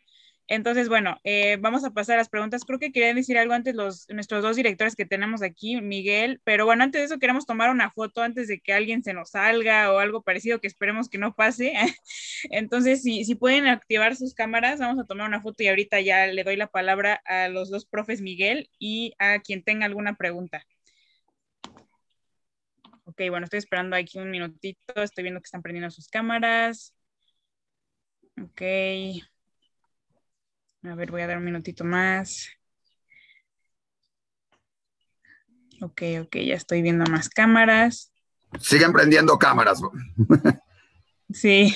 Entonces, 0.47 0.89
bueno, 0.89 1.19
eh, 1.23 1.57
vamos 1.59 1.83
a 1.85 1.91
pasar 1.91 2.15
a 2.15 2.17
las 2.17 2.29
preguntas. 2.29 2.63
Creo 2.65 2.79
que 2.79 2.91
querían 2.91 3.15
decir 3.15 3.37
algo 3.37 3.53
antes 3.53 3.75
los, 3.75 4.07
nuestros 4.09 4.41
dos 4.41 4.55
directores 4.55 4.95
que 4.95 5.05
tenemos 5.05 5.43
aquí, 5.43 5.79
Miguel, 5.79 6.41
pero 6.43 6.65
bueno, 6.65 6.83
antes 6.83 7.01
de 7.01 7.05
eso 7.05 7.19
queremos 7.19 7.45
tomar 7.45 7.69
una 7.69 7.91
foto 7.91 8.23
antes 8.23 8.47
de 8.47 8.59
que 8.59 8.73
alguien 8.73 9.03
se 9.03 9.13
nos 9.13 9.29
salga 9.29 9.91
o 9.93 9.99
algo 9.99 10.23
parecido 10.23 10.59
que 10.59 10.67
esperemos 10.67 11.07
que 11.07 11.19
no 11.19 11.35
pase. 11.35 11.73
Entonces, 12.49 13.03
si, 13.03 13.25
si 13.25 13.35
pueden 13.35 13.67
activar 13.67 14.15
sus 14.15 14.33
cámaras, 14.33 14.79
vamos 14.79 15.03
a 15.03 15.05
tomar 15.05 15.27
una 15.27 15.41
foto 15.41 15.61
y 15.61 15.67
ahorita 15.67 16.01
ya 16.01 16.25
le 16.25 16.43
doy 16.43 16.55
la 16.55 16.67
palabra 16.67 17.21
a 17.25 17.47
los 17.47 17.69
dos 17.69 17.85
profes 17.85 18.21
Miguel 18.21 18.71
y 18.79 19.13
a 19.19 19.39
quien 19.39 19.63
tenga 19.63 19.85
alguna 19.85 20.15
pregunta. 20.15 20.65
Ok, 23.17 23.29
bueno, 23.29 23.45
estoy 23.45 23.59
esperando 23.59 23.95
aquí 23.95 24.19
un 24.19 24.29
minutito, 24.29 24.93
estoy 25.01 25.23
viendo 25.23 25.39
que 25.39 25.45
están 25.45 25.61
prendiendo 25.61 25.89
sus 25.89 26.09
cámaras. 26.09 26.93
Ok. 28.41 28.61
A 30.83 30.95
ver, 30.95 31.11
voy 31.11 31.21
a 31.21 31.27
dar 31.27 31.37
un 31.37 31.45
minutito 31.45 31.85
más. 31.85 32.49
Ok, 35.79 36.01
ok, 36.23 36.35
ya 36.45 36.55
estoy 36.55 36.81
viendo 36.81 37.09
más 37.09 37.29
cámaras. 37.29 38.11
Siguen 38.59 38.91
prendiendo 38.91 39.39
cámaras. 39.39 39.79
Sí. 41.31 41.73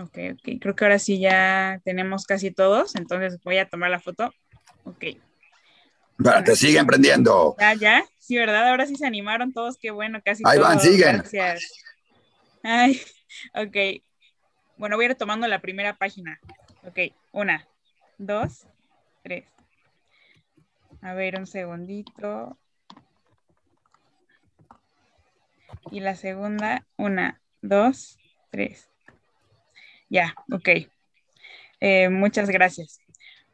Ok, 0.00 0.18
ok, 0.32 0.60
creo 0.60 0.76
que 0.76 0.84
ahora 0.84 0.98
sí 0.98 1.18
ya 1.18 1.80
tenemos 1.84 2.24
casi 2.24 2.52
todos, 2.52 2.94
entonces 2.94 3.40
voy 3.42 3.58
a 3.58 3.68
tomar 3.68 3.90
la 3.90 3.98
foto. 3.98 4.32
Ok. 4.84 5.04
Te 6.44 6.56
siguen 6.56 6.86
prendiendo. 6.86 7.56
Ya, 7.58 7.74
ya, 7.74 8.04
sí, 8.18 8.36
¿verdad? 8.36 8.68
Ahora 8.68 8.86
sí 8.86 8.96
se 8.96 9.06
animaron 9.06 9.52
todos, 9.52 9.76
qué 9.78 9.90
bueno, 9.90 10.20
casi 10.24 10.42
Ahí 10.46 10.58
van, 10.58 10.80
siguen. 10.80 11.18
Gracias. 11.18 11.62
Ay, 12.62 13.00
ok. 13.54 14.02
Bueno, 14.76 14.96
voy 14.96 15.06
a 15.06 15.08
ir 15.10 15.14
tomando 15.16 15.46
la 15.48 15.60
primera 15.60 15.96
página. 15.96 16.40
Ok, 16.84 17.14
una, 17.32 17.66
dos, 18.18 18.66
tres. 19.22 19.46
A 21.02 21.14
ver, 21.14 21.38
un 21.38 21.46
segundito. 21.46 22.58
Y 25.90 26.00
la 26.00 26.14
segunda, 26.14 26.86
una, 26.96 27.40
dos, 27.62 28.18
tres. 28.50 28.88
Ya, 30.08 30.34
ok. 30.50 30.68
Eh, 31.80 32.08
muchas 32.08 32.48
gracias. 32.48 33.00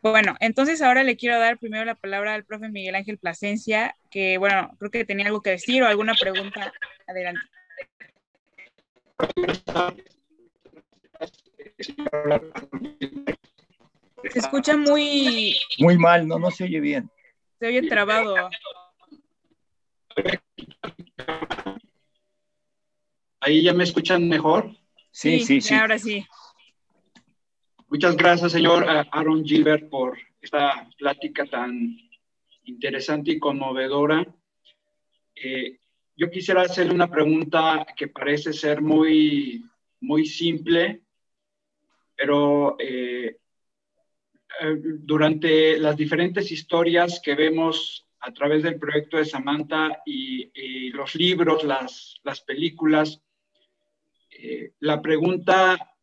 Bueno, 0.00 0.36
entonces 0.40 0.82
ahora 0.82 1.02
le 1.02 1.16
quiero 1.16 1.38
dar 1.38 1.58
primero 1.58 1.84
la 1.84 1.94
palabra 1.94 2.34
al 2.34 2.44
profe 2.44 2.68
Miguel 2.68 2.94
Ángel 2.94 3.18
Plasencia, 3.18 3.96
que 4.10 4.36
bueno, 4.38 4.76
creo 4.78 4.90
que 4.90 5.04
tenía 5.04 5.26
algo 5.26 5.40
que 5.40 5.50
decir 5.50 5.82
o 5.82 5.86
alguna 5.86 6.14
pregunta. 6.14 6.72
Adelante. 7.06 7.40
Se 14.30 14.38
escucha 14.38 14.76
muy... 14.76 15.56
Muy 15.78 15.98
mal, 15.98 16.28
no, 16.28 16.38
no 16.38 16.50
se 16.50 16.64
oye 16.64 16.80
bien. 16.80 17.10
Se 17.58 17.66
oye 17.66 17.88
trabado. 17.88 18.50
Ahí 23.40 23.62
ya 23.62 23.72
me 23.72 23.84
escuchan 23.84 24.28
mejor. 24.28 24.70
Sí, 25.10 25.40
sí, 25.40 25.60
sí. 25.60 25.74
Ahora 25.74 25.98
sí. 25.98 26.26
Muchas 27.94 28.16
gracias, 28.16 28.50
señor 28.50 28.82
eh, 28.90 29.04
Aaron 29.12 29.44
Gilbert, 29.44 29.88
por 29.88 30.18
esta 30.40 30.90
plática 30.98 31.46
tan 31.46 31.96
interesante 32.64 33.30
y 33.30 33.38
conmovedora. 33.38 34.26
Eh, 35.36 35.78
yo 36.16 36.28
quisiera 36.28 36.62
hacerle 36.62 36.92
una 36.92 37.08
pregunta 37.08 37.86
que 37.96 38.08
parece 38.08 38.52
ser 38.52 38.82
muy, 38.82 39.64
muy 40.00 40.26
simple, 40.26 41.02
pero 42.16 42.74
eh, 42.80 43.36
durante 45.04 45.78
las 45.78 45.96
diferentes 45.96 46.50
historias 46.50 47.20
que 47.22 47.36
vemos 47.36 48.08
a 48.18 48.32
través 48.32 48.64
del 48.64 48.76
proyecto 48.76 49.18
de 49.18 49.24
Samantha 49.24 50.02
y, 50.04 50.50
y 50.52 50.90
los 50.90 51.14
libros, 51.14 51.62
las, 51.62 52.16
las 52.24 52.40
películas, 52.40 53.22
la 54.80 55.00
pregunta 55.00 55.93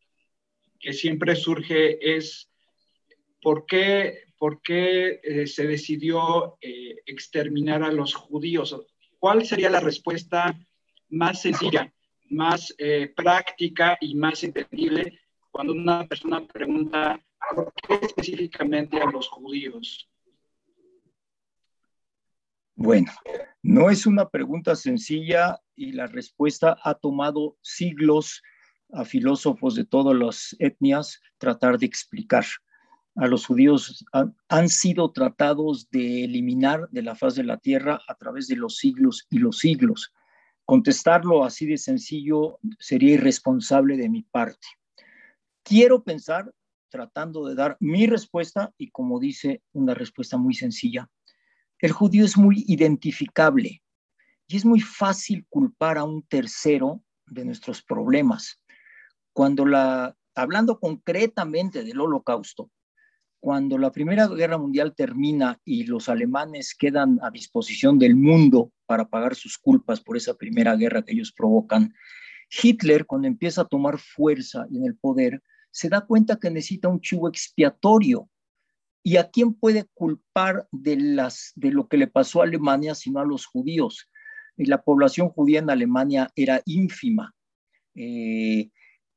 que 0.82 0.92
siempre 0.92 1.36
surge 1.36 2.16
es 2.16 2.50
por 3.40 3.64
qué, 3.64 4.24
por 4.36 4.60
qué 4.60 5.20
eh, 5.22 5.46
se 5.46 5.66
decidió 5.66 6.58
eh, 6.60 6.96
exterminar 7.06 7.82
a 7.84 7.92
los 7.92 8.14
judíos. 8.14 8.76
¿Cuál 9.18 9.46
sería 9.46 9.70
la 9.70 9.80
respuesta 9.80 10.58
más 11.08 11.40
sencilla, 11.40 11.92
más 12.30 12.74
eh, 12.78 13.12
práctica 13.14 13.96
y 14.00 14.16
más 14.16 14.42
entendible 14.42 15.20
cuando 15.52 15.72
una 15.72 16.04
persona 16.06 16.44
pregunta 16.46 17.24
por 17.54 17.72
qué 17.86 18.06
específicamente 18.06 19.00
a 19.00 19.10
los 19.10 19.28
judíos? 19.28 20.08
Bueno, 22.74 23.12
no 23.62 23.90
es 23.90 24.06
una 24.06 24.28
pregunta 24.28 24.74
sencilla 24.74 25.60
y 25.76 25.92
la 25.92 26.08
respuesta 26.08 26.76
ha 26.82 26.94
tomado 26.94 27.56
siglos 27.60 28.42
a 28.92 29.04
filósofos 29.04 29.74
de 29.74 29.84
todas 29.84 30.16
las 30.16 30.54
etnias 30.58 31.20
tratar 31.38 31.78
de 31.78 31.86
explicar. 31.86 32.44
A 33.14 33.26
los 33.26 33.46
judíos 33.46 34.04
han, 34.48 34.68
sido 34.68 35.12
tratados 35.12 35.88
de 35.90 36.24
eliminar 36.24 36.88
de 36.90 37.02
la 37.02 37.14
faz 37.14 37.34
de 37.34 37.44
la 37.44 37.58
tierra 37.58 38.00
a 38.08 38.14
través 38.14 38.48
de 38.48 38.56
los 38.56 38.76
siglos 38.76 39.26
y 39.30 39.38
los 39.38 39.58
siglos. 39.58 40.12
Contestarlo 40.64 41.44
así 41.44 41.66
de 41.66 41.76
sencillo 41.76 42.58
sería 42.78 43.14
irresponsable 43.14 43.96
de 43.96 44.08
mi 44.08 44.22
parte. 44.22 44.66
Quiero 45.62 46.02
pensar, 46.02 46.52
tratando 46.88 47.46
de 47.46 47.54
dar 47.54 47.76
mi 47.80 48.06
respuesta, 48.06 48.72
y 48.78 48.90
como 48.90 49.18
dice, 49.18 49.62
una 49.72 49.94
respuesta 49.94 50.36
muy 50.36 50.54
sencilla, 50.54 51.10
el 51.78 51.92
judío 51.92 52.24
es 52.24 52.36
muy 52.36 52.64
identificable 52.66 53.82
y 54.46 54.56
es 54.56 54.64
muy 54.64 54.80
fácil 54.80 55.46
culpar 55.48 55.98
a 55.98 56.04
un 56.04 56.22
tercero 56.22 57.02
de 57.26 57.44
nuestros 57.44 57.82
problemas 57.82 58.61
cuando 59.32 59.66
la, 59.66 60.16
hablando 60.34 60.78
concretamente 60.78 61.84
del 61.84 62.00
holocausto, 62.00 62.70
cuando 63.40 63.76
la 63.76 63.90
Primera 63.90 64.28
Guerra 64.28 64.56
Mundial 64.56 64.94
termina 64.94 65.60
y 65.64 65.84
los 65.84 66.08
alemanes 66.08 66.76
quedan 66.78 67.18
a 67.22 67.30
disposición 67.30 67.98
del 67.98 68.14
mundo 68.14 68.72
para 68.86 69.08
pagar 69.08 69.34
sus 69.34 69.58
culpas 69.58 70.00
por 70.00 70.16
esa 70.16 70.34
primera 70.34 70.76
guerra 70.76 71.02
que 71.02 71.12
ellos 71.12 71.32
provocan, 71.32 71.92
Hitler, 72.62 73.06
cuando 73.06 73.28
empieza 73.28 73.62
a 73.62 73.66
tomar 73.66 73.98
fuerza 73.98 74.66
en 74.70 74.84
el 74.84 74.96
poder, 74.96 75.42
se 75.70 75.88
da 75.88 76.02
cuenta 76.02 76.38
que 76.38 76.50
necesita 76.50 76.88
un 76.88 77.00
chivo 77.00 77.28
expiatorio. 77.28 78.28
¿Y 79.02 79.16
a 79.16 79.30
quién 79.30 79.54
puede 79.54 79.86
culpar 79.94 80.68
de, 80.70 80.96
las, 80.96 81.52
de 81.56 81.72
lo 81.72 81.88
que 81.88 81.96
le 81.96 82.06
pasó 82.06 82.40
a 82.40 82.44
Alemania 82.44 82.94
sino 82.94 83.18
a 83.18 83.24
los 83.24 83.46
judíos? 83.46 84.08
Y 84.56 84.66
la 84.66 84.82
población 84.82 85.30
judía 85.30 85.58
en 85.58 85.70
Alemania 85.70 86.30
era 86.36 86.62
ínfima. 86.66 87.34
Eh, 87.96 88.70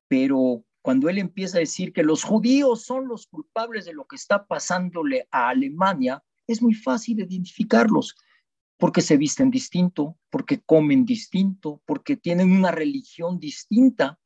pero 0.07 0.63
cuando 0.81 1.09
él 1.09 1.17
empieza 1.17 1.57
a 1.57 1.61
decir 1.61 1.93
que 1.93 2.03
los 2.03 2.23
judíos 2.23 2.85
son 2.85 3.07
los 3.07 3.27
culpables 3.27 3.85
de 3.85 3.93
lo 3.93 4.05
que 4.05 4.15
está 4.15 4.45
pasándole 4.45 5.27
a 5.31 5.49
Alemania, 5.49 6.23
es 6.47 6.61
muy 6.61 6.75
fácil 6.75 7.19
identificarlos, 7.19 8.15
porque 8.77 9.01
se 9.01 9.17
visten 9.17 9.49
distinto, 9.49 10.17
porque 10.29 10.61
comen 10.61 11.05
distinto, 11.05 11.81
porque 11.85 12.17
tienen 12.17 12.51
una 12.51 12.71
religión 12.71 13.39
distinta. 13.39 14.19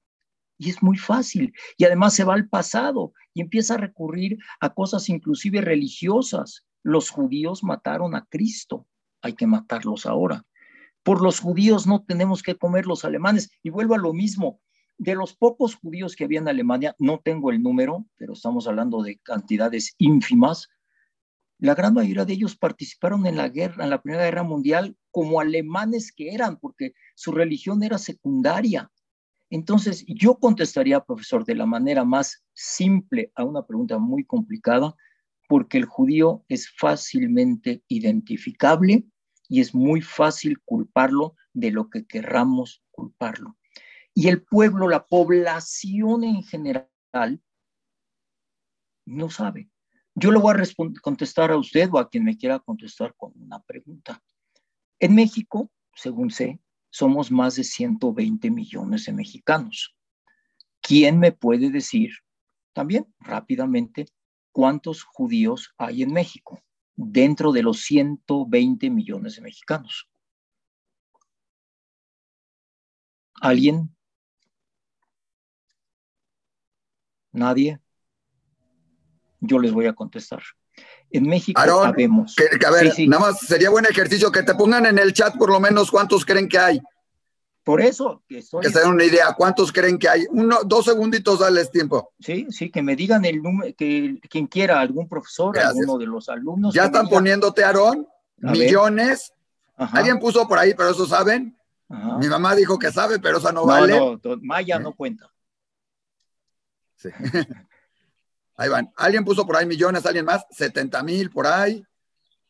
Y 0.58 0.70
es 0.70 0.84
muy 0.84 0.98
fácil. 0.98 1.54
Y 1.78 1.86
además 1.86 2.14
se 2.14 2.26
va 2.26 2.34
al 2.34 2.50
pasado 2.50 3.14
y 3.34 3.42
empieza 3.42 3.76
a 3.76 3.78
recurrir 3.78 4.38
a 4.60 4.74
cosas 4.74 5.08
inclusive 5.08 5.62
religiosas. 5.62 6.66
Los 6.84 7.10
judíos 7.10 7.64
mataron 7.64 8.16
a 8.16 8.26
Cristo, 8.26 8.86
hay 9.22 9.34
que 9.34 9.48
matarlos 9.48 10.06
ahora. 10.06 10.46
Por 11.04 11.22
los 11.22 11.40
judíos 11.40 11.88
no 11.88 12.04
tenemos 12.04 12.44
que 12.44 12.58
comer 12.58 12.86
los 12.86 13.06
alemanes. 13.06 13.50
Y 13.64 13.70
vuelvo 13.70 13.96
a 13.96 14.00
lo 14.00 14.12
mismo, 14.12 14.60
de 15.00 15.16
los 15.16 15.34
pocos 15.34 15.76
judíos 15.76 16.16
que 16.16 16.26
había 16.26 16.40
en 16.40 16.50
Alemania, 16.50 16.94
no 17.00 17.20
tengo 17.24 17.52
el 17.52 17.64
número, 17.64 18.06
pero 18.18 18.34
estamos 18.34 18.68
hablando 18.68 19.02
de 19.02 19.18
cantidades 19.20 19.96
ínfimas, 19.98 20.68
la 21.58 21.74
gran 21.74 21.94
mayoría 21.94 22.26
de 22.26 22.34
ellos 22.34 22.58
participaron 22.58 23.26
en 23.26 23.38
la 23.38 23.50
guerra, 23.50 23.84
en 23.84 23.90
la 23.90 24.02
Primera 24.02 24.26
Guerra 24.26 24.44
Mundial, 24.44 24.98
como 25.12 25.40
alemanes 25.40 26.12
que 26.12 26.34
eran, 26.34 26.58
porque 26.58 26.94
su 27.16 27.32
religión 27.32 27.82
era 27.82 27.98
secundaria. 27.98 28.92
Entonces, 29.50 30.06
yo 30.08 30.36
contestaría, 30.36 31.00
profesor, 31.00 31.46
de 31.46 31.56
la 31.56 31.66
manera 31.66 32.04
más 32.04 32.44
simple 32.54 33.32
a 33.36 33.44
una 33.46 33.66
pregunta 33.66 33.98
muy 33.98 34.26
complicada, 34.26 34.96
porque 35.48 35.78
el 35.78 35.86
judío 35.86 36.44
es 36.50 36.70
fácilmente 36.78 37.84
identificable 37.88 39.06
y 39.48 39.62
es 39.62 39.74
muy 39.74 40.02
fácil 40.02 40.60
culparlo 40.64 41.36
de 41.54 41.72
lo 41.72 41.90
que 41.90 42.06
querramos 42.06 42.84
culparlo 42.92 43.59
y 44.14 44.28
el 44.28 44.44
pueblo, 44.44 44.88
la 44.88 45.06
población 45.06 46.24
en 46.24 46.44
general, 46.44 47.42
no 49.06 49.30
sabe. 49.30 49.70
Yo 50.16 50.32
le 50.32 50.40
voy 50.40 50.56
a 50.56 51.02
contestar 51.02 51.52
a 51.52 51.58
usted 51.58 51.90
o 51.92 52.00
a 52.00 52.10
quien 52.10 52.24
me 52.24 52.38
quiera 52.38 52.60
contestar 52.60 53.16
con 53.16 53.32
una 53.36 53.62
pregunta. 53.62 54.22
En 55.00 55.16
México, 55.16 55.72
según 55.96 56.32
sé, 56.32 56.60
somos 56.90 57.32
más 57.32 57.56
de 57.56 57.64
120 57.64 58.52
millones 58.52 59.06
de 59.06 59.14
mexicanos. 59.14 59.96
¿Quién 60.82 61.20
me 61.20 61.32
puede 61.32 61.70
decir 61.70 62.12
también 62.74 63.08
rápidamente 63.20 64.08
cuántos 64.52 65.04
judíos 65.04 65.74
hay 65.78 66.04
en 66.04 66.12
México 66.12 66.62
dentro 66.96 67.52
de 67.52 67.64
los 67.64 67.82
120 67.82 68.90
millones 68.90 69.36
de 69.36 69.42
mexicanos? 69.42 70.10
¿Alguien? 73.42 73.96
¿Nadie? 77.32 77.80
Yo 79.40 79.60
les 79.60 79.72
voy 79.72 79.86
a 79.86 79.94
contestar. 79.94 80.42
En 81.12 81.28
México 81.28 81.62
sabemos. 81.62 82.36
a 82.38 82.72
ver, 82.72 82.94
nada 83.08 83.20
más 83.20 83.40
sería 83.40 83.70
buen 83.70 83.86
ejercicio 83.86 84.32
que 84.32 84.44
te 84.44 84.54
pongan 84.54 84.86
en 84.86 85.00
el 85.00 85.14
chat 85.14 85.36
por 85.38 85.50
lo 85.50 85.60
menos 85.60 85.90
cuántos 85.90 86.26
creen 86.26 86.48
que 86.48 86.60
hay. 86.60 86.82
Por 87.64 87.82
eso 87.82 88.24
que 88.28 88.44
Que 88.62 88.70
se 88.70 88.80
den 88.80 88.90
una 88.90 89.04
idea, 89.04 89.34
¿cuántos 89.38 89.72
creen 89.72 90.00
que 90.00 90.10
hay? 90.10 90.26
Uno, 90.32 90.60
dos 90.66 90.86
segunditos, 90.86 91.40
dales 91.40 91.70
tiempo. 91.70 92.14
Sí, 92.20 92.48
sí, 92.50 92.72
que 92.72 92.82
me 92.82 92.96
digan 92.96 93.26
el 93.26 93.42
número, 93.42 93.76
que 93.76 94.20
quien 94.30 94.48
quiera, 94.48 94.80
algún 94.80 95.08
profesor, 95.08 95.58
alguno 95.58 95.98
de 95.98 96.06
los 96.08 96.30
alumnos. 96.30 96.74
Ya 96.74 96.86
están 96.86 97.08
poniéndote, 97.08 97.64
Aarón, 97.64 98.08
millones. 98.38 99.34
Alguien 99.76 100.20
puso 100.20 100.48
por 100.48 100.58
ahí, 100.58 100.74
pero 100.76 100.90
eso 100.90 101.06
saben. 101.06 101.58
Mi 102.20 102.28
mamá 102.28 102.56
dijo 102.56 102.78
que 102.78 102.92
sabe, 102.92 103.20
pero 103.20 103.38
esa 103.38 103.52
no, 103.52 103.66
vale. 103.66 103.98
No, 103.98 104.20
Maya 104.42 104.80
no 104.80 104.94
cuenta. 104.94 105.32
Sí. 107.00 107.10
Ahí 108.58 108.68
van. 108.68 108.92
Alguien 108.98 109.24
puso 109.24 109.46
por 109.46 109.56
ahí 109.56 109.66
millones, 109.66 110.06
alguien 110.06 110.26
más, 110.26 110.46
70 110.52 111.02
mil 111.04 111.30
por 111.30 111.48
ahí. 111.48 111.82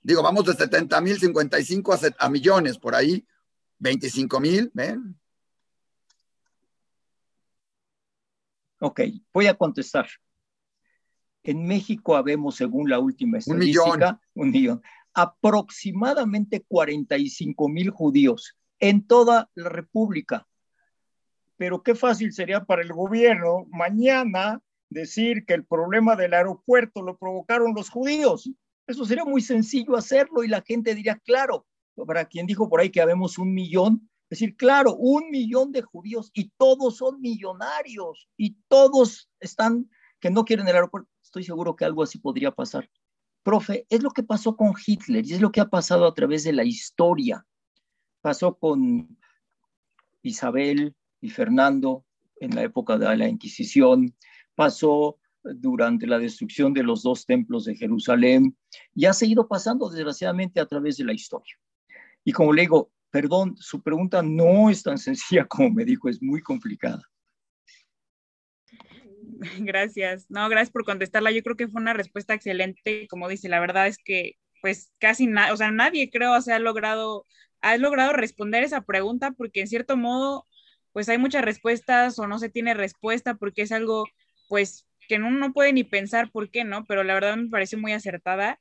Digo, 0.02 0.24
vamos 0.24 0.44
de 0.44 0.54
70 0.54 1.00
mil, 1.02 1.20
55 1.20 1.94
a, 1.94 2.00
a 2.18 2.30
millones 2.32 2.80
por 2.80 2.96
ahí. 2.96 3.24
25 3.78 4.40
mil, 4.40 4.72
¿ven? 4.74 5.16
Ok, 8.80 9.02
voy 9.32 9.46
a 9.46 9.54
contestar. 9.54 10.08
En 11.44 11.68
México 11.68 12.16
habemos, 12.16 12.56
según 12.56 12.90
la 12.90 12.98
última 12.98 13.38
estadística, 13.38 14.20
un 14.34 14.50
millón. 14.50 14.82
aproximadamente 15.14 16.66
45 16.68 17.70
mil 17.70 17.92
judíos 17.92 18.58
en 18.80 19.06
toda 19.06 19.52
la 19.54 19.70
República. 19.70 20.48
Pero 21.60 21.84
qué 21.84 21.94
fácil 21.94 22.32
sería 22.32 22.64
para 22.64 22.82
el 22.82 22.94
gobierno 22.94 23.66
mañana 23.70 24.64
decir 24.90 25.46
que 25.46 25.54
el 25.56 25.66
problema 25.66 26.16
del 26.16 26.34
aeropuerto 26.34 27.02
lo 27.02 27.18
provocaron 27.18 27.74
los 27.76 27.90
judíos. 27.90 28.50
Eso 28.88 29.04
sería 29.04 29.26
muy 29.26 29.42
sencillo 29.42 29.98
hacerlo 29.98 30.46
y 30.46 30.48
la 30.48 30.62
gente 30.62 30.96
diría, 30.96 31.18
claro, 31.18 31.68
para 32.08 32.24
quien 32.24 32.48
dijo 32.48 32.70
por 32.70 32.80
ahí 32.80 32.90
que 32.90 33.02
habemos 33.02 33.38
un 33.38 33.54
millón, 33.54 34.10
decir, 34.30 34.56
claro, 34.56 34.96
un 34.96 35.30
millón 35.32 35.74
de 35.74 35.82
judíos 35.82 36.32
y 36.34 36.50
todos 36.58 36.96
son 36.96 37.20
millonarios 37.20 38.30
y 38.38 38.56
todos 38.70 39.30
están 39.42 39.90
que 40.22 40.30
no 40.30 40.46
quieren 40.46 40.70
el 40.70 40.76
aeropuerto. 40.76 41.10
Estoy 41.22 41.44
seguro 41.44 41.76
que 41.76 41.84
algo 41.84 42.04
así 42.04 42.20
podría 42.20 42.52
pasar. 42.52 42.90
Profe, 43.44 43.86
es 43.90 44.02
lo 44.02 44.12
que 44.12 44.24
pasó 44.24 44.56
con 44.56 44.76
Hitler 44.88 45.26
y 45.26 45.34
es 45.34 45.42
lo 45.42 45.52
que 45.52 45.60
ha 45.60 45.68
pasado 45.68 46.08
a 46.08 46.14
través 46.14 46.46
de 46.46 46.54
la 46.54 46.64
historia. 46.64 47.46
Pasó 48.22 48.58
con 48.58 49.18
Isabel 50.22 50.96
y 51.22 51.30
Fernando 51.30 52.06
en 52.40 52.56
la 52.56 52.64
época 52.64 52.98
de 52.98 53.18
la 53.18 53.28
Inquisición, 53.28 54.16
pasó 54.56 55.18
durante 55.44 56.08
la 56.08 56.20
destrucción 56.20 56.74
de 56.74 56.84
los 56.84 57.04
dos 57.04 57.26
templos 57.26 57.66
de 57.66 57.76
Jerusalén 57.76 58.58
y 58.94 59.06
ha 59.06 59.14
seguido 59.14 59.48
pasando 59.48 59.90
desgraciadamente 59.90 60.60
a 60.60 60.66
través 60.66 60.98
de 60.98 61.06
la 61.06 61.14
historia. 61.14 61.56
Y 62.24 62.32
como 62.32 62.54
le 62.54 62.64
digo, 62.64 62.92
perdón, 63.10 63.56
su 63.58 63.82
pregunta 63.82 64.22
no 64.22 64.70
es 64.70 64.84
tan 64.84 64.98
sencilla 64.98 65.46
como 65.50 65.70
me 65.70 65.86
dijo, 65.86 66.10
es 66.10 66.22
muy 66.22 66.42
complicada. 66.42 67.02
Gracias. 69.60 70.26
No, 70.30 70.50
gracias 70.50 70.72
por 70.72 70.84
contestarla. 70.84 71.32
Yo 71.32 71.42
creo 71.44 71.56
que 71.56 71.68
fue 71.70 71.82
una 71.82 71.94
respuesta 71.94 72.34
excelente. 72.34 73.08
Como 73.10 73.30
dice, 73.30 73.48
la 73.48 73.60
verdad 73.60 73.88
es 73.88 73.98
que 73.98 74.34
pues 74.62 74.92
casi 75.00 75.26
nada, 75.28 75.54
o 75.54 75.58
sea, 75.58 75.72
nadie 75.72 76.10
creo 76.10 76.42
se 76.42 76.52
ha 76.52 76.60
logrado, 76.60 77.26
ha 77.62 77.78
logrado 77.78 78.12
responder 78.12 78.64
esa 78.64 78.82
pregunta 78.82 79.32
porque 79.32 79.62
en 79.62 79.68
cierto 79.68 79.96
modo, 79.96 80.48
pues 80.94 81.10
hay 81.10 81.18
muchas 81.18 81.44
respuestas 81.44 82.20
o 82.20 82.28
no 82.28 82.40
se 82.40 82.50
tiene 82.50 82.74
respuesta 82.74 83.36
porque 83.36 83.64
es 83.64 83.72
algo 83.72 84.06
pues 84.48 84.88
que 85.08 85.16
uno 85.16 85.32
no 85.32 85.54
puede 85.54 85.74
ni 85.74 85.84
pensar 85.84 86.32
por 86.32 86.50
qué, 86.52 86.64
¿no? 86.64 86.86
Pero 86.86 87.04
la 87.04 87.14
verdad 87.14 87.36
me 87.38 87.50
pareció 87.50 87.78
muy 87.80 87.94
acertada 87.94 88.60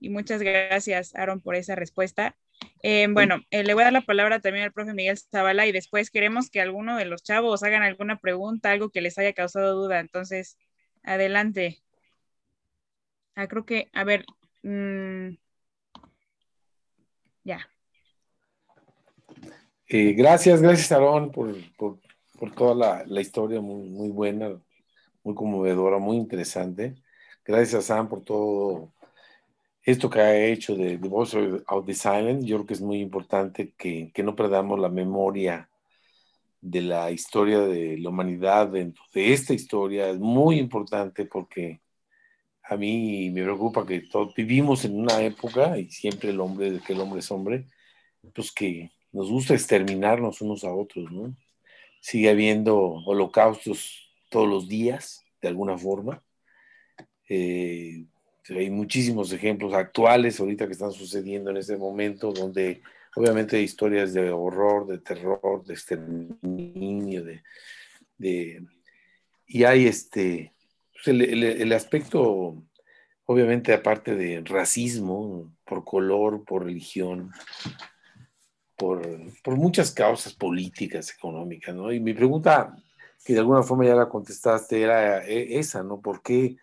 y 0.00 0.10
muchas 0.10 0.42
gracias, 0.42 1.14
Aaron, 1.14 1.40
por 1.40 1.54
esa 1.56 1.74
respuesta. 1.76 2.36
Eh, 2.82 3.06
bueno, 3.10 3.42
eh, 3.50 3.64
le 3.64 3.74
voy 3.74 3.82
a 3.82 3.86
dar 3.86 3.92
la 3.92 4.02
palabra 4.02 4.40
también 4.40 4.64
al 4.64 4.72
profe 4.72 4.94
Miguel 4.94 5.18
Zavala 5.18 5.66
y 5.66 5.72
después 5.72 6.10
queremos 6.10 6.50
que 6.50 6.60
alguno 6.60 6.96
de 6.96 7.06
los 7.06 7.22
chavos 7.22 7.62
hagan 7.62 7.82
alguna 7.82 8.18
pregunta, 8.18 8.70
algo 8.70 8.90
que 8.90 9.00
les 9.00 9.18
haya 9.18 9.32
causado 9.32 9.74
duda. 9.74 10.00
Entonces, 10.00 10.58
adelante. 11.02 11.82
Ah, 13.36 13.46
creo 13.48 13.64
que, 13.66 13.88
a 13.92 14.04
ver, 14.04 14.24
mm, 14.62 15.36
ya. 17.44 17.68
Gracias, 19.96 20.60
gracias, 20.60 20.90
Aaron, 20.90 21.30
por, 21.30 21.54
toda 22.56 22.74
la, 22.74 23.04
la 23.06 23.20
historia 23.20 23.60
muy, 23.60 23.88
muy 23.88 24.08
buena 24.08 24.58
muy 25.24 25.34
conmovedora, 25.34 25.98
muy 25.98 26.16
interesante. 26.16 26.94
Gracias 27.44 27.74
a 27.74 27.82
Sam 27.82 28.08
por 28.08 28.22
todo 28.22 28.92
esto 29.82 30.08
que 30.10 30.20
ha 30.20 30.46
hecho 30.46 30.76
de 30.76 30.98
The 30.98 31.08
Voice 31.08 31.62
of 31.66 31.86
the 31.86 31.94
Silent. 31.94 32.44
Yo 32.44 32.56
creo 32.56 32.66
que 32.66 32.74
es 32.74 32.80
muy 32.80 33.00
importante 33.00 33.72
que, 33.76 34.12
que 34.12 34.22
no 34.22 34.36
perdamos 34.36 34.78
la 34.78 34.88
memoria 34.88 35.68
de 36.60 36.82
la 36.82 37.10
historia 37.10 37.60
de 37.60 37.98
la 37.98 38.10
humanidad 38.10 38.68
dentro 38.68 39.02
de 39.12 39.32
esta 39.32 39.54
historia. 39.54 40.10
Es 40.10 40.18
muy 40.18 40.58
importante 40.58 41.24
porque 41.24 41.80
a 42.62 42.76
mí 42.76 43.30
me 43.30 43.42
preocupa 43.42 43.86
que 43.86 44.00
todos 44.00 44.34
vivimos 44.34 44.84
en 44.84 44.98
una 44.98 45.22
época 45.22 45.78
y 45.78 45.90
siempre 45.90 46.30
el 46.30 46.40
hombre, 46.40 46.80
que 46.86 46.92
el 46.92 47.00
hombre 47.00 47.20
es 47.20 47.30
hombre, 47.30 47.66
pues 48.34 48.52
que 48.52 48.90
nos 49.14 49.30
gusta 49.30 49.54
exterminarnos 49.54 50.40
unos 50.40 50.64
a 50.64 50.74
otros, 50.74 51.10
¿no? 51.10 51.34
Sigue 52.00 52.28
habiendo 52.28 52.76
holocaustos 52.78 54.10
todos 54.28 54.48
los 54.48 54.68
días, 54.68 55.24
de 55.40 55.48
alguna 55.48 55.78
forma. 55.78 56.22
Eh, 57.28 58.04
hay 58.50 58.70
muchísimos 58.70 59.32
ejemplos 59.32 59.72
actuales 59.72 60.38
ahorita 60.38 60.66
que 60.66 60.72
están 60.72 60.92
sucediendo 60.92 61.50
en 61.50 61.58
este 61.58 61.76
momento, 61.76 62.32
donde 62.32 62.82
obviamente 63.14 63.56
hay 63.56 63.62
historias 63.62 64.12
de 64.12 64.30
horror, 64.30 64.86
de 64.86 64.98
terror, 64.98 65.64
de 65.64 65.74
exterminio, 65.74 67.24
de, 67.24 67.42
y 69.46 69.64
hay 69.64 69.86
este, 69.86 70.52
pues, 70.92 71.06
el, 71.08 71.72
aspecto, 71.72 72.62
obviamente 73.26 73.72
aparte 73.72 74.16
de 74.16 74.42
racismo, 74.44 75.54
por 75.64 75.84
color, 75.84 76.44
por 76.44 76.64
religión, 76.64 77.30
por, 78.76 79.02
por 79.42 79.56
muchas 79.56 79.92
causas 79.92 80.34
políticas, 80.34 81.12
económicas, 81.16 81.74
¿no? 81.74 81.92
Y 81.92 82.00
mi 82.00 82.14
pregunta 82.14 82.76
que 83.24 83.32
de 83.32 83.40
alguna 83.40 83.62
forma 83.62 83.86
ya 83.86 83.94
la 83.94 84.08
contestaste, 84.08 84.82
era 84.82 85.24
eh, 85.26 85.58
esa, 85.58 85.82
¿no? 85.82 86.00
¿Por 86.00 86.22
qué, 86.22 86.56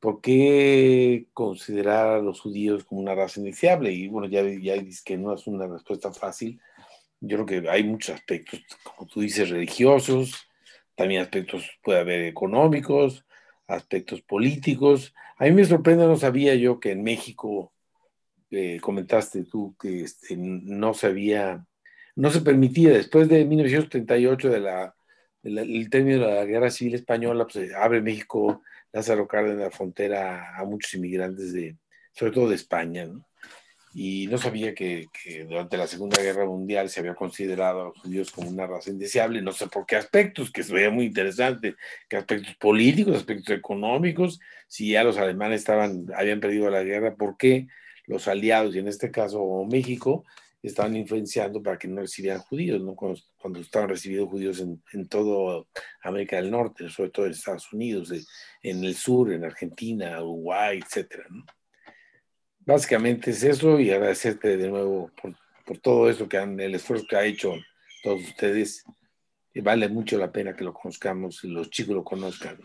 ¿Por 0.00 0.20
qué 0.20 1.26
considerar 1.34 2.08
a 2.08 2.22
los 2.22 2.40
judíos 2.40 2.84
como 2.84 3.02
una 3.02 3.14
raza 3.14 3.40
iniciable? 3.40 3.92
Y 3.92 4.08
bueno, 4.08 4.28
ya, 4.28 4.42
ya 4.42 4.74
dices 4.74 5.02
que 5.02 5.18
no 5.18 5.34
es 5.34 5.46
una 5.46 5.66
respuesta 5.66 6.12
fácil. 6.12 6.60
Yo 7.20 7.44
creo 7.44 7.62
que 7.62 7.68
hay 7.68 7.84
muchos 7.84 8.14
aspectos, 8.14 8.64
como 8.82 9.08
tú 9.08 9.20
dices, 9.20 9.50
religiosos, 9.50 10.48
también 10.94 11.22
aspectos, 11.22 11.70
puede 11.82 12.00
haber 12.00 12.22
económicos, 12.24 13.24
aspectos 13.66 14.22
políticos. 14.22 15.14
A 15.38 15.44
mí 15.44 15.52
me 15.52 15.64
sorprende, 15.64 16.06
no 16.06 16.16
sabía 16.16 16.54
yo 16.54 16.80
que 16.80 16.92
en 16.92 17.02
México, 17.02 17.72
eh, 18.56 18.80
comentaste 18.80 19.44
tú 19.44 19.76
que 19.80 20.02
este, 20.02 20.36
no 20.36 20.94
se 20.94 21.06
había, 21.08 21.66
no 22.14 22.30
se 22.30 22.40
permitía, 22.40 22.90
después 22.90 23.28
de 23.28 23.44
1938, 23.44 24.50
de 24.50 24.60
la 24.60 24.96
el, 25.46 25.90
término 25.90 26.26
de 26.26 26.34
la 26.34 26.44
guerra 26.44 26.70
civil 26.70 26.94
española, 26.94 27.46
pues 27.46 27.72
abre 27.74 28.00
México, 28.00 28.62
Lázaro 28.92 29.28
Cárdenas, 29.28 29.58
la 29.58 29.70
frontera 29.70 30.56
a 30.56 30.64
muchos 30.64 30.94
inmigrantes, 30.94 31.52
de, 31.52 31.76
sobre 32.12 32.32
todo 32.32 32.48
de 32.48 32.56
España, 32.56 33.06
¿no? 33.06 33.26
Y 33.98 34.26
no 34.26 34.36
sabía 34.36 34.74
que, 34.74 35.06
que, 35.10 35.44
durante 35.44 35.78
la 35.78 35.86
Segunda 35.86 36.20
Guerra 36.20 36.44
Mundial 36.44 36.90
se 36.90 37.00
había 37.00 37.14
considerado 37.14 37.80
a 37.80 37.84
los 37.84 37.98
judíos 37.98 38.30
como 38.30 38.50
una 38.50 38.66
raza 38.66 38.90
indeseable, 38.90 39.40
no 39.40 39.52
sé 39.52 39.68
por 39.68 39.86
qué 39.86 39.96
aspectos, 39.96 40.52
que 40.52 40.62
se 40.62 40.74
veía 40.74 40.90
muy 40.90 41.06
interesante, 41.06 41.76
qué 42.06 42.18
aspectos 42.18 42.54
políticos, 42.56 43.16
aspectos 43.16 43.56
económicos, 43.56 44.38
si 44.68 44.90
ya 44.90 45.02
los 45.02 45.16
alemanes 45.16 45.60
estaban, 45.60 46.06
habían 46.14 46.40
perdido 46.40 46.68
la 46.68 46.82
guerra, 46.82 47.14
¿por 47.14 47.38
qué 47.38 47.68
los 48.06 48.28
aliados, 48.28 48.74
y 48.74 48.78
en 48.78 48.88
este 48.88 49.10
caso 49.10 49.64
México, 49.68 50.24
estaban 50.62 50.96
influenciando 50.96 51.62
para 51.62 51.78
que 51.78 51.88
no 51.88 52.00
recibieran 52.00 52.40
judíos, 52.40 52.80
¿no? 52.80 52.96
cuando, 52.96 53.60
estaban 53.60 53.88
recibiendo 53.88 54.28
judíos 54.28 54.60
en, 54.60 54.82
en 54.92 55.06
toda 55.06 55.64
América 56.02 56.36
del 56.36 56.50
Norte, 56.50 56.88
sobre 56.88 57.10
todo 57.10 57.26
en 57.26 57.32
Estados 57.32 57.72
Unidos, 57.72 58.12
en 58.62 58.84
el 58.84 58.96
sur, 58.96 59.32
en 59.32 59.44
Argentina, 59.44 60.20
Uruguay, 60.20 60.80
etc. 60.80 61.22
¿no? 61.30 61.44
Básicamente 62.66 63.30
es 63.30 63.44
eso 63.44 63.78
y 63.78 63.92
agradecerte 63.92 64.56
de 64.56 64.68
nuevo 64.68 65.10
por, 65.20 65.36
por 65.64 65.78
todo 65.78 66.10
eso, 66.10 66.28
que 66.28 66.36
han, 66.36 66.58
el 66.58 66.74
esfuerzo 66.74 67.06
que 67.08 67.16
ha 67.16 67.24
hecho 67.24 67.54
todos 68.02 68.22
ustedes. 68.22 68.84
Y 69.54 69.60
vale 69.60 69.88
mucho 69.88 70.18
la 70.18 70.32
pena 70.32 70.54
que 70.54 70.64
lo 70.64 70.74
conozcamos 70.74 71.44
y 71.44 71.48
los 71.48 71.70
chicos 71.70 71.94
lo 71.94 72.04
conozcan. 72.04 72.58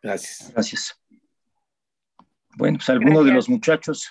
Gracias. 0.00 0.52
Gracias. 0.52 1.05
Bueno, 2.56 2.78
pues 2.78 2.88
alguno 2.88 3.22
de 3.22 3.32
los 3.32 3.50
muchachos. 3.50 4.10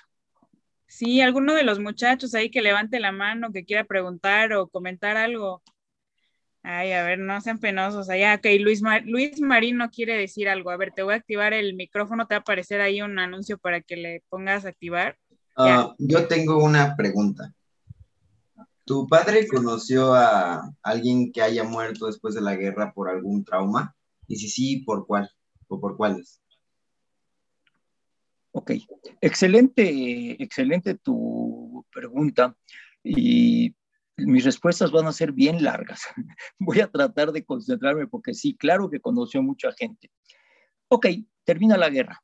Sí, 0.86 1.20
alguno 1.20 1.56
de 1.56 1.64
los 1.64 1.80
muchachos 1.80 2.36
ahí 2.36 2.52
que 2.52 2.62
levante 2.62 3.00
la 3.00 3.12
mano, 3.12 3.52
que 3.52 3.66
quiera 3.66 3.86
preguntar 3.86 4.54
o 4.54 4.68
comentar 4.68 5.18
algo. 5.18 5.64
Ay, 6.62 6.91
a 6.91 7.04
ver, 7.04 7.18
no 7.18 7.41
sean 7.41 7.60
penosos. 7.60 8.08
Allá, 8.08 8.36
ok, 8.36 8.46
Luis, 8.60 8.84
Luis 9.06 9.41
Marino 9.41 9.89
quiere 9.89 10.16
decir 10.16 10.48
algo. 10.48 10.70
A 10.70 10.78
ver, 10.78 10.91
te 10.91 11.02
voy 11.02 11.14
a 11.14 11.18
activar 11.18 11.54
el 11.54 11.74
micrófono, 11.74 12.28
te 12.28 12.36
va 12.36 12.38
a 12.38 12.41
aparecer 12.41 12.82
ahí 12.82 13.02
un 13.02 13.18
anuncio 13.18 13.58
para 13.58 13.82
que 13.82 13.96
le 13.98 14.24
pongas 14.30 14.66
a 14.66 14.70
activar. 14.70 15.18
Ah, 15.58 15.96
yo 15.98 16.28
tengo 16.28 16.64
una 16.64 16.96
pregunta. 16.96 17.52
¿Tu 18.84 19.08
padre 19.08 19.48
conoció 19.48 20.14
a 20.14 20.72
alguien 20.84 21.32
que 21.32 21.41
haya 21.41 21.64
muerto 21.64 22.06
después 22.06 22.36
de 22.36 22.41
la 22.41 22.56
guerra 22.56 22.93
por 22.93 23.10
algún 23.10 23.43
trauma? 23.43 23.96
Y 24.28 24.36
si 24.36 24.50
sí, 24.50 24.78
¿por 24.86 25.08
cuál? 25.08 25.32
¿O 25.68 25.80
por 25.80 25.98
cuáles? 25.98 26.41
Ok, 28.58 28.72
excelente, 29.20 30.41
excelente 30.41 30.95
tu 30.95 31.86
pregunta. 31.91 32.56
Y 33.03 33.76
mis 34.16 34.45
respuestas 34.45 34.91
van 34.91 35.08
a 35.08 35.12
ser 35.12 35.34
bien 35.34 35.62
largas. 35.62 36.03
Voy 36.58 36.80
a 36.80 36.89
tratar 36.89 37.34
de 37.34 37.43
concentrarme 37.43 38.08
porque 38.08 38.34
sí, 38.34 38.56
claro 38.56 38.89
que 38.89 39.01
conoció 39.01 39.43
mucha 39.43 39.74
gente. 39.74 40.10
Ok, 40.88 41.08
termina 41.43 41.76
la 41.76 41.89
guerra. 41.89 42.24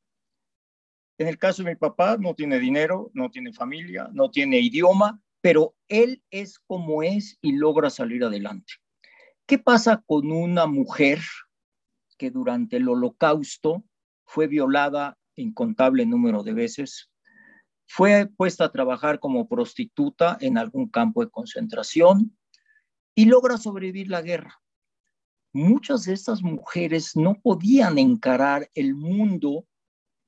En 1.18 1.28
el 1.28 1.38
caso 1.38 1.64
de 1.64 1.72
mi 1.72 1.76
papá, 1.76 2.16
no 2.18 2.34
tiene 2.34 2.60
dinero, 2.60 3.12
no 3.14 3.30
tiene 3.30 3.52
familia, 3.52 4.10
no 4.14 4.32
tiene 4.32 4.62
idioma, 4.62 5.22
pero 5.42 5.76
él 5.90 6.24
es 6.32 6.60
como 6.60 7.04
es 7.04 7.38
y 7.42 7.58
logra 7.58 7.90
salir 7.90 8.24
adelante. 8.24 8.76
¿Qué 9.46 9.60
pasa 9.60 10.02
con 10.08 10.32
una 10.32 10.66
mujer 10.66 11.20
que 12.18 12.32
durante 12.32 12.78
el 12.78 12.88
holocausto 12.88 13.84
fue 14.24 14.48
violada 14.48 15.18
incontable 15.42 16.06
número 16.06 16.44
de 16.44 16.54
veces? 16.54 17.10
Fue 17.88 18.26
puesta 18.26 18.66
a 18.66 18.72
trabajar 18.72 19.20
como 19.20 19.48
prostituta 19.48 20.38
en 20.40 20.58
algún 20.58 20.90
campo 20.90 21.24
de 21.24 21.30
concentración 21.30 22.38
y 23.16 23.26
logra 23.26 23.58
sobrevivir 23.58 24.08
la 24.08 24.22
guerra. 24.22 24.62
Muchas 25.54 26.06
de 26.06 26.14
estas 26.14 26.42
mujeres 26.42 27.16
no 27.16 27.36
podían 27.42 27.98
encarar 27.98 28.70
el 28.74 28.96
mundo 28.96 29.68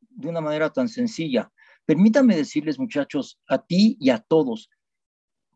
de 0.09 0.27
una 0.27 0.41
manera 0.41 0.69
tan 0.71 0.89
sencilla. 0.89 1.51
Permítame 1.85 2.35
decirles, 2.35 2.77
muchachos, 2.77 3.39
a 3.47 3.57
ti 3.57 3.97
y 3.99 4.09
a 4.09 4.19
todos, 4.19 4.69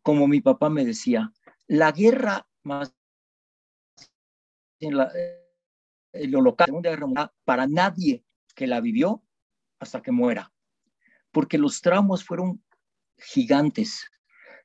como 0.02 0.26
mi 0.26 0.40
papá 0.40 0.70
me 0.70 0.84
decía, 0.84 1.32
la 1.66 1.92
guerra 1.92 2.48
más 2.62 2.94
en 4.80 4.96
la, 4.96 5.12
el 6.12 6.34
holocausto, 6.34 6.80
la 6.82 6.90
guerra 6.90 7.32
para 7.44 7.66
nadie 7.66 8.24
que 8.54 8.66
la 8.66 8.80
vivió 8.80 9.22
hasta 9.78 10.02
que 10.02 10.12
muera, 10.12 10.52
porque 11.32 11.58
los 11.58 11.80
traumas 11.80 12.24
fueron 12.24 12.62
gigantes. 13.16 14.08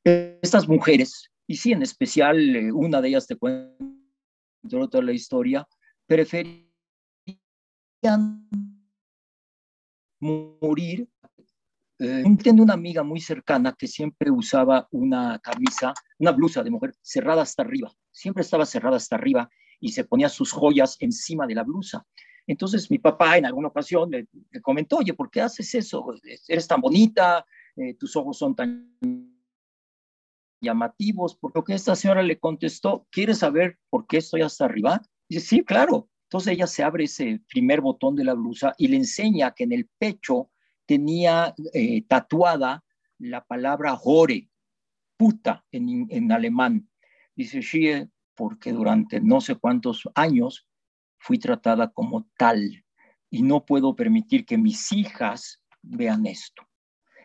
Estas 0.03 0.67
mujeres, 0.67 1.31
y 1.47 1.55
sí, 1.55 1.71
en 1.71 1.81
especial 1.81 2.55
eh, 2.55 2.71
una 2.71 3.01
de 3.01 3.09
ellas 3.09 3.27
te 3.27 3.35
cuento 3.35 3.77
toda 4.89 5.03
la 5.03 5.13
historia, 5.13 5.67
preferían 6.05 6.69
morir. 10.19 11.07
Eh, 11.99 12.23
tengo 12.43 12.63
una 12.63 12.73
amiga 12.73 13.03
muy 13.03 13.21
cercana 13.21 13.75
que 13.77 13.87
siempre 13.87 14.31
usaba 14.31 14.87
una 14.91 15.39
camisa, 15.39 15.93
una 16.17 16.31
blusa 16.31 16.63
de 16.63 16.71
mujer 16.71 16.93
cerrada 17.01 17.43
hasta 17.43 17.61
arriba, 17.61 17.93
siempre 18.11 18.41
estaba 18.41 18.65
cerrada 18.65 18.97
hasta 18.97 19.15
arriba 19.15 19.49
y 19.79 19.91
se 19.91 20.03
ponía 20.03 20.27
sus 20.27 20.51
joyas 20.51 20.97
encima 20.99 21.45
de 21.45 21.55
la 21.55 21.63
blusa. 21.63 22.05
Entonces 22.45 22.89
mi 22.91 22.99
papá 22.99 23.37
en 23.37 23.45
alguna 23.45 23.69
ocasión 23.69 24.11
le, 24.11 24.27
comentó, 24.61 24.97
oye, 24.97 25.13
¿por 25.13 25.29
qué 25.31 25.41
haces 25.41 25.73
eso? 25.75 26.05
Eres 26.47 26.67
tan 26.67 26.81
bonita, 26.81 27.45
eh, 27.75 27.93
tus 27.95 28.15
ojos 28.15 28.37
son 28.37 28.55
tan 28.55 28.97
llamativos, 30.61 31.35
por 31.35 31.55
lo 31.55 31.63
que 31.63 31.73
esta 31.73 31.95
señora 31.95 32.23
le 32.23 32.39
contestó, 32.39 33.07
¿quieres 33.11 33.39
saber 33.39 33.77
por 33.89 34.07
qué 34.07 34.17
estoy 34.17 34.41
hasta 34.41 34.65
arriba? 34.65 35.01
dice, 35.27 35.45
sí, 35.45 35.63
claro, 35.63 36.09
entonces 36.23 36.53
ella 36.53 36.67
se 36.67 36.83
abre 36.83 37.05
ese 37.05 37.41
primer 37.47 37.81
botón 37.81 38.15
de 38.15 38.23
la 38.23 38.33
blusa 38.33 38.73
y 38.77 38.87
le 38.87 38.97
enseña 38.97 39.51
que 39.51 39.65
en 39.65 39.73
el 39.73 39.89
pecho 39.97 40.49
tenía 40.85 41.53
eh, 41.73 42.03
tatuada 42.07 42.83
la 43.19 43.43
palabra 43.43 43.97
Hore, 44.01 44.49
puta 45.17 45.65
en, 45.71 46.07
en 46.09 46.31
alemán. 46.31 46.89
Dice 47.35 47.61
Shie, 47.61 48.09
porque 48.35 48.71
durante 48.71 49.21
no 49.21 49.41
sé 49.41 49.55
cuántos 49.55 50.09
años 50.15 50.67
fui 51.23 51.39
tratada 51.39 51.89
como 51.89 52.29
tal 52.37 52.83
y 53.29 53.41
no 53.41 53.65
puedo 53.65 53.95
permitir 53.95 54.45
que 54.45 54.57
mis 54.57 54.91
hijas 54.91 55.61
vean 55.81 56.25
esto. 56.25 56.63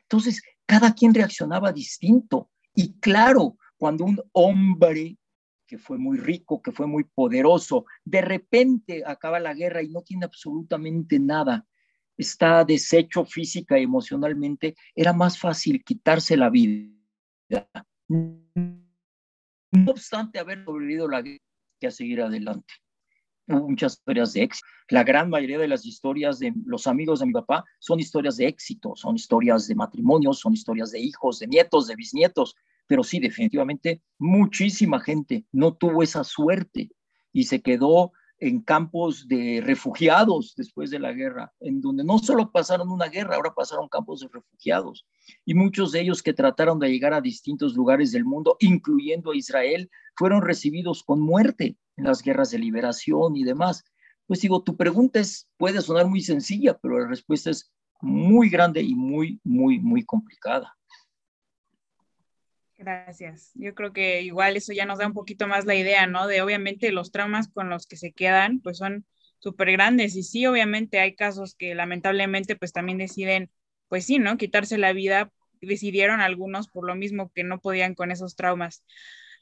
Entonces, 0.03 0.41
cada 0.65 0.95
quien 0.95 1.13
reaccionaba 1.13 1.73
distinto. 1.73 2.51
Y 2.75 2.99
claro, 3.01 3.59
cuando 3.77 4.05
un 4.05 4.23
hombre 4.33 5.19
que 5.69 5.79
fue 5.79 5.99
muy 5.99 6.17
rico, 6.17 6.63
que 6.63 6.73
fue 6.73 6.87
muy 6.87 7.05
poderoso. 7.05 7.85
De 8.05 8.23
repente 8.23 9.05
acaba 9.07 9.39
la 9.39 9.53
guerra 9.55 9.83
y 9.83 9.89
no 9.89 10.01
tiene 10.03 10.25
absolutamente 10.25 11.19
nada. 11.21 11.67
Está 12.17 12.65
deshecho 12.65 13.25
física 13.25 13.79
y 13.79 13.83
emocionalmente. 13.85 14.75
Era 14.95 15.13
más 15.13 15.39
fácil 15.39 15.85
quitarse 15.85 16.37
la 16.37 16.49
vida. 16.49 16.91
No 18.09 19.93
obstante 19.93 20.39
haber 20.39 20.65
sobrevivido 20.65 21.07
la 21.07 21.21
guerra, 21.21 21.45
que 21.79 21.87
a 21.87 21.91
seguir 21.91 22.23
adelante. 22.23 22.75
Muchas 23.49 23.95
historias 23.95 24.33
de 24.35 24.43
éxito. 24.43 24.67
La 24.91 25.05
gran 25.05 25.31
mayoría 25.31 25.59
de 25.59 25.69
las 25.69 25.85
historias 25.85 26.39
de 26.39 26.53
los 26.65 26.87
amigos 26.87 27.21
de 27.21 27.27
mi 27.27 27.33
papá 27.33 27.65
son 27.79 27.99
historias 27.99 28.37
de 28.37 28.47
éxito, 28.47 28.93
son 28.95 29.17
historias 29.17 29.67
de 29.67 29.75
matrimonios, 29.75 30.39
son 30.39 30.53
historias 30.53 30.93
de 30.93 31.01
hijos, 31.01 31.39
de 31.39 31.47
nietos, 31.47 31.87
de 31.89 31.97
bisnietos 31.97 32.55
pero 32.89 33.05
sí, 33.05 33.21
definitivamente 33.21 34.03
muchísima 34.19 34.99
gente 34.99 35.45
no 35.53 35.75
tuvo 35.75 36.03
esa 36.03 36.25
suerte 36.25 36.91
y 37.33 37.45
se 37.45 37.61
quedó 37.61 38.13
en 38.41 38.63
campos 38.63 39.29
de 39.29 39.61
refugiados 39.63 40.55
después 40.57 40.91
de 40.91 40.99
la 40.99 41.13
guerra, 41.13 41.53
en 41.61 41.81
donde 41.81 42.05
no 42.05 42.19
solo 42.19 42.51
pasaron 42.51 42.89
una 42.89 43.09
guerra, 43.09 43.37
ahora 43.37 43.53
pasaron 43.55 43.89
campos 43.89 44.21
de 44.21 44.29
refugiados. 44.33 45.07
Y 45.45 45.55
muchos 45.55 45.93
de 45.93 46.01
ellos 46.01 46.23
que 46.23 46.33
trataron 46.33 46.79
de 46.79 46.89
llegar 46.89 47.13
a 47.13 47.21
distintos 47.21 47.75
lugares 47.75 48.11
del 48.13 48.25
mundo, 48.25 48.57
incluyendo 48.61 49.33
a 49.33 49.37
Israel, 49.37 49.91
fueron 50.17 50.41
recibidos 50.43 51.03
con 51.03 51.21
muerte 51.21 51.77
en 51.99 52.05
las 52.05 52.23
guerras 52.23 52.51
de 52.51 52.59
liberación 52.59 53.37
y 53.37 53.45
demás. 53.45 53.85
Pues 54.27 54.41
digo, 54.41 54.63
tu 54.63 54.77
pregunta 54.77 55.21
es, 55.21 55.49
puede 55.57 55.83
sonar 55.83 56.07
muy 56.07 56.23
sencilla, 56.23 56.79
pero 56.79 56.99
la 56.99 57.09
respuesta 57.09 57.51
es 57.51 57.73
muy 58.01 58.49
grande 58.49 58.81
y 58.81 58.95
muy, 58.95 59.41
muy, 59.45 59.81
muy 59.81 60.05
complicada. 60.05 60.75
Gracias. 62.77 63.51
Yo 63.55 63.75
creo 63.75 63.93
que 63.93 64.23
igual 64.23 64.57
eso 64.57 64.73
ya 64.73 64.87
nos 64.87 64.99
da 64.99 65.07
un 65.09 65.13
poquito 65.13 65.49
más 65.49 65.67
la 65.67 65.75
idea, 65.75 66.07
¿no? 66.07 66.29
De 66.29 66.43
obviamente 66.43 66.93
los 66.93 67.11
traumas 67.11 67.49
con 67.49 67.69
los 67.69 67.89
que 67.89 67.97
se 67.97 68.13
quedan, 68.13 68.61
pues 68.61 68.79
son 68.79 69.05
súper 69.41 69.73
grandes 69.73 70.15
y 70.15 70.23
sí, 70.23 70.47
obviamente 70.47 71.01
hay 71.01 71.17
casos 71.17 71.57
que 71.57 71.75
lamentablemente 71.75 72.55
pues 72.55 72.73
también 72.73 72.99
deciden, 72.99 73.51
pues 73.89 74.05
sí, 74.07 74.21
¿no? 74.21 74.37
Quitarse 74.37 74.79
la 74.79 74.93
vida, 74.93 75.33
decidieron 75.61 76.21
algunos 76.21 76.69
por 76.69 76.87
lo 76.87 76.95
mismo 76.95 77.33
que 77.35 77.43
no 77.43 77.61
podían 77.61 77.97
con 77.97 78.13
esos 78.13 78.37
traumas. 78.37 78.85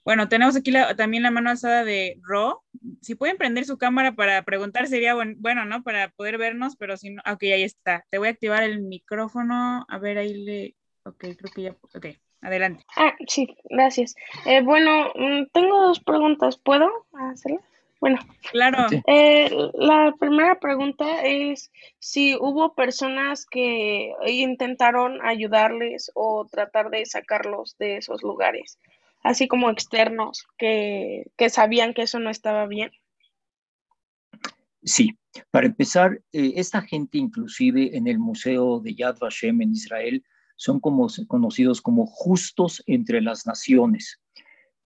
Bueno, 0.06 0.28
tenemos 0.28 0.54
aquí 0.54 0.72
también 0.96 1.24
la 1.24 1.32
mano 1.32 1.50
alzada 1.50 1.82
de 1.82 2.20
Ro. 2.22 2.62
Si 3.02 3.16
pueden 3.16 3.36
prender 3.36 3.64
su 3.64 3.76
cámara 3.76 4.12
para 4.12 4.40
preguntar 4.42 4.86
sería 4.86 5.16
bueno, 5.16 5.64
¿no? 5.64 5.82
Para 5.82 6.10
poder 6.10 6.38
vernos, 6.38 6.76
pero 6.76 6.96
si 6.96 7.10
no, 7.10 7.20
ok, 7.26 7.42
ahí 7.42 7.64
está. 7.64 8.06
Te 8.08 8.18
voy 8.18 8.28
a 8.28 8.30
activar 8.30 8.62
el 8.62 8.82
micrófono. 8.82 9.84
A 9.88 9.98
ver, 9.98 10.18
ahí 10.18 10.34
le, 10.34 10.76
ok, 11.04 11.18
creo 11.18 11.52
que 11.52 11.62
ya, 11.62 11.76
ok. 11.92 12.06
Adelante. 12.40 12.84
Ah, 12.96 13.16
sí, 13.26 13.56
gracias. 13.64 14.14
Eh, 14.44 14.62
bueno, 14.62 15.10
mm, 15.16 15.46
tengo 15.52 15.88
dos 15.88 15.98
preguntas. 15.98 16.56
¿Puedo 16.56 16.88
hacerlas? 17.12 17.64
Bueno, 18.00 18.20
claro. 18.52 18.86
Eh, 19.08 19.50
la 19.74 20.14
primera 20.20 20.60
pregunta 20.60 21.24
es 21.24 21.72
si 21.98 22.36
hubo 22.36 22.76
personas 22.76 23.44
que 23.44 24.12
intentaron 24.24 25.20
ayudarles 25.26 26.12
o 26.14 26.46
tratar 26.48 26.90
de 26.90 27.04
sacarlos 27.06 27.76
de 27.78 27.96
esos 27.96 28.22
lugares, 28.22 28.78
así 29.22 29.48
como 29.48 29.70
externos 29.70 30.46
que, 30.58 31.30
que 31.36 31.50
sabían 31.50 31.94
que 31.94 32.02
eso 32.02 32.18
no 32.18 32.30
estaba 32.30 32.66
bien. 32.66 32.90
Sí, 34.82 35.18
para 35.50 35.66
empezar, 35.66 36.22
eh, 36.32 36.52
esta 36.56 36.80
gente 36.80 37.18
inclusive 37.18 37.96
en 37.96 38.06
el 38.06 38.18
Museo 38.18 38.80
de 38.80 38.94
Yad 38.94 39.18
Vashem 39.18 39.60
en 39.60 39.72
Israel 39.72 40.24
son 40.56 40.80
como, 40.80 41.08
conocidos 41.26 41.82
como 41.82 42.06
justos 42.06 42.82
entre 42.86 43.20
las 43.20 43.46
naciones. 43.46 44.20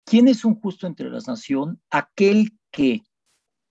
¿Quién 0.04 0.28
es 0.28 0.44
un 0.44 0.60
justo 0.60 0.86
entre 0.86 1.08
las 1.10 1.26
naciones? 1.26 1.78
Aquel 1.90 2.50
que 2.70 3.02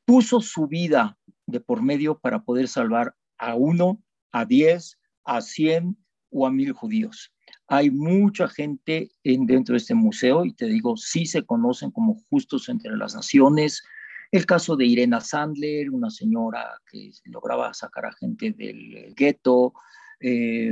puso 0.05 0.41
su 0.41 0.67
vida 0.67 1.17
de 1.45 1.59
por 1.59 1.81
medio 1.81 2.17
para 2.17 2.43
poder 2.43 2.67
salvar 2.67 3.15
a 3.37 3.55
uno, 3.55 4.01
a 4.31 4.45
diez, 4.45 4.97
a 5.25 5.41
cien 5.41 5.97
o 6.31 6.47
a 6.47 6.51
mil 6.51 6.71
judíos. 6.71 7.31
Hay 7.75 7.89
mucha 7.89 8.47
gente 8.47 9.09
en, 9.23 9.47
dentro 9.47 9.73
de 9.73 9.77
este 9.77 9.95
museo 9.95 10.45
y 10.45 10.53
te 10.53 10.67
digo, 10.67 10.95
sí 10.95 11.25
se 11.25 11.43
conocen 11.43 11.89
como 11.89 12.21
justos 12.29 12.69
entre 12.69 12.95
las 12.95 13.15
naciones. 13.15 13.83
El 14.31 14.45
caso 14.45 14.75
de 14.75 14.85
Irena 14.85 15.19
Sandler, 15.19 15.89
una 15.89 16.11
señora 16.11 16.79
que 16.91 17.09
lograba 17.25 17.73
sacar 17.73 18.05
a 18.05 18.13
gente 18.13 18.51
del 18.51 19.15
gueto. 19.15 19.73
Eh, 20.19 20.71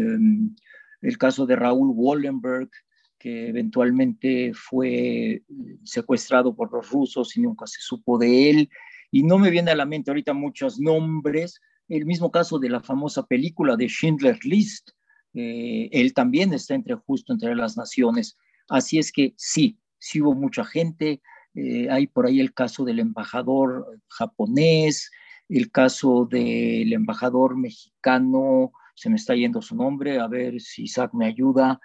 el 1.01 1.17
caso 1.17 1.47
de 1.47 1.55
Raúl 1.55 1.91
Wallenberg, 1.95 2.69
que 3.17 3.47
eventualmente 3.47 4.51
fue 4.53 5.41
secuestrado 5.83 6.55
por 6.55 6.71
los 6.71 6.87
rusos 6.91 7.35
y 7.35 7.41
nunca 7.41 7.65
se 7.65 7.81
supo 7.81 8.19
de 8.19 8.51
él. 8.51 8.69
Y 9.09 9.23
no 9.23 9.39
me 9.39 9.49
viene 9.49 9.71
a 9.71 9.75
la 9.75 9.87
mente 9.87 10.11
ahorita 10.11 10.33
muchos 10.33 10.79
nombres. 10.79 11.59
El 11.89 12.05
mismo 12.05 12.29
caso 12.29 12.59
de 12.59 12.69
la 12.69 12.79
famosa 12.79 13.25
película 13.25 13.75
de 13.75 13.87
Schindler 13.87 14.37
List. 14.43 14.91
Eh, 15.33 15.89
él 15.91 16.13
también 16.13 16.53
está 16.53 16.75
entre 16.75 16.95
justo 16.95 17.33
entre 17.33 17.55
las 17.55 17.77
naciones. 17.77 18.37
Así 18.67 18.99
es 18.99 19.11
que 19.11 19.33
sí, 19.37 19.77
sí 19.97 20.21
hubo 20.21 20.33
mucha 20.33 20.63
gente. 20.63 21.21
Eh, 21.53 21.89
hay 21.89 22.07
por 22.07 22.27
ahí 22.27 22.39
el 22.39 22.53
caso 22.53 22.85
del 22.85 22.99
embajador 22.99 23.99
japonés, 24.07 25.11
el 25.49 25.71
caso 25.71 26.25
del 26.25 26.93
embajador 26.93 27.57
mexicano, 27.57 28.71
se 28.95 29.09
me 29.09 29.15
está 29.15 29.35
yendo 29.35 29.61
su 29.61 29.75
nombre, 29.75 30.19
a 30.19 30.27
ver 30.27 30.61
si 30.61 30.83
Isaac 30.83 31.13
me 31.13 31.25
ayuda, 31.25 31.79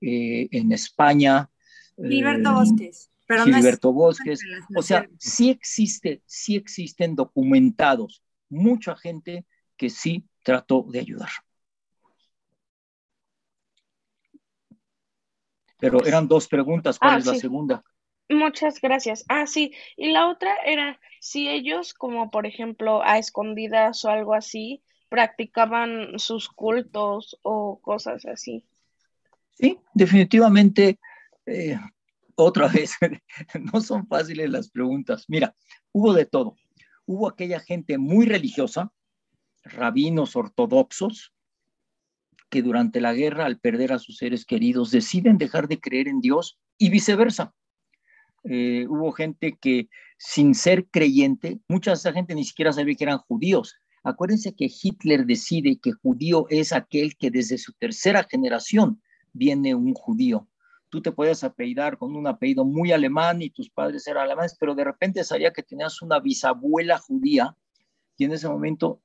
eh, 0.00 0.48
en 0.50 0.72
España. 0.72 1.48
Gilberto 1.96 2.54
Bosques. 2.54 3.10
Pero 3.26 3.44
Gilberto 3.44 3.92
Bosques. 3.92 4.40
O 4.74 4.82
sea, 4.82 5.08
sí 5.18 5.50
existe, 5.50 6.22
sí 6.26 6.56
existen 6.56 7.14
documentados 7.14 8.22
mucha 8.48 8.96
gente 8.96 9.46
que 9.76 9.90
sí 9.90 10.28
trató 10.42 10.86
de 10.88 11.00
ayudar. 11.00 11.30
Pero 15.82 16.06
eran 16.06 16.28
dos 16.28 16.46
preguntas. 16.46 16.96
¿Cuál 16.96 17.14
ah, 17.14 17.18
es 17.18 17.26
la 17.26 17.34
segunda? 17.34 17.82
Muchas 18.28 18.80
gracias. 18.80 19.24
Ah, 19.28 19.48
sí. 19.48 19.74
Y 19.96 20.12
la 20.12 20.28
otra 20.28 20.54
era 20.64 21.00
si 21.20 21.48
ellos, 21.48 21.92
como 21.92 22.30
por 22.30 22.46
ejemplo 22.46 23.02
a 23.02 23.18
escondidas 23.18 24.04
o 24.04 24.08
algo 24.08 24.32
así, 24.32 24.84
practicaban 25.08 26.20
sus 26.20 26.48
cultos 26.48 27.36
o 27.42 27.80
cosas 27.82 28.24
así. 28.26 28.64
Sí, 29.50 29.76
definitivamente, 29.92 31.00
eh, 31.46 31.76
otra 32.36 32.68
vez, 32.68 32.92
no 33.72 33.80
son 33.80 34.06
fáciles 34.06 34.50
las 34.50 34.70
preguntas. 34.70 35.24
Mira, 35.26 35.56
hubo 35.90 36.14
de 36.14 36.26
todo. 36.26 36.54
Hubo 37.06 37.28
aquella 37.28 37.58
gente 37.58 37.98
muy 37.98 38.24
religiosa, 38.26 38.92
rabinos 39.64 40.36
ortodoxos, 40.36 41.32
que 42.52 42.60
durante 42.60 43.00
la 43.00 43.14
guerra, 43.14 43.46
al 43.46 43.58
perder 43.58 43.94
a 43.94 43.98
sus 43.98 44.18
seres 44.18 44.44
queridos, 44.44 44.90
deciden 44.90 45.38
dejar 45.38 45.68
de 45.68 45.80
creer 45.80 46.06
en 46.06 46.20
Dios 46.20 46.60
y 46.76 46.90
viceversa. 46.90 47.54
Eh, 48.44 48.84
hubo 48.90 49.10
gente 49.12 49.56
que, 49.58 49.88
sin 50.18 50.54
ser 50.54 50.86
creyente, 50.88 51.60
mucha 51.66 51.92
de 51.92 51.94
esa 51.94 52.12
gente 52.12 52.34
ni 52.34 52.44
siquiera 52.44 52.70
sabía 52.70 52.94
que 52.94 53.04
eran 53.04 53.20
judíos. 53.20 53.74
Acuérdense 54.04 54.54
que 54.54 54.68
Hitler 54.70 55.24
decide 55.24 55.78
que 55.82 55.92
judío 55.92 56.44
es 56.50 56.74
aquel 56.74 57.16
que 57.16 57.30
desde 57.30 57.56
su 57.56 57.72
tercera 57.72 58.22
generación 58.30 59.00
viene 59.32 59.74
un 59.74 59.94
judío. 59.94 60.46
Tú 60.90 61.00
te 61.00 61.10
puedes 61.10 61.42
apellidar 61.44 61.96
con 61.96 62.14
un 62.14 62.26
apellido 62.26 62.66
muy 62.66 62.92
alemán 62.92 63.40
y 63.40 63.48
tus 63.48 63.70
padres 63.70 64.06
eran 64.06 64.24
alemanes, 64.24 64.54
pero 64.60 64.74
de 64.74 64.84
repente 64.84 65.24
sabía 65.24 65.54
que 65.54 65.62
tenías 65.62 66.02
una 66.02 66.20
bisabuela 66.20 66.98
judía 66.98 67.56
y 68.18 68.24
en 68.24 68.32
ese 68.32 68.46
momento 68.46 69.00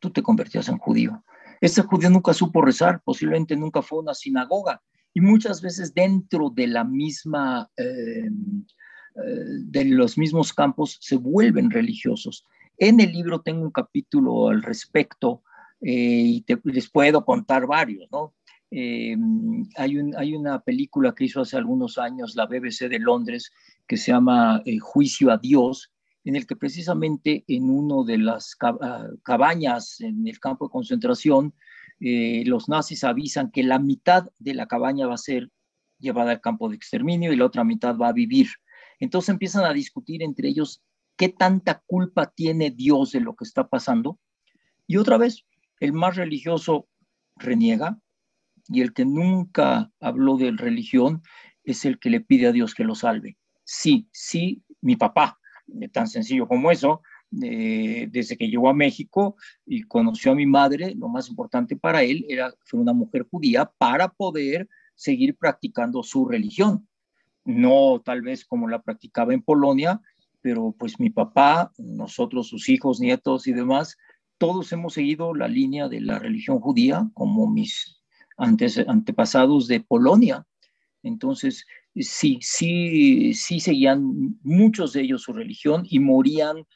tú 0.00 0.10
te 0.10 0.20
convertías 0.20 0.68
en 0.68 0.78
judío. 0.78 1.22
Ese 1.60 1.82
judío 1.82 2.10
nunca 2.10 2.32
supo 2.32 2.62
rezar, 2.62 3.02
posiblemente 3.04 3.56
nunca 3.56 3.82
fue 3.82 3.98
a 3.98 4.02
una 4.02 4.14
sinagoga 4.14 4.82
y 5.12 5.20
muchas 5.20 5.60
veces 5.60 5.92
dentro 5.92 6.50
de 6.50 6.66
la 6.66 6.84
misma, 6.84 7.68
eh, 7.76 8.24
eh, 8.26 9.44
de 9.64 9.84
los 9.86 10.16
mismos 10.16 10.52
campos 10.52 10.98
se 11.00 11.16
vuelven 11.16 11.70
religiosos. 11.70 12.44
En 12.78 13.00
el 13.00 13.12
libro 13.12 13.42
tengo 13.42 13.62
un 13.62 13.70
capítulo 13.70 14.48
al 14.48 14.62
respecto 14.62 15.42
eh, 15.80 15.92
y 15.92 16.44
les 16.64 16.90
puedo 16.90 17.24
contar 17.24 17.66
varios, 17.66 18.08
¿no? 18.10 18.34
Hay, 18.72 19.96
un, 19.98 20.14
hay, 20.16 20.36
una 20.36 20.60
película 20.60 21.12
que 21.12 21.24
hizo 21.24 21.40
hace 21.40 21.56
algunos 21.56 21.98
años 21.98 22.36
la 22.36 22.46
BBC 22.46 22.88
de 22.88 23.00
Londres 23.00 23.50
que 23.90 23.96
se 23.96 24.12
llama 24.12 24.62
eh, 24.64 24.78
Juicio 24.78 25.32
a 25.32 25.36
Dios, 25.36 25.92
en 26.24 26.36
el 26.36 26.46
que 26.46 26.56
precisamente 26.56 27.44
en 27.48 27.70
uno 27.70 28.04
de 28.04 28.18
las 28.18 28.56
ah, 28.60 29.08
cabañas 29.22 30.00
en 30.00 30.26
el 30.26 30.38
campo 30.38 30.66
de 30.66 30.72
concentración, 30.72 31.54
eh, 32.00 32.44
los 32.46 32.68
nazis 32.68 33.04
avisan 33.04 33.50
que 33.50 33.62
la 33.62 33.78
mitad 33.78 34.26
de 34.38 34.54
la 34.54 34.66
cabaña 34.66 35.06
va 35.06 35.14
a 35.14 35.18
ser 35.18 35.50
llevada 35.98 36.32
al 36.32 36.40
campo 36.40 36.68
de 36.68 36.76
exterminio 36.76 37.32
y 37.32 37.36
la 37.36 37.46
otra 37.46 37.64
mitad 37.64 37.96
va 37.96 38.08
a 38.08 38.12
vivir. 38.12 38.48
Entonces 38.98 39.30
empiezan 39.30 39.64
a 39.64 39.72
discutir 39.72 40.22
entre 40.22 40.48
ellos 40.48 40.82
qué 41.16 41.28
tanta 41.28 41.82
culpa 41.86 42.32
tiene 42.34 42.70
Dios 42.70 43.12
de 43.12 43.20
lo 43.20 43.34
que 43.34 43.44
está 43.44 43.68
pasando. 43.68 44.18
Y 44.86 44.96
otra 44.96 45.18
vez, 45.18 45.44
el 45.78 45.92
más 45.92 46.16
religioso 46.16 46.88
reniega, 47.36 47.98
y 48.68 48.82
el 48.82 48.92
que 48.92 49.04
nunca 49.04 49.90
habló 50.00 50.36
de 50.36 50.52
religión 50.52 51.22
es 51.64 51.84
el 51.84 51.98
que 51.98 52.10
le 52.10 52.20
pide 52.20 52.46
a 52.46 52.52
Dios 52.52 52.74
que 52.74 52.84
lo 52.84 52.94
salve. 52.94 53.36
Sí, 53.64 54.08
sí, 54.12 54.62
mi 54.80 54.96
papá, 54.96 55.39
tan 55.92 56.08
sencillo 56.08 56.46
como 56.48 56.70
eso, 56.70 57.02
desde 57.30 58.36
que 58.36 58.48
llegó 58.48 58.68
a 58.68 58.74
México 58.74 59.36
y 59.64 59.82
conoció 59.82 60.32
a 60.32 60.34
mi 60.34 60.46
madre, 60.46 60.94
lo 60.96 61.08
más 61.08 61.28
importante 61.28 61.76
para 61.76 62.02
él 62.02 62.24
era 62.28 62.52
que 62.68 62.76
una 62.76 62.92
mujer 62.92 63.26
judía 63.30 63.70
para 63.78 64.08
poder 64.08 64.68
seguir 64.94 65.36
practicando 65.36 66.02
su 66.02 66.26
religión. 66.26 66.88
No 67.44 68.02
tal 68.04 68.22
vez 68.22 68.44
como 68.44 68.68
la 68.68 68.82
practicaba 68.82 69.32
en 69.32 69.42
Polonia, 69.42 70.00
pero 70.42 70.74
pues 70.78 70.98
mi 70.98 71.10
papá, 71.10 71.72
nosotros, 71.78 72.48
sus 72.48 72.68
hijos, 72.68 73.00
nietos 73.00 73.46
y 73.46 73.52
demás, 73.52 73.96
todos 74.38 74.72
hemos 74.72 74.94
seguido 74.94 75.34
la 75.34 75.48
línea 75.48 75.88
de 75.88 76.00
la 76.00 76.18
religión 76.18 76.60
judía, 76.60 77.08
como 77.14 77.46
mis 77.46 78.02
antepasados 78.36 79.68
de 79.68 79.80
Polonia. 79.80 80.46
Entonces, 81.02 81.66
sí, 81.94 82.38
sí, 82.40 83.34
sí 83.34 83.60
seguían 83.60 84.38
muchos 84.42 84.92
de 84.92 85.02
ellos 85.02 85.22
su 85.22 85.32
religión 85.32 85.84
y 85.88 85.98
morían 85.98 86.66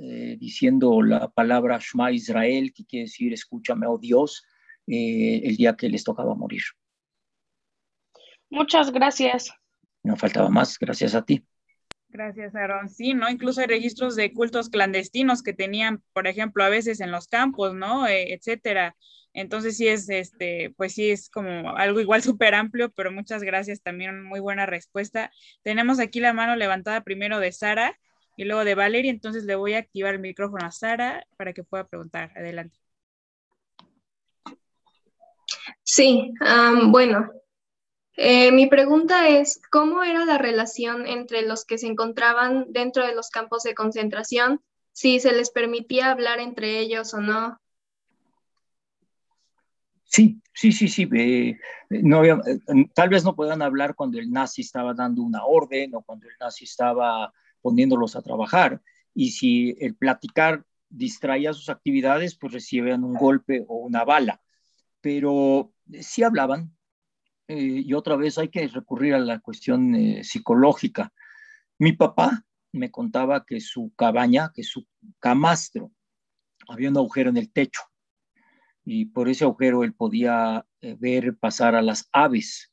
eh, 0.00 0.36
diciendo 0.38 1.02
la 1.02 1.28
palabra 1.28 1.78
Shema 1.80 2.12
Israel, 2.12 2.72
que 2.72 2.84
quiere 2.84 3.04
decir 3.04 3.32
escúchame, 3.32 3.86
oh 3.86 3.98
Dios, 3.98 4.44
eh, 4.86 5.40
el 5.44 5.56
día 5.56 5.76
que 5.76 5.88
les 5.88 6.04
tocaba 6.04 6.34
morir. 6.34 6.62
Muchas 8.50 8.90
gracias. 8.90 9.52
No 10.02 10.16
faltaba 10.16 10.48
más, 10.48 10.78
gracias 10.78 11.14
a 11.14 11.24
ti. 11.24 11.44
Gracias, 12.10 12.54
Aaron. 12.54 12.88
Sí, 12.88 13.12
¿no? 13.14 13.28
Incluso 13.28 13.60
hay 13.60 13.66
registros 13.66 14.16
de 14.16 14.32
cultos 14.32 14.70
clandestinos 14.70 15.42
que 15.42 15.52
tenían, 15.52 16.02
por 16.12 16.26
ejemplo, 16.26 16.64
a 16.64 16.70
veces 16.70 17.00
en 17.00 17.10
los 17.10 17.28
campos, 17.28 17.74
¿no? 17.74 18.06
Eh, 18.06 18.32
etcétera. 18.32 18.96
Entonces 19.34 19.76
sí 19.76 19.86
es, 19.88 20.08
este, 20.08 20.72
pues 20.76 20.94
sí 20.94 21.10
es 21.10 21.28
como 21.28 21.76
algo 21.76 22.00
igual 22.00 22.22
súper 22.38 22.54
amplio, 22.54 22.90
pero 22.90 23.12
muchas 23.12 23.42
gracias 23.42 23.82
también, 23.82 24.22
muy 24.22 24.40
buena 24.40 24.66
respuesta. 24.66 25.30
Tenemos 25.62 26.00
aquí 26.00 26.20
la 26.20 26.32
mano 26.32 26.56
levantada 26.56 27.02
primero 27.02 27.38
de 27.38 27.52
Sara 27.52 27.98
y 28.36 28.44
luego 28.44 28.64
de 28.64 28.74
Valeria, 28.74 29.10
entonces 29.10 29.44
le 29.44 29.56
voy 29.56 29.74
a 29.74 29.78
activar 29.78 30.14
el 30.14 30.20
micrófono 30.20 30.64
a 30.64 30.70
Sara 30.70 31.26
para 31.36 31.52
que 31.52 31.64
pueda 31.64 31.86
preguntar. 31.86 32.32
Adelante. 32.36 32.78
Sí, 35.82 36.32
bueno, 36.86 37.30
eh, 38.20 38.50
mi 38.50 38.66
pregunta 38.66 39.28
es, 39.28 39.62
¿cómo 39.70 40.02
era 40.02 40.24
la 40.24 40.38
relación 40.38 41.06
entre 41.06 41.42
los 41.42 41.64
que 41.64 41.78
se 41.78 41.86
encontraban 41.86 42.66
dentro 42.70 43.06
de 43.06 43.14
los 43.14 43.30
campos 43.30 43.62
de 43.62 43.76
concentración? 43.76 44.60
Si 44.90 45.20
se 45.20 45.30
les 45.30 45.50
permitía 45.50 46.10
hablar 46.10 46.40
entre 46.40 46.80
ellos 46.80 47.14
o 47.14 47.20
no. 47.20 47.60
Sí, 50.02 50.42
sí, 50.52 50.72
sí, 50.72 50.88
sí. 50.88 51.08
no 51.90 52.24
eh, 52.24 52.36
tal 52.92 53.08
vez 53.08 53.22
no 53.22 53.36
puedan 53.36 53.62
hablar 53.62 53.94
cuando 53.94 54.18
el 54.18 54.32
nazi 54.32 54.62
estaba 54.62 54.94
dando 54.94 55.22
una 55.22 55.44
orden 55.44 55.94
o 55.94 56.02
cuando 56.02 56.26
el 56.26 56.34
nazi 56.40 56.64
estaba 56.64 57.32
poniéndolos 57.60 58.16
a 58.16 58.22
trabajar. 58.22 58.82
Y 59.14 59.30
si 59.30 59.76
el 59.78 59.94
platicar 59.94 60.64
distraía 60.88 61.52
sus 61.52 61.68
actividades, 61.68 62.34
pues 62.36 62.52
recibían 62.52 63.04
un 63.04 63.14
golpe 63.14 63.64
o 63.68 63.76
una 63.76 64.04
bala. 64.04 64.40
Pero 65.00 65.72
sí 66.00 66.24
hablaban. 66.24 66.76
Eh, 67.48 67.82
y 67.84 67.94
otra 67.94 68.16
vez 68.16 68.36
hay 68.38 68.48
que 68.48 68.68
recurrir 68.68 69.14
a 69.14 69.18
la 69.18 69.40
cuestión 69.40 69.94
eh, 69.94 70.22
psicológica. 70.22 71.12
Mi 71.78 71.92
papá 71.92 72.44
me 72.72 72.90
contaba 72.90 73.44
que 73.46 73.60
su 73.60 73.92
cabaña, 73.96 74.52
que 74.54 74.62
su 74.62 74.86
camastro, 75.18 75.90
había 76.68 76.90
un 76.90 76.98
agujero 76.98 77.30
en 77.30 77.38
el 77.38 77.50
techo 77.50 77.80
y 78.84 79.06
por 79.06 79.28
ese 79.28 79.44
agujero 79.44 79.84
él 79.84 79.94
podía 79.94 80.66
eh, 80.80 80.96
ver 80.98 81.36
pasar 81.36 81.74
a 81.74 81.82
las 81.82 82.08
aves. 82.12 82.72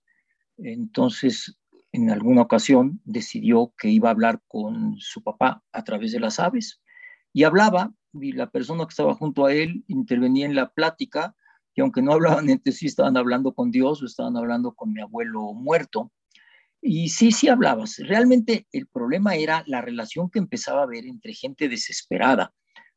Entonces, 0.58 1.58
en 1.92 2.10
alguna 2.10 2.42
ocasión 2.42 3.02
decidió 3.04 3.74
que 3.78 3.90
iba 3.90 4.10
a 4.10 4.12
hablar 4.12 4.42
con 4.48 4.98
su 4.98 5.24
papá 5.24 5.64
a 5.72 5.84
través 5.84 6.12
de 6.12 6.20
las 6.20 6.40
aves 6.40 6.82
y 7.34 7.44
hablaba 7.44 7.94
y 8.14 8.32
la 8.32 8.50
persona 8.50 8.86
que 8.86 8.92
estaba 8.92 9.14
junto 9.14 9.46
a 9.46 9.54
él 9.54 9.84
intervenía 9.88 10.46
en 10.46 10.56
la 10.56 10.70
plática 10.70 11.36
y 11.76 11.82
aunque 11.82 12.02
no 12.02 12.14
hablaban 12.14 12.50
entre 12.50 12.74
sí, 12.74 12.88
estaban 12.88 13.18
hablando 13.18 13.54
con 13.54 13.70
Dios 13.70 14.02
o 14.02 14.06
estaban 14.06 14.38
hablando 14.38 14.74
con 14.74 14.92
mi 14.92 15.02
abuelo 15.02 15.54
muerto. 15.54 16.12
Y 16.82 17.10
sí, 17.10 17.32
sí 17.32 17.48
hablabas. 17.48 17.98
Realmente 17.98 18.68
el 18.72 18.88
problema 18.88 19.36
era 19.36 19.64
la 19.68 19.82
relación 19.82 20.30
que 20.30 20.40
empezaba 20.40 20.82
a 20.82 20.84
haber 20.84 21.06
entre 21.06 21.34
gente 21.34 21.68
desesperada, 21.68 22.54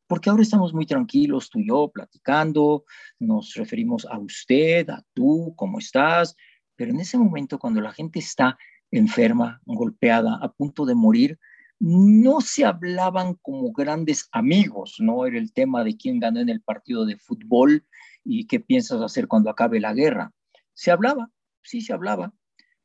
porque 0.07 0.29
ahora 0.29 0.43
estamos 0.43 0.73
muy 0.73 0.85
tranquilos, 0.85 1.49
tú 1.49 1.59
y 1.59 1.67
yo, 1.67 1.89
platicando, 1.91 2.83
nos 3.19 3.53
referimos 3.55 4.05
a 4.05 4.17
usted, 4.17 4.89
a 4.89 5.03
tú, 5.13 5.53
cómo 5.55 5.79
estás, 5.79 6.35
pero 6.75 6.91
en 6.91 6.99
ese 6.99 7.17
momento 7.17 7.59
cuando 7.59 7.81
la 7.81 7.91
gente 7.91 8.19
está 8.19 8.57
enferma, 8.91 9.61
golpeada, 9.65 10.39
a 10.41 10.51
punto 10.51 10.85
de 10.85 10.95
morir, 10.95 11.39
no 11.79 12.41
se 12.41 12.65
hablaban 12.65 13.35
como 13.41 13.71
grandes 13.71 14.27
amigos, 14.31 14.95
no 14.99 15.25
era 15.25 15.37
el 15.37 15.53
tema 15.53 15.83
de 15.83 15.95
quién 15.95 16.19
ganó 16.19 16.41
en 16.41 16.49
el 16.49 16.61
partido 16.61 17.05
de 17.05 17.17
fútbol 17.17 17.85
y 18.29 18.45
qué 18.45 18.59
piensas 18.59 19.01
hacer 19.01 19.27
cuando 19.27 19.49
acabe 19.49 19.79
la 19.79 19.93
guerra. 19.93 20.31
Se 20.73 20.91
hablaba, 20.91 21.31
sí 21.63 21.81
se 21.81 21.93
hablaba, 21.93 22.31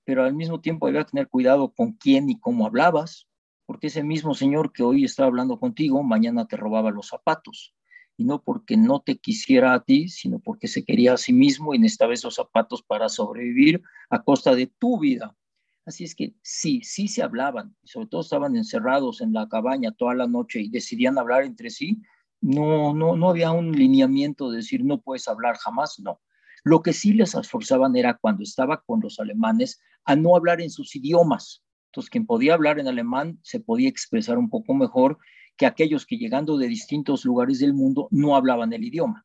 pero 0.05 0.25
al 0.25 0.35
mismo 0.35 0.61
tiempo 0.61 0.87
había 0.87 1.05
que 1.05 1.11
tener 1.11 1.29
cuidado 1.29 1.73
con 1.73 1.93
quién 1.93 2.31
y 2.31 2.41
cómo 2.41 2.67
hablabas, 2.67 3.29
porque 3.67 3.89
ese 3.89 4.03
mismo 4.03 4.35
señor 4.35 4.73
que 4.73 4.83
hoy 4.83 5.05
está 5.05 5.27
hablando 5.27 5.61
contigo, 5.61 6.03
mañana 6.03 6.47
te 6.47 6.57
robaba 6.57 6.91
los 6.91 7.09
zapatos. 7.09 7.75
Y 8.17 8.25
no 8.25 8.43
porque 8.43 8.77
no 8.77 9.01
te 9.01 9.19
quisiera 9.19 9.75
a 9.75 9.85
ti, 9.85 10.09
sino 10.09 10.39
porque 10.39 10.69
se 10.69 10.85
quería 10.85 11.15
a 11.15 11.17
sí 11.19 11.33
mismo 11.33 11.75
y 11.75 11.79
necesitaba 11.79 12.15
esos 12.15 12.37
zapatos 12.37 12.83
para 12.83 13.09
sobrevivir 13.09 13.83
a 14.09 14.23
costa 14.23 14.55
de 14.55 14.67
tu 14.67 15.01
vida. 15.01 15.37
Así 15.85 16.05
es 16.05 16.15
que 16.15 16.35
sí, 16.41 16.81
sí 16.83 17.09
se 17.09 17.23
hablaban, 17.23 17.77
sobre 17.83 18.07
todo 18.07 18.23
estaban 18.23 18.57
encerrados 18.57 19.21
en 19.21 19.35
la 19.35 19.49
cabaña 19.49 19.93
toda 19.93 20.15
la 20.15 20.27
noche 20.27 20.61
y 20.61 20.71
decidían 20.71 21.19
hablar 21.19 21.43
entre 21.43 21.69
sí. 21.69 22.01
No, 22.45 22.93
no, 22.93 23.17
no 23.17 23.31
había 23.31 23.53
un 23.53 23.73
lineamiento 23.73 24.51
de 24.51 24.59
decir 24.59 24.85
no 24.85 25.01
puedes 25.01 25.27
hablar 25.29 25.57
jamás, 25.57 25.99
no. 25.99 26.21
Lo 26.63 26.83
que 26.83 26.93
sí 26.93 27.15
les 27.15 27.35
esforzaban 27.35 27.97
era 27.97 28.19
cuando 28.19 28.43
estaba 28.43 28.83
con 28.83 29.01
los 29.01 29.19
alemanes 29.19 29.81
a 30.05 30.15
no 30.15 30.37
hablar 30.37 30.61
en 30.61 30.69
sus 30.69 30.95
idiomas. 30.95 31.65
Entonces, 31.87 32.11
quien 32.11 32.27
podía 32.27 32.53
hablar 32.53 32.79
en 32.79 32.87
alemán 32.87 33.39
se 33.43 33.61
podía 33.61 33.89
expresar 33.89 34.37
un 34.37 34.51
poco 34.51 34.75
mejor 34.75 35.17
que 35.57 35.65
aquellos 35.65 36.05
que 36.05 36.19
llegando 36.19 36.59
de 36.59 36.69
distintos 36.69 37.25
lugares 37.25 37.61
del 37.61 37.73
mundo 37.73 38.09
no 38.11 38.37
hablaban 38.37 38.75
el 38.75 38.85
idioma. 38.85 39.25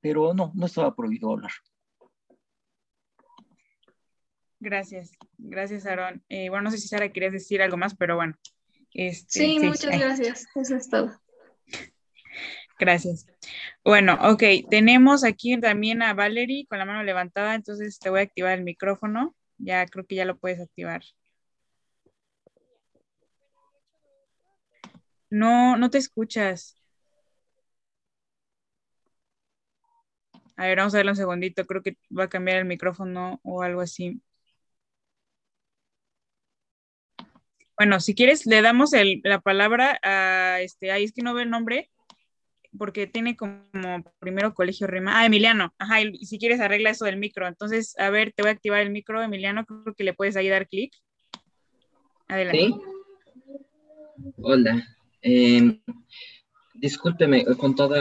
Pero 0.00 0.32
no, 0.32 0.50
no 0.54 0.64
estaba 0.64 0.96
prohibido 0.96 1.32
hablar. 1.32 1.52
Gracias, 4.58 5.12
gracias, 5.36 5.84
Aaron. 5.84 6.24
Eh, 6.30 6.48
bueno, 6.48 6.64
no 6.64 6.70
sé 6.70 6.78
si 6.78 6.88
Sara 6.88 7.12
querías 7.12 7.32
decir 7.32 7.60
algo 7.60 7.76
más, 7.76 7.94
pero 7.94 8.16
bueno. 8.16 8.38
Este, 8.94 9.40
sí, 9.40 9.58
muchas 9.60 9.98
gracias. 9.98 10.46
Eso 10.54 10.76
es 10.76 10.88
todo. 10.88 11.12
Gracias. 12.78 13.26
Bueno, 13.84 14.18
ok, 14.22 14.42
tenemos 14.70 15.24
aquí 15.24 15.58
también 15.60 16.02
a 16.02 16.14
Valerie 16.14 16.66
con 16.66 16.78
la 16.78 16.84
mano 16.84 17.02
levantada, 17.04 17.54
entonces 17.54 17.98
te 17.98 18.10
voy 18.10 18.20
a 18.20 18.22
activar 18.24 18.58
el 18.58 18.64
micrófono. 18.64 19.34
Ya 19.58 19.86
creo 19.86 20.06
que 20.06 20.16
ya 20.16 20.24
lo 20.24 20.38
puedes 20.38 20.60
activar. 20.60 21.02
No, 25.30 25.76
no 25.76 25.90
te 25.90 25.98
escuchas. 25.98 26.80
A 30.56 30.66
ver, 30.66 30.78
vamos 30.78 30.94
a 30.94 30.98
verlo 30.98 31.12
un 31.12 31.16
segundito. 31.16 31.66
Creo 31.66 31.82
que 31.82 31.96
va 32.16 32.24
a 32.24 32.28
cambiar 32.28 32.58
el 32.58 32.64
micrófono 32.64 33.40
o 33.42 33.62
algo 33.62 33.80
así. 33.80 34.20
Bueno, 37.76 37.98
si 38.00 38.14
quieres, 38.14 38.46
le 38.46 38.62
damos 38.62 38.90
la 39.24 39.40
palabra 39.40 39.98
a 40.02 40.60
este. 40.60 40.92
Ahí 40.92 41.04
es 41.04 41.12
que 41.12 41.22
no 41.22 41.34
ve 41.34 41.42
el 41.42 41.50
nombre 41.50 41.90
porque 42.78 43.06
tiene 43.06 43.36
como 43.36 43.62
primero 44.18 44.54
colegio 44.54 44.86
Rima. 44.86 45.18
Ah, 45.18 45.26
Emiliano. 45.26 45.74
Ajá, 45.78 46.00
y 46.00 46.26
si 46.26 46.38
quieres 46.38 46.60
arregla 46.60 46.90
eso 46.90 47.04
del 47.04 47.16
micro. 47.16 47.46
Entonces, 47.46 47.94
a 47.98 48.10
ver, 48.10 48.32
te 48.32 48.42
voy 48.42 48.50
a 48.50 48.54
activar 48.54 48.80
el 48.80 48.90
micro, 48.90 49.22
Emiliano. 49.22 49.64
Creo 49.64 49.94
que 49.94 50.04
le 50.04 50.14
puedes 50.14 50.36
ahí 50.36 50.48
dar 50.48 50.68
clic. 50.68 50.92
Adelante. 52.28 52.58
¿Sí? 52.58 52.74
Hola. 54.42 54.82
Eh, 55.22 55.80
discúlpeme, 56.74 57.44
con 57.56 57.74
todo 57.74 57.94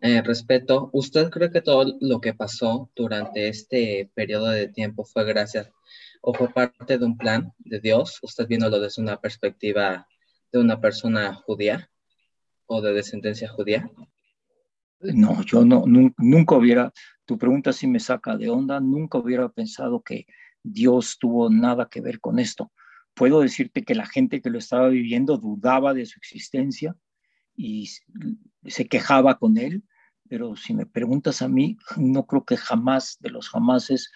eh, 0.00 0.22
respeto, 0.22 0.90
¿usted 0.92 1.30
cree 1.30 1.50
que 1.50 1.60
todo 1.60 1.96
lo 2.00 2.20
que 2.20 2.34
pasó 2.34 2.90
durante 2.94 3.48
este 3.48 4.10
periodo 4.14 4.48
de 4.48 4.68
tiempo 4.68 5.04
fue 5.04 5.24
gracias 5.24 5.70
o 6.22 6.32
fue 6.32 6.48
parte 6.48 6.98
de 6.98 7.04
un 7.04 7.16
plan 7.16 7.52
de 7.58 7.80
Dios? 7.80 8.18
¿Usted 8.22 8.46
viéndolo 8.46 8.80
desde 8.80 9.02
una 9.02 9.20
perspectiva 9.20 10.06
de 10.52 10.58
una 10.58 10.80
persona 10.80 11.34
judía? 11.34 11.90
O 12.70 12.80
de 12.80 12.92
descendencia 12.92 13.48
judía? 13.48 13.90
No, 15.00 15.42
yo 15.42 15.64
no, 15.64 15.84
nunca 15.86 16.54
hubiera, 16.54 16.92
tu 17.24 17.36
pregunta 17.36 17.72
sí 17.72 17.88
me 17.88 17.98
saca 17.98 18.36
de 18.36 18.48
onda, 18.48 18.78
nunca 18.80 19.18
hubiera 19.18 19.48
pensado 19.48 20.02
que 20.02 20.26
Dios 20.62 21.18
tuvo 21.18 21.50
nada 21.50 21.88
que 21.88 22.00
ver 22.00 22.20
con 22.20 22.38
esto. 22.38 22.70
Puedo 23.14 23.40
decirte 23.40 23.82
que 23.82 23.96
la 23.96 24.06
gente 24.06 24.40
que 24.40 24.50
lo 24.50 24.58
estaba 24.58 24.88
viviendo 24.88 25.36
dudaba 25.36 25.94
de 25.94 26.06
su 26.06 26.18
existencia 26.18 26.94
y 27.56 27.90
se 28.64 28.86
quejaba 28.86 29.38
con 29.38 29.58
él, 29.58 29.82
pero 30.28 30.54
si 30.54 30.72
me 30.72 30.86
preguntas 30.86 31.42
a 31.42 31.48
mí, 31.48 31.76
no 31.96 32.24
creo 32.26 32.44
que 32.44 32.56
jamás 32.56 33.16
de 33.20 33.30
los 33.30 33.48
jamases 33.48 34.12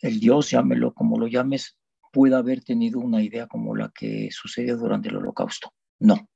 el 0.00 0.20
Dios, 0.20 0.50
llámelo 0.50 0.94
como 0.94 1.18
lo 1.18 1.26
llames, 1.26 1.76
pueda 2.12 2.38
haber 2.38 2.64
tenido 2.64 2.98
una 2.98 3.22
idea 3.22 3.46
como 3.46 3.76
la 3.76 3.90
que 3.90 4.30
sucedió 4.30 4.78
durante 4.78 5.10
el 5.10 5.16
holocausto. 5.16 5.74
No. 5.98 6.26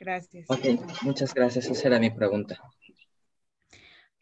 Gracias. 0.00 0.46
Ok, 0.48 0.64
muchas 1.02 1.34
gracias. 1.34 1.66
Esa 1.66 1.88
era 1.88 2.00
mi 2.00 2.10
pregunta. 2.10 2.58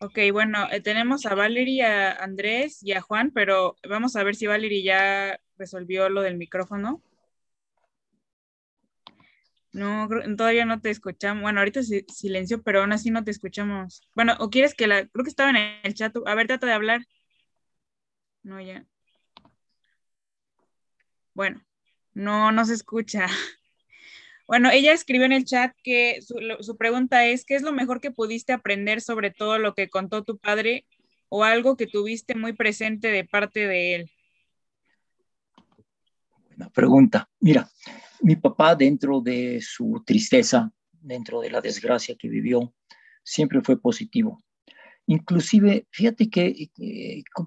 Ok, 0.01 0.18
bueno, 0.33 0.66
eh, 0.70 0.81
tenemos 0.81 1.24
a 1.24 1.35
Valerie, 1.35 1.85
a 1.85 2.12
Andrés 2.12 2.83
y 2.83 2.93
a 2.93 3.01
Juan, 3.01 3.31
pero 3.33 3.76
vamos 3.89 4.16
a 4.16 4.24
ver 4.24 4.35
si 4.35 4.47
Valerie 4.47 4.83
ya 4.83 5.41
resolvió 5.57 6.09
lo 6.09 6.22
del 6.22 6.37
micrófono. 6.37 7.01
No, 9.72 10.09
todavía 10.37 10.64
no 10.64 10.81
te 10.81 10.91
escuchamos. 10.91 11.43
Bueno, 11.43 11.61
ahorita 11.61 11.81
silencio, 11.83 12.62
pero 12.62 12.81
aún 12.81 12.93
así 12.93 13.11
no 13.11 13.22
te 13.22 13.31
escuchamos. 13.31 14.03
Bueno, 14.14 14.35
o 14.41 14.51
quieres 14.51 14.74
que 14.74 14.89
la, 14.89 15.07
creo 15.07 15.24
que 15.24 15.31
estaba 15.31 15.51
en 15.51 15.57
el 15.85 15.95
chat. 15.95 16.14
A 16.26 16.35
ver, 16.35 16.49
trata 16.49 16.66
de 16.66 16.72
hablar. 16.72 17.03
No, 18.43 18.61
ya. 18.61 18.85
Bueno, 21.35 21.62
no, 22.14 22.51
no 22.53 22.64
se 22.64 22.74
escucha. 22.74 23.26
Bueno, 24.49 24.70
ella 24.70 24.94
escribió 24.94 25.26
en 25.26 25.32
el 25.32 25.44
chat 25.44 25.76
que 25.84 26.20
su, 26.22 26.76
pregunta 26.78 27.26
es, 27.26 27.44
¿qué 27.44 27.55
es 27.55 27.61
lo 27.61 27.70
mejor 27.70 28.01
que 28.01 28.11
pudiste 28.11 28.55
aprender 28.55 29.03
sobre 29.03 29.30
todo 29.30 29.59
lo 29.59 29.74
que 29.74 29.90
contó 29.90 30.24
tu 30.24 30.38
padre 30.38 30.86
o 31.28 31.44
algo 31.44 31.76
que 31.76 31.86
tuviste 31.86 32.34
muy 32.34 32.55
presente 32.55 33.09
de 33.09 33.24
parte 33.24 33.66
de 33.66 33.94
él? 33.94 34.11
Buena 36.46 36.70
pregunta. 36.70 37.28
Mira, 37.40 37.68
mi 38.22 38.36
papá 38.36 38.74
dentro 38.74 39.20
de 39.20 39.61
su 39.61 40.03
tristeza, 40.07 40.72
dentro 40.92 41.42
de 41.42 41.51
la 41.51 41.61
desgracia 41.61 42.16
que 42.18 42.30
vivió, 42.30 42.74
siempre 43.22 43.61
fue 43.61 43.78
positivo. 43.78 44.42
Inclusive, 45.05 45.86
fíjate 45.90 46.30
que, 46.30 46.70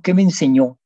que 0.04 0.14
me 0.14 0.22
enseñó 0.22 0.80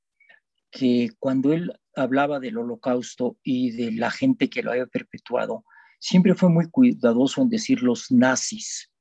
que 0.72 1.10
cuando 1.20 1.52
él 1.52 1.78
hablaba 1.94 2.40
del 2.40 2.58
holocausto 2.58 3.38
y 3.44 3.72
de 3.72 3.92
la 3.92 4.12
gente 4.12 4.50
que 4.50 4.64
lo 4.64 4.72
había 4.72 4.86
perpetuado, 4.86 5.66
siempre 6.00 6.36
fue 6.36 6.50
muy 6.50 6.70
cuidadoso 6.70 7.42
en 7.42 7.50
decir 7.50 7.82
los 7.84 8.12
nazis. 8.12 8.92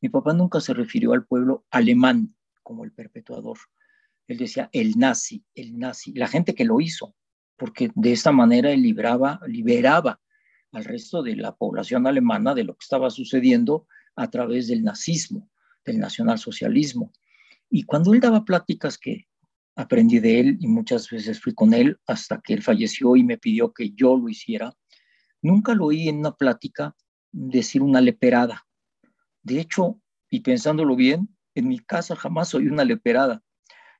Mi 0.00 0.08
papá 0.08 0.32
nunca 0.32 0.60
se 0.60 0.74
refirió 0.74 1.12
al 1.12 1.24
pueblo 1.24 1.64
alemán 1.70 2.34
como 2.62 2.84
el 2.84 2.92
perpetuador. 2.92 3.58
Él 4.26 4.38
decía 4.38 4.68
el 4.72 4.98
nazi, 4.98 5.44
el 5.54 5.78
nazi, 5.78 6.12
la 6.14 6.28
gente 6.28 6.54
que 6.54 6.64
lo 6.64 6.80
hizo, 6.80 7.14
porque 7.56 7.90
de 7.94 8.12
esta 8.12 8.32
manera 8.32 8.72
él 8.72 8.82
libraba, 8.82 9.40
liberaba 9.46 10.20
al 10.72 10.84
resto 10.84 11.22
de 11.22 11.36
la 11.36 11.54
población 11.54 12.06
alemana 12.06 12.54
de 12.54 12.64
lo 12.64 12.74
que 12.74 12.84
estaba 12.84 13.10
sucediendo 13.10 13.86
a 14.16 14.28
través 14.30 14.66
del 14.68 14.82
nazismo, 14.82 15.50
del 15.84 15.98
nacionalsocialismo. 15.98 17.12
Y 17.70 17.84
cuando 17.84 18.14
él 18.14 18.20
daba 18.20 18.44
pláticas 18.44 18.98
que 18.98 19.28
aprendí 19.76 20.18
de 20.18 20.40
él 20.40 20.56
y 20.60 20.68
muchas 20.68 21.10
veces 21.10 21.40
fui 21.40 21.54
con 21.54 21.74
él 21.74 21.98
hasta 22.06 22.40
que 22.40 22.54
él 22.54 22.62
falleció 22.62 23.16
y 23.16 23.24
me 23.24 23.38
pidió 23.38 23.72
que 23.72 23.90
yo 23.90 24.16
lo 24.16 24.28
hiciera, 24.28 24.74
Nunca 25.44 25.74
lo 25.74 25.84
oí 25.84 26.08
en 26.08 26.20
una 26.20 26.32
plática 26.32 26.96
decir 27.30 27.82
una 27.82 28.00
leperada. 28.00 28.66
De 29.42 29.60
hecho, 29.60 30.00
y 30.30 30.40
pensándolo 30.40 30.96
bien, 30.96 31.36
en 31.54 31.68
mi 31.68 31.80
casa 31.80 32.16
jamás 32.16 32.54
oí 32.54 32.66
una 32.66 32.82
leperada. 32.82 33.42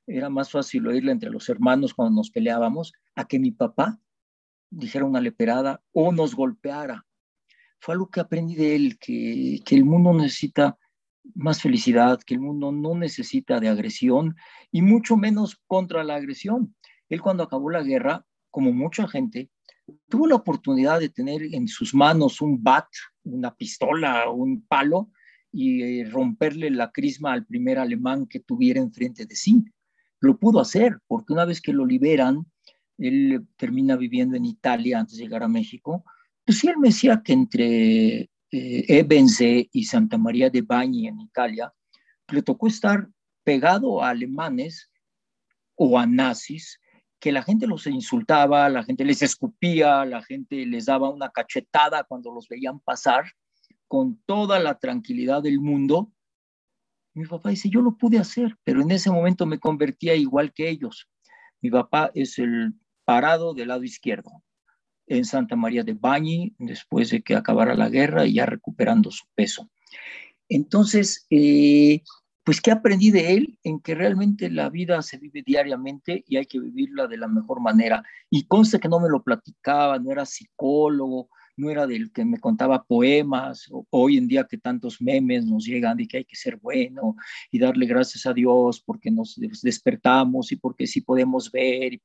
Era 0.07 0.27
más 0.31 0.49
fácil 0.49 0.87
oírla 0.87 1.11
entre 1.11 1.29
los 1.29 1.47
hermanos 1.47 1.93
cuando 1.93 2.15
nos 2.15 2.31
peleábamos 2.31 2.93
a 3.13 3.27
que 3.27 3.37
mi 3.37 3.51
papá 3.51 3.99
dijera 4.71 5.05
una 5.05 5.21
leperada 5.21 5.83
o 5.91 6.11
nos 6.11 6.33
golpeara. 6.33 7.05
Fue 7.79 7.93
algo 7.93 8.09
que 8.09 8.21
aprendí 8.21 8.55
de 8.55 8.75
él, 8.75 8.97
que, 8.97 9.59
que 9.63 9.75
el 9.75 9.85
mundo 9.85 10.15
necesita 10.15 10.79
más 11.35 11.61
felicidad, 11.61 12.19
que 12.25 12.33
el 12.33 12.39
mundo 12.39 12.71
no 12.71 12.95
necesita 12.95 13.59
de 13.59 13.69
agresión 13.69 14.35
y 14.71 14.81
mucho 14.81 15.15
menos 15.15 15.61
contra 15.67 16.03
la 16.03 16.15
agresión. 16.15 16.75
Él 17.07 17.21
cuando 17.21 17.43
acabó 17.43 17.69
la 17.69 17.83
guerra, 17.83 18.25
como 18.49 18.73
mucha 18.73 19.07
gente, 19.07 19.51
tuvo 20.09 20.27
la 20.27 20.35
oportunidad 20.35 20.99
de 20.99 21.09
tener 21.09 21.41
en 21.53 21.67
sus 21.67 21.93
manos 21.93 22.41
un 22.41 22.61
bat, 22.63 22.87
una 23.23 23.53
pistola, 23.53 24.29
un 24.29 24.65
palo 24.65 25.11
y 25.51 25.81
eh, 25.81 26.09
romperle 26.09 26.69
la 26.69 26.91
crisma 26.91 27.33
al 27.33 27.45
primer 27.45 27.79
alemán 27.79 28.25
que 28.27 28.39
tuviera 28.39 28.79
enfrente 28.79 29.25
de 29.25 29.35
sí. 29.35 29.63
Lo 30.19 30.37
pudo 30.37 30.59
hacer 30.59 30.99
porque 31.07 31.33
una 31.33 31.45
vez 31.45 31.61
que 31.61 31.73
lo 31.73 31.85
liberan, 31.85 32.45
él 32.97 33.45
termina 33.57 33.95
viviendo 33.95 34.35
en 34.35 34.45
Italia 34.45 34.99
antes 34.99 35.17
de 35.17 35.23
llegar 35.23 35.43
a 35.43 35.47
México. 35.47 36.03
Pues 36.45 36.59
sí, 36.59 36.67
él 36.67 36.77
me 36.77 36.89
decía 36.89 37.21
que 37.23 37.33
entre 37.33 38.29
eh, 38.51 39.67
y 39.71 39.83
Santa 39.83 40.17
María 40.17 40.49
de 40.49 40.61
Bagni 40.61 41.07
en 41.07 41.19
Italia, 41.19 41.73
le 42.31 42.41
tocó 42.41 42.67
estar 42.67 43.07
pegado 43.43 44.01
a 44.01 44.09
alemanes 44.09 44.89
o 45.75 45.99
a 45.99 46.05
nazis, 46.05 46.79
que 47.19 47.31
la 47.31 47.43
gente 47.43 47.67
los 47.67 47.87
insultaba, 47.87 48.69
la 48.69 48.83
gente 48.83 49.05
les 49.05 49.21
escupía, 49.21 50.05
la 50.05 50.21
gente 50.21 50.65
les 50.65 50.85
daba 50.85 51.09
una 51.09 51.29
cachetada 51.29 52.03
cuando 52.03 52.31
los 52.31 52.47
veían 52.47 52.79
pasar 52.79 53.25
con 53.87 54.21
toda 54.25 54.59
la 54.59 54.77
tranquilidad 54.77 55.41
del 55.41 55.59
mundo. 55.59 56.11
Mi 57.13 57.25
papá 57.25 57.49
dice, 57.49 57.69
yo 57.69 57.81
lo 57.81 57.97
pude 57.97 58.19
hacer, 58.19 58.57
pero 58.63 58.81
en 58.81 58.91
ese 58.91 59.09
momento 59.09 59.45
me 59.45 59.59
convertía 59.59 60.15
igual 60.15 60.53
que 60.53 60.69
ellos. 60.69 61.07
Mi 61.61 61.71
papá 61.71 62.11
es 62.13 62.37
el 62.39 62.73
parado 63.05 63.53
del 63.53 63.69
lado 63.69 63.83
izquierdo, 63.83 64.43
en 65.07 65.25
Santa 65.25 65.55
María 65.55 65.83
de 65.83 65.93
Bañi, 65.93 66.55
después 66.57 67.09
de 67.09 67.21
que 67.21 67.35
acabara 67.35 67.75
la 67.75 67.89
guerra 67.89 68.25
y 68.25 68.33
ya 68.33 68.45
recuperando 68.45 69.11
su 69.11 69.25
peso. 69.33 69.69
Entonces, 70.49 71.25
eh, 71.29 72.03
pues, 72.45 72.61
¿qué 72.61 72.71
aprendí 72.71 73.09
de 73.09 73.33
él? 73.33 73.59
En 73.63 73.79
que 73.79 73.95
realmente 73.95 74.51
la 74.51 74.69
vida 74.69 75.01
se 75.01 75.17
vive 75.17 75.41
diariamente 75.43 76.23
y 76.27 76.37
hay 76.37 76.45
que 76.45 76.59
vivirla 76.59 77.07
de 77.07 77.17
la 77.17 77.27
mejor 77.27 77.59
manera. 77.59 78.03
Y 78.29 78.45
conste 78.45 78.79
que 78.79 78.87
no 78.87 78.99
me 78.99 79.09
lo 79.09 79.23
platicaba, 79.23 79.97
no 79.97 80.11
era 80.11 80.27
psicólogo, 80.27 81.29
no 81.57 81.71
era 81.71 81.87
del 81.87 82.11
que 82.11 82.23
me 82.23 82.39
contaba 82.39 82.83
poemas, 82.83 83.67
hoy 83.89 84.17
en 84.17 84.27
día 84.27 84.45
que 84.47 84.59
tantos 84.59 85.01
memes 85.01 85.43
nos 85.45 85.65
llegan 85.65 85.97
de 85.97 86.07
que 86.07 86.17
hay 86.17 86.25
que 86.25 86.35
ser 86.35 86.57
bueno 86.57 87.15
y 87.49 87.57
darle 87.57 87.87
gracias 87.87 88.27
a 88.27 88.33
Dios 88.33 88.79
porque 88.79 89.09
nos 89.09 89.39
despertamos 89.63 90.51
y 90.51 90.57
porque 90.57 90.85
sí 90.85 91.01
podemos 91.01 91.51
ver. 91.51 91.99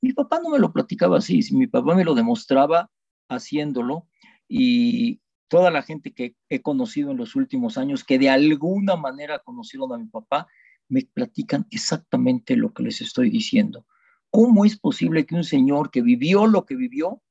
Mi 0.00 0.12
papá 0.12 0.40
no 0.42 0.50
me 0.50 0.58
lo 0.58 0.72
platicaba 0.72 1.18
así, 1.18 1.40
mi 1.52 1.68
papá 1.68 1.94
me 1.94 2.04
lo 2.04 2.14
demostraba 2.14 2.90
haciéndolo 3.28 4.08
y 4.48 5.20
toda 5.48 5.70
la 5.70 5.82
gente 5.82 6.12
que 6.12 6.34
he 6.48 6.62
conocido 6.62 7.10
en 7.10 7.16
los 7.16 7.36
últimos 7.36 7.78
años 7.78 8.04
que 8.04 8.18
de 8.18 8.30
alguna 8.30 8.96
manera 8.96 9.38
conocieron 9.38 9.92
a 9.92 9.98
mi 9.98 10.06
papá, 10.06 10.46
me 10.88 11.02
platican 11.02 11.66
exactamente 11.70 12.56
lo 12.56 12.72
que 12.72 12.82
les 12.82 13.00
estoy 13.00 13.30
diciendo. 13.30 13.86
¿Cómo 14.30 14.64
es 14.64 14.78
posible 14.78 15.26
que 15.26 15.34
un 15.34 15.44
señor 15.44 15.90
que 15.90 16.02
vivió 16.02 16.46
lo 16.46 16.64
que 16.64 16.76
vivió 16.76 17.22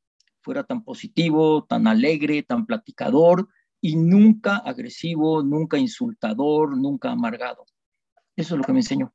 fuera 0.41 0.63
tan 0.63 0.84
positivo, 0.84 1.66
tan 1.66 1.88
alegre, 1.88 2.43
tan 2.43 2.66
platicador 2.66 3.49
y 3.82 3.95
nunca 3.95 4.57
agresivo, 4.57 5.43
nunca 5.43 5.78
insultador, 5.78 6.78
nunca 6.78 7.11
amargado? 7.11 7.66
Eso 8.36 8.55
es 8.55 8.59
lo 8.59 8.63
que 8.63 8.74
me 8.74 8.80
enseñó. 8.80 9.13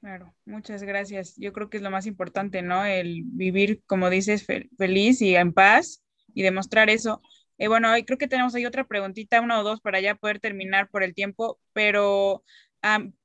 Claro, 0.00 0.34
muchas 0.44 0.82
gracias. 0.82 1.34
Yo 1.36 1.54
creo 1.54 1.70
que 1.70 1.78
es 1.78 1.82
lo 1.82 1.90
más 1.90 2.06
importante, 2.06 2.60
¿no? 2.60 2.84
El 2.84 3.22
vivir, 3.24 3.82
como 3.86 4.10
dices, 4.10 4.46
feliz 4.76 5.22
y 5.22 5.34
en 5.34 5.54
paz 5.54 6.03
y 6.34 6.42
demostrar 6.42 6.90
eso. 6.90 7.22
Eh, 7.58 7.68
bueno, 7.68 7.88
creo 8.04 8.18
que 8.18 8.28
tenemos 8.28 8.54
ahí 8.54 8.66
otra 8.66 8.84
preguntita, 8.86 9.40
una 9.40 9.60
o 9.60 9.62
dos, 9.62 9.80
para 9.80 10.00
ya 10.00 10.16
poder 10.16 10.40
terminar 10.40 10.88
por 10.90 11.02
el 11.02 11.14
tiempo, 11.14 11.58
pero 11.72 12.42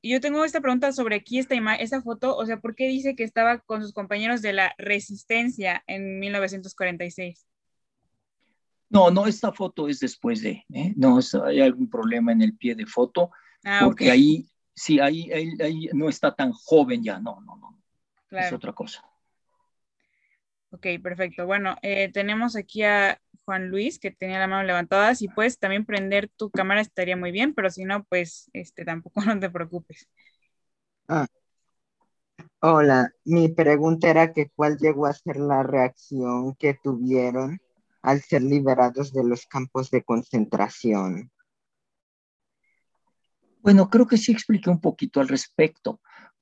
yo 0.01 0.21
tengo 0.21 0.45
esta 0.45 0.61
pregunta 0.61 0.91
sobre 0.93 1.17
aquí, 1.17 1.37
esta, 1.37 1.55
esta 1.75 2.01
foto, 2.01 2.35
o 2.35 2.45
sea, 2.45 2.59
¿por 2.59 2.75
qué 2.75 2.87
dice 2.87 3.15
que 3.15 3.23
estaba 3.23 3.59
con 3.59 3.81
sus 3.81 3.91
compañeros 3.93 4.41
de 4.41 4.53
la 4.53 4.73
resistencia 4.77 5.83
en 5.87 6.19
1946? 6.19 7.45
No, 8.89 9.11
no, 9.11 9.27
esta 9.27 9.51
foto 9.51 9.87
es 9.87 9.99
después 9.99 10.41
de, 10.41 10.63
¿eh? 10.73 10.93
no, 10.95 11.19
hay 11.45 11.61
algún 11.61 11.89
problema 11.89 12.31
en 12.31 12.41
el 12.41 12.55
pie 12.55 12.73
de 12.73 12.85
foto, 12.85 13.31
ah, 13.65 13.81
porque 13.83 14.09
ahí, 14.09 14.47
sí, 14.73 14.99
ahí, 14.99 15.29
ahí, 15.31 15.89
no 15.93 16.09
está 16.09 16.33
tan 16.33 16.51
joven 16.53 17.03
ya, 17.03 17.19
no, 17.19 17.41
no, 17.41 17.57
no, 17.57 18.39
es 18.39 18.53
otra 18.53 18.73
cosa. 18.73 19.03
Ok, 20.71 20.85
perfecto. 21.01 21.45
Bueno, 21.45 21.75
eh, 21.81 22.11
tenemos 22.11 22.55
aquí 22.55 22.83
a 22.83 23.19
Juan 23.45 23.69
Luis 23.69 23.97
que 23.97 24.11
tenía 24.11 24.39
la 24.39 24.47
mano 24.47 24.63
levantada. 24.63 25.15
Si 25.15 25.27
puedes 25.27 25.57
también 25.57 25.85
prender 25.85 26.29
tu 26.29 26.51
cámara 26.51 26.81
estaría 26.81 27.17
muy 27.17 27.31
bien, 27.31 27.53
pero 27.55 27.69
si 27.71 27.85
no, 27.85 28.03
pues 28.03 28.49
este, 28.53 28.85
tampoco 28.85 29.21
no 29.25 29.39
te 29.39 29.49
preocupes. 29.49 30.07
Ah. 31.07 31.27
Hola, 32.61 33.11
mi 33.25 33.49
pregunta 33.49 34.09
era 34.09 34.33
que 34.33 34.49
cuál 34.55 34.77
llegó 34.77 35.05
a 35.07 35.13
ser 35.13 35.37
la 35.37 35.63
reacción 35.63 36.55
que 36.55 36.73
tuvieron 36.75 37.59
al 38.01 38.21
ser 38.21 38.43
liberados 38.43 39.11
de 39.11 39.23
los 39.23 39.45
campos 39.47 39.89
de 39.91 40.03
concentración. 40.03 41.31
Bueno, 43.61 43.89
creo 43.89 44.07
que 44.07 44.17
sí 44.17 44.31
expliqué 44.31 44.69
un 44.69 44.79
poquito 44.79 45.19
al 45.19 45.27
respecto. 45.27 45.99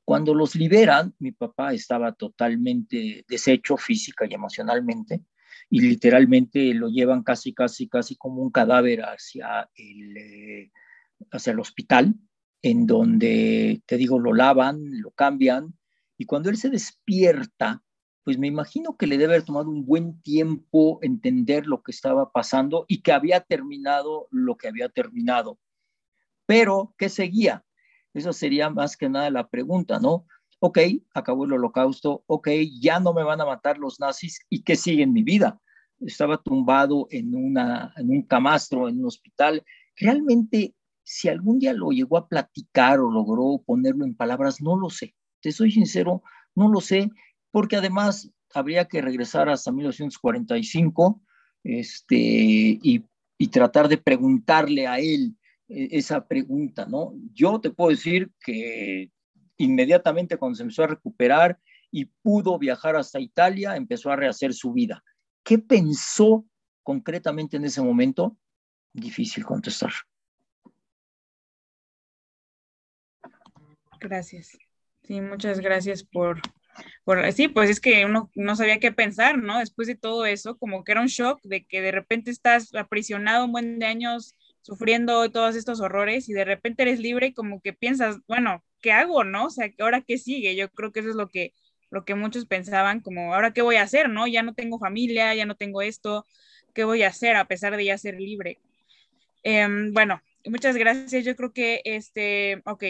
Cuando 0.08 0.34
los 0.34 0.56
liberan, 0.56 1.14
mi 1.20 1.34
papá 1.34 1.74
estaba 1.74 2.14
totalmente 2.14 3.26
deshecho 3.28 3.76
física 3.76 4.26
y 4.26 4.34
emocionalmente 4.34 5.26
y 5.70 5.82
literalmente 5.82 6.74
lo 6.74 6.88
llevan 6.88 7.24
casi, 7.24 7.54
casi, 7.54 7.90
casi 7.90 8.16
como 8.16 8.42
un 8.42 8.50
cadáver 8.50 9.02
hacia 9.02 9.70
el, 9.76 10.16
eh, 10.16 10.72
hacia 11.30 11.52
el 11.52 11.60
hospital, 11.60 12.16
en 12.62 12.88
donde, 12.88 13.82
te 13.86 13.98
digo, 13.98 14.18
lo 14.18 14.34
lavan, 14.34 14.80
lo 15.02 15.12
cambian 15.12 15.78
y 16.18 16.24
cuando 16.24 16.50
él 16.50 16.56
se 16.56 16.70
despierta, 16.70 17.84
pues 18.24 18.38
me 18.38 18.48
imagino 18.48 18.96
que 18.96 19.08
le 19.08 19.18
debe 19.18 19.34
haber 19.34 19.46
tomado 19.46 19.70
un 19.70 19.86
buen 19.86 20.22
tiempo 20.22 21.00
entender 21.02 21.68
lo 21.68 21.84
que 21.84 21.92
estaba 21.92 22.32
pasando 22.32 22.86
y 22.88 23.02
que 23.02 23.12
había 23.12 23.42
terminado 23.42 24.30
lo 24.32 24.56
que 24.56 24.70
había 24.70 24.88
terminado. 24.88 25.60
Pero, 26.46 26.96
¿qué 26.98 27.10
seguía? 27.10 27.66
Esa 28.14 28.34
sería 28.34 28.70
más 28.70 28.98
que 28.98 29.10
nada 29.10 29.30
la 29.30 29.48
pregunta, 29.48 30.00
¿no? 30.00 30.26
Ok, 30.60 30.80
acabó 31.14 31.46
el 31.46 31.54
holocausto, 31.54 32.24
ok, 32.26 32.50
ya 32.82 33.00
no 33.00 33.14
me 33.14 33.24
van 33.24 33.42
a 33.42 33.46
matar 33.46 33.78
los 33.78 34.00
nazis 34.00 34.40
y 34.50 34.64
qué 34.64 34.76
sigue 34.76 35.04
en 35.04 35.14
mi 35.14 35.22
vida. 35.22 35.62
Estaba 36.00 36.38
tumbado 36.38 37.08
en, 37.12 37.36
un 37.36 38.22
camastro, 38.24 38.90
en 38.90 39.00
un 39.00 39.06
hospital. 39.06 39.64
Realmente, 39.96 40.74
si 41.04 41.30
algún 41.30 41.60
día 41.60 41.74
lo 41.74 41.92
llegó 41.92 42.18
a 42.18 42.28
platicar 42.28 43.00
o 43.00 43.12
logró 43.12 43.62
ponerlo 43.66 44.04
en 44.04 44.16
palabras, 44.16 44.62
no 44.62 44.76
lo 44.76 44.90
sé. 44.90 45.14
Te 45.42 45.52
soy 45.52 45.72
sincero, 45.72 46.24
no 46.56 46.70
lo 46.70 46.82
sé, 46.82 47.12
porque 47.52 47.76
además 47.76 48.32
habría 48.54 48.86
que 48.86 49.02
regresar 49.02 49.50
hasta 49.50 49.72
1945 49.72 51.22
este, 51.64 52.16
y, 52.16 53.04
y 53.38 53.48
tratar 53.50 53.88
de 53.88 53.98
preguntarle 53.98 54.88
a 54.88 55.00
él 55.00 55.37
esa 55.68 56.28
pregunta, 56.28 56.86
¿no? 56.86 57.14
Yo 57.34 57.60
te 57.60 57.70
puedo 57.70 57.90
decir 57.90 58.32
que 58.40 59.12
inmediatamente 59.58 60.38
cuando 60.38 60.56
se 60.56 60.64
empezó 60.64 60.84
a 60.84 60.88
recuperar 60.88 61.60
y 61.92 62.06
pudo 62.06 62.58
viajar 62.58 62.96
hasta 62.96 63.20
Italia, 63.20 63.76
empezó 63.76 64.12
a 64.12 64.16
rehacer 64.16 64.54
su 64.54 64.74
vida. 64.74 65.04
¿Qué 65.44 65.58
pensó 65.58 66.46
concretamente 66.84 67.58
en 67.58 67.66
ese 67.66 67.82
momento? 67.82 68.38
Difícil 68.94 69.46
contestar. 69.46 69.92
Gracias. 74.00 74.58
Sí, 75.04 75.22
muchas 75.22 75.60
gracias 75.60 76.04
por, 76.04 76.42
por, 77.04 77.32
sí, 77.32 77.48
pues 77.48 77.70
es 77.70 77.80
que 77.80 78.06
uno 78.06 78.30
no 78.36 78.56
sabía 78.56 78.80
qué 78.80 78.92
pensar, 78.92 79.38
¿no? 79.38 79.60
Después 79.60 79.88
de 79.88 79.96
todo 79.96 80.26
eso, 80.26 80.58
como 80.58 80.84
que 80.84 80.92
era 80.92 81.02
un 81.02 81.08
shock 81.08 81.40
de 81.44 81.66
que 81.66 81.82
de 81.82 81.92
repente 81.92 82.30
estás 82.30 82.74
aprisionado 82.76 83.46
un 83.46 83.54
buen 83.54 83.80
de 83.80 83.86
años 83.86 84.36
sufriendo 84.68 85.32
todos 85.32 85.56
estos 85.56 85.80
horrores 85.80 86.28
y 86.28 86.34
de 86.34 86.44
repente 86.44 86.82
eres 86.82 87.00
libre 87.00 87.28
y 87.28 87.34
como 87.34 87.62
que 87.62 87.72
piensas, 87.72 88.18
bueno, 88.28 88.66
¿qué 88.82 88.92
hago, 88.92 89.24
no? 89.24 89.46
O 89.46 89.50
sea, 89.50 89.72
¿ahora 89.80 90.02
qué 90.02 90.18
sigue? 90.18 90.58
Yo 90.58 90.70
creo 90.70 90.92
que 90.92 91.00
eso 91.00 91.10
es 91.10 91.16
lo 91.16 91.30
que, 91.30 91.54
lo 91.90 92.04
que 92.04 92.16
muchos 92.16 92.46
pensaban, 92.46 93.00
como, 93.00 93.34
¿ahora 93.34 93.54
qué 93.54 93.62
voy 93.62 93.78
a 93.78 93.84
hacer, 93.84 94.10
no? 94.10 94.28
Ya 94.28 94.44
no 94.44 94.54
tengo 94.54 94.78
familia, 94.78 95.34
ya 95.36 95.46
no 95.46 95.56
tengo 95.56 95.82
esto, 95.82 96.26
¿qué 96.74 96.84
voy 96.84 97.04
a 97.04 97.08
hacer 97.08 97.38
a 97.38 97.46
pesar 97.46 97.78
de 97.78 97.86
ya 97.86 97.98
ser 97.98 98.20
libre? 98.20 98.60
Em, 99.42 99.94
bueno, 99.94 100.22
muchas 100.46 100.76
gracias. 100.76 101.24
Yo 101.24 101.38
creo 101.38 101.54
que, 101.54 101.82
este, 101.86 102.62
ok, 102.66 102.84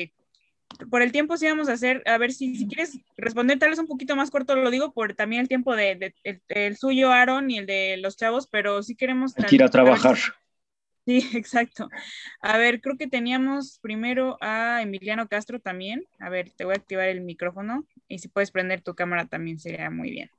por 0.89 1.03
el 1.03 1.11
tiempo 1.11 1.37
sí 1.37 1.45
vamos 1.45 1.69
a 1.69 1.73
hacer, 1.73 2.01
a 2.07 2.17
ver 2.17 2.33
si, 2.33 2.55
si 2.55 2.67
quieres 2.67 2.97
responder 3.17 3.59
tal 3.59 3.69
vez 3.69 3.77
un 3.77 3.85
poquito 3.85 4.15
más 4.15 4.31
corto, 4.31 4.55
lo 4.55 4.71
digo 4.71 4.93
por 4.93 5.13
también 5.13 5.43
el 5.43 5.47
tiempo 5.47 5.75
de, 5.75 6.15
el, 6.23 6.75
suyo, 6.75 7.11
Aaron, 7.11 7.51
y 7.51 7.59
el 7.59 7.67
de 7.67 7.97
los 7.97 8.17
chavos, 8.17 8.47
pero 8.47 8.81
sí 8.81 8.95
queremos... 8.95 9.37
Hay 9.37 9.45
que 9.45 9.55
ir 9.57 9.63
a 9.63 9.69
trabajar. 9.69 10.17
Sí, 11.07 11.19
exacto. 11.37 11.89
A 12.41 12.57
ver, 12.59 12.81
creo 12.81 12.97
que 12.97 13.07
teníamos 13.07 13.79
primero 13.81 14.37
a 14.41 14.81
Emiliano 14.83 15.27
Castro 15.29 15.59
también. 15.61 16.05
A 16.19 16.29
ver, 16.29 16.51
te 16.57 16.65
voy 16.65 16.75
a 16.75 16.77
activar 16.79 17.07
el 17.09 17.21
micrófono 17.21 17.87
y 18.09 18.19
si 18.19 18.29
puedes 18.29 18.51
prender 18.51 18.81
tu 18.83 18.95
cámara 18.95 19.25
también 19.27 19.59
sería 19.59 19.89
muy 19.91 20.11
bien. 20.11 20.29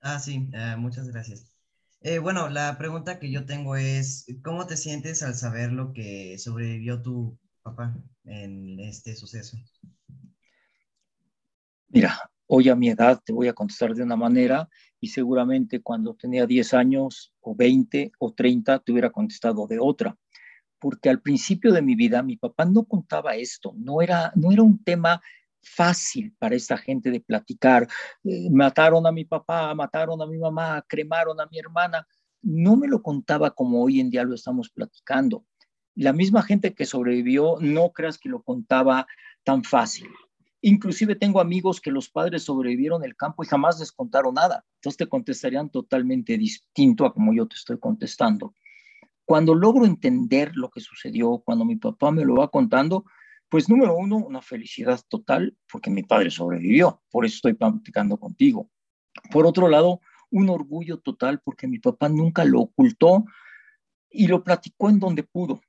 Ah, 0.00 0.20
sí, 0.20 0.48
eh, 0.54 0.76
muchas 0.78 1.08
gracias. 1.08 1.52
Eh, 2.02 2.18
bueno, 2.20 2.48
la 2.50 2.78
pregunta 2.78 3.18
que 3.20 3.30
yo 3.32 3.46
tengo 3.46 3.76
es, 3.76 4.26
¿cómo 4.44 4.66
te 4.66 4.76
sientes 4.78 5.22
al 5.22 5.34
saber 5.36 5.72
lo 5.72 5.92
que 5.92 6.38
sobrevivió 6.38 7.02
tu 7.02 7.38
papá 7.62 7.96
en 8.24 8.80
este 8.80 9.16
suceso? 9.16 9.58
Mira, 11.88 12.18
Hoy 12.46 12.68
a 12.68 12.76
mi 12.76 12.90
edad 12.90 13.20
te 13.24 13.32
voy 13.32 13.48
a 13.48 13.54
contestar 13.54 13.94
de 13.94 14.02
una 14.02 14.16
manera 14.16 14.68
y 15.04 15.08
seguramente 15.08 15.82
cuando 15.82 16.14
tenía 16.14 16.46
10 16.46 16.72
años 16.72 17.34
o 17.42 17.54
20 17.54 18.12
o 18.18 18.32
30 18.32 18.78
te 18.78 18.90
hubiera 18.90 19.10
contestado 19.10 19.66
de 19.66 19.78
otra. 19.78 20.16
Porque 20.78 21.10
al 21.10 21.20
principio 21.20 21.72
de 21.74 21.82
mi 21.82 21.94
vida 21.94 22.22
mi 22.22 22.38
papá 22.38 22.64
no 22.64 22.84
contaba 22.84 23.36
esto, 23.36 23.74
no 23.76 24.00
era, 24.00 24.32
no 24.34 24.50
era 24.50 24.62
un 24.62 24.82
tema 24.82 25.20
fácil 25.62 26.34
para 26.38 26.56
esta 26.56 26.78
gente 26.78 27.10
de 27.10 27.20
platicar. 27.20 27.86
Eh, 28.24 28.48
mataron 28.50 29.06
a 29.06 29.12
mi 29.12 29.26
papá, 29.26 29.74
mataron 29.74 30.22
a 30.22 30.26
mi 30.26 30.38
mamá, 30.38 30.82
cremaron 30.88 31.38
a 31.38 31.46
mi 31.52 31.58
hermana. 31.58 32.06
No 32.40 32.74
me 32.74 32.88
lo 32.88 33.02
contaba 33.02 33.50
como 33.50 33.82
hoy 33.82 34.00
en 34.00 34.08
día 34.08 34.24
lo 34.24 34.34
estamos 34.34 34.70
platicando. 34.70 35.44
La 35.96 36.14
misma 36.14 36.42
gente 36.42 36.72
que 36.72 36.86
sobrevivió, 36.86 37.58
no 37.60 37.90
creas 37.92 38.16
que 38.16 38.30
lo 38.30 38.42
contaba 38.42 39.06
tan 39.42 39.64
fácil. 39.64 40.08
Inclusive 40.66 41.14
tengo 41.14 41.42
amigos 41.42 41.78
que 41.78 41.90
los 41.90 42.08
padres 42.08 42.44
sobrevivieron 42.44 43.04
el 43.04 43.16
campo 43.16 43.44
y 43.44 43.46
jamás 43.46 43.78
les 43.78 43.92
contaron 43.92 44.32
nada. 44.32 44.64
Entonces 44.76 44.96
te 44.96 45.06
contestarían 45.06 45.68
totalmente 45.68 46.38
distinto 46.38 47.04
a 47.04 47.12
como 47.12 47.34
yo 47.34 47.46
te 47.46 47.56
estoy 47.56 47.78
contestando. 47.78 48.54
Cuando 49.26 49.54
logro 49.54 49.84
entender 49.84 50.52
lo 50.54 50.70
que 50.70 50.80
sucedió, 50.80 51.42
cuando 51.44 51.66
mi 51.66 51.76
papá 51.76 52.10
me 52.12 52.24
lo 52.24 52.36
va 52.36 52.48
contando, 52.48 53.04
pues 53.50 53.68
número 53.68 53.94
uno, 53.94 54.16
una 54.16 54.40
felicidad 54.40 54.98
total 55.06 55.54
porque 55.70 55.90
mi 55.90 56.02
padre 56.02 56.30
sobrevivió, 56.30 57.02
por 57.10 57.26
eso 57.26 57.34
estoy 57.34 57.52
platicando 57.52 58.16
contigo. 58.16 58.70
Por 59.30 59.46
otro 59.46 59.68
lado, 59.68 60.00
un 60.30 60.48
orgullo 60.48 60.98
total 60.98 61.42
porque 61.44 61.68
mi 61.68 61.78
papá 61.78 62.08
nunca 62.08 62.42
lo 62.46 62.60
ocultó 62.60 63.26
y 64.08 64.28
lo 64.28 64.42
platicó 64.42 64.88
en 64.88 64.98
donde 64.98 65.24
pudo, 65.24 65.60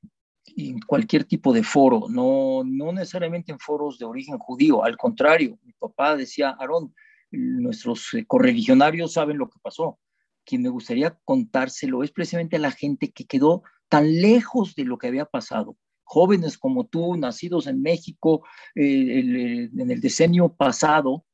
en 0.45 0.79
cualquier 0.79 1.25
tipo 1.25 1.53
de 1.53 1.63
foro, 1.63 2.05
no, 2.09 2.63
no 2.65 2.91
necesariamente 2.91 3.51
en 3.51 3.59
foros 3.59 3.97
de 3.97 4.05
origen 4.05 4.37
judío, 4.37 4.83
al 4.83 4.97
contrario, 4.97 5.59
mi 5.63 5.73
papá 5.73 6.15
decía, 6.15 6.55
Aarón, 6.59 6.93
nuestros 7.31 8.13
eh, 8.13 8.25
correligionarios 8.25 9.13
saben 9.13 9.37
lo 9.37 9.49
que 9.49 9.59
pasó. 9.61 9.99
Quien 10.45 10.61
me 10.61 10.69
gustaría 10.69 11.17
contárselo 11.25 12.03
es 12.03 12.11
precisamente 12.11 12.55
a 12.55 12.59
la 12.59 12.71
gente 12.71 13.11
que 13.11 13.25
quedó 13.25 13.63
tan 13.89 14.21
lejos 14.21 14.75
de 14.75 14.85
lo 14.85 14.97
que 14.97 15.07
había 15.07 15.25
pasado, 15.25 15.77
jóvenes 16.03 16.57
como 16.57 16.85
tú, 16.85 17.17
nacidos 17.17 17.67
en 17.67 17.81
México 17.81 18.45
eh, 18.75 19.69
en 19.73 19.91
el 19.91 20.01
decenio 20.01 20.49
pasado, 20.49 21.25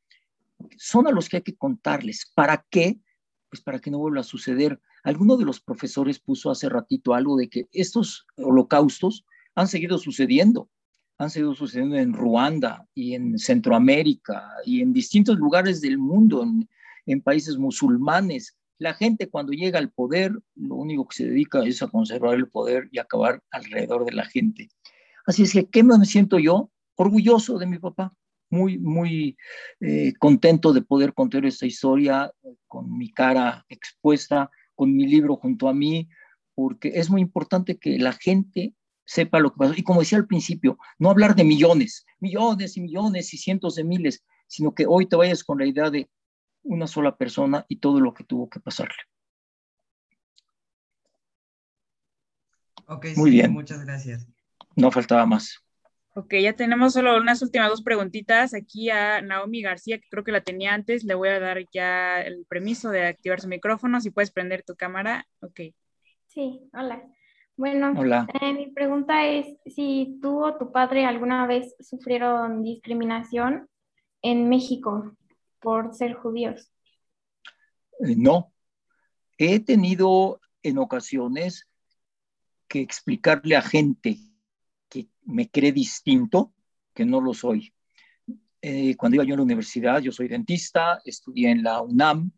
son 0.77 1.07
a 1.07 1.11
los 1.11 1.27
que 1.27 1.37
hay 1.37 1.43
que 1.43 1.55
contarles. 1.55 2.31
¿Para 2.33 2.65
qué? 2.69 2.99
Pues 3.49 3.61
para 3.61 3.79
que 3.79 3.91
no 3.91 3.99
vuelva 3.99 4.21
a 4.21 4.23
suceder. 4.23 4.79
Alguno 5.03 5.37
de 5.37 5.45
los 5.45 5.59
profesores 5.59 6.19
puso 6.19 6.51
hace 6.51 6.69
ratito 6.69 7.13
algo 7.13 7.37
de 7.37 7.49
que 7.49 7.67
estos 7.71 8.27
holocaustos 8.37 9.25
han 9.55 9.67
seguido 9.67 9.97
sucediendo. 9.97 10.69
Han 11.17 11.29
seguido 11.29 11.53
sucediendo 11.53 11.97
en 11.97 12.13
Ruanda 12.13 12.87
y 12.93 13.13
en 13.13 13.37
Centroamérica 13.37 14.43
y 14.65 14.81
en 14.81 14.93
distintos 14.93 15.37
lugares 15.37 15.81
del 15.81 15.97
mundo, 15.97 16.43
en, 17.05 17.21
países 17.21 17.57
musulmanes. 17.57 18.57
La 18.77 18.93
gente 18.93 19.29
cuando 19.29 19.51
llega 19.51 19.77
al 19.77 19.91
poder, 19.91 20.33
lo 20.55 20.75
único 20.75 21.07
que 21.07 21.17
se 21.17 21.25
dedica 21.25 21.63
es 21.63 21.81
a 21.83 21.87
conservar 21.87 22.35
el 22.35 22.47
poder 22.47 22.89
y 22.91 22.99
acabar 22.99 23.43
alrededor 23.51 24.05
de 24.05 24.13
la 24.13 24.25
gente. 24.25 24.69
Así 25.25 25.43
es 25.43 25.53
que, 25.53 25.67
¿qué 25.67 25.83
me 25.83 26.03
siento 26.05 26.39
yo? 26.39 26.71
Orgulloso 26.95 27.59
de 27.59 27.67
mi 27.67 27.77
papá, 27.77 28.13
muy, 28.49 28.77
muy 28.77 29.37
eh, 29.79 30.13
contento 30.19 30.73
de 30.73 30.81
poder 30.81 31.13
contar 31.13 31.45
esta 31.45 31.65
historia 31.65 32.31
eh, 32.43 32.55
con 32.67 32.97
mi 32.97 33.11
cara 33.11 33.65
expuesta, 33.69 34.49
con 34.81 34.95
mi 34.95 35.05
libro 35.05 35.35
junto 35.35 35.69
a 35.69 35.75
mí, 35.75 36.09
porque 36.55 36.93
es 36.95 37.11
muy 37.11 37.21
importante 37.21 37.77
que 37.77 37.99
la 37.99 38.13
gente 38.13 38.73
sepa 39.05 39.39
lo 39.39 39.51
que 39.51 39.57
pasó. 39.59 39.73
Y 39.77 39.83
como 39.83 39.99
decía 39.99 40.17
al 40.17 40.25
principio, 40.25 40.79
no 40.97 41.11
hablar 41.11 41.35
de 41.35 41.43
millones, 41.43 42.03
millones 42.19 42.77
y 42.77 42.81
millones 42.81 43.31
y 43.31 43.37
cientos 43.37 43.75
de 43.75 43.83
miles, 43.83 44.25
sino 44.47 44.73
que 44.73 44.87
hoy 44.87 45.05
te 45.05 45.15
vayas 45.15 45.43
con 45.43 45.59
la 45.59 45.67
idea 45.67 45.91
de 45.91 46.09
una 46.63 46.87
sola 46.87 47.15
persona 47.15 47.63
y 47.69 47.75
todo 47.75 47.99
lo 47.99 48.15
que 48.15 48.23
tuvo 48.23 48.49
que 48.49 48.59
pasarle. 48.59 49.03
Ok, 52.87 53.05
Muy 53.17 53.29
bien. 53.29 53.51
Muchas 53.51 53.85
gracias. 53.85 54.27
No 54.75 54.89
faltaba 54.89 55.27
más. 55.27 55.63
Ok, 56.13 56.33
ya 56.41 56.53
tenemos 56.53 56.93
solo 56.93 57.17
unas 57.17 57.41
últimas 57.41 57.69
dos 57.69 57.81
preguntitas 57.81 58.53
aquí 58.53 58.89
a 58.89 59.21
Naomi 59.21 59.61
García, 59.61 59.97
que 59.97 60.09
creo 60.09 60.23
que 60.23 60.33
la 60.33 60.41
tenía 60.41 60.73
antes. 60.73 61.05
Le 61.05 61.15
voy 61.15 61.29
a 61.29 61.39
dar 61.39 61.59
ya 61.71 62.21
el 62.21 62.45
permiso 62.45 62.89
de 62.89 63.05
activar 63.05 63.39
su 63.39 63.47
micrófono. 63.47 64.01
Si 64.01 64.11
puedes 64.11 64.31
prender 64.31 64.63
tu 64.63 64.75
cámara. 64.75 65.25
Ok. 65.41 65.61
Sí, 66.27 66.69
hola. 66.73 67.01
Bueno, 67.55 67.93
hola. 67.95 68.27
Eh, 68.41 68.53
mi 68.53 68.71
pregunta 68.71 69.25
es 69.25 69.47
si 69.65 70.19
tú 70.21 70.43
o 70.43 70.57
tu 70.57 70.71
padre 70.71 71.05
alguna 71.05 71.47
vez 71.47 71.75
sufrieron 71.79 72.63
discriminación 72.63 73.69
en 74.21 74.49
México 74.49 75.15
por 75.61 75.93
ser 75.93 76.13
judíos? 76.13 76.71
Eh, 77.99 78.15
no. 78.17 78.51
He 79.37 79.59
tenido 79.59 80.41
en 80.63 80.77
ocasiones 80.77 81.67
que 82.67 82.81
explicarle 82.81 83.55
a 83.55 83.61
gente 83.61 84.17
me 85.25 85.49
cree 85.49 85.71
distinto, 85.71 86.53
que 86.93 87.05
no 87.05 87.21
lo 87.21 87.33
soy. 87.33 87.73
Eh, 88.61 88.95
cuando 88.95 89.15
iba 89.15 89.23
yo 89.23 89.33
a 89.33 89.37
la 89.37 89.43
universidad, 89.43 89.99
yo 90.01 90.11
soy 90.11 90.27
dentista, 90.27 91.01
estudié 91.03 91.49
en 91.49 91.63
la 91.63 91.81
UNAM 91.81 92.31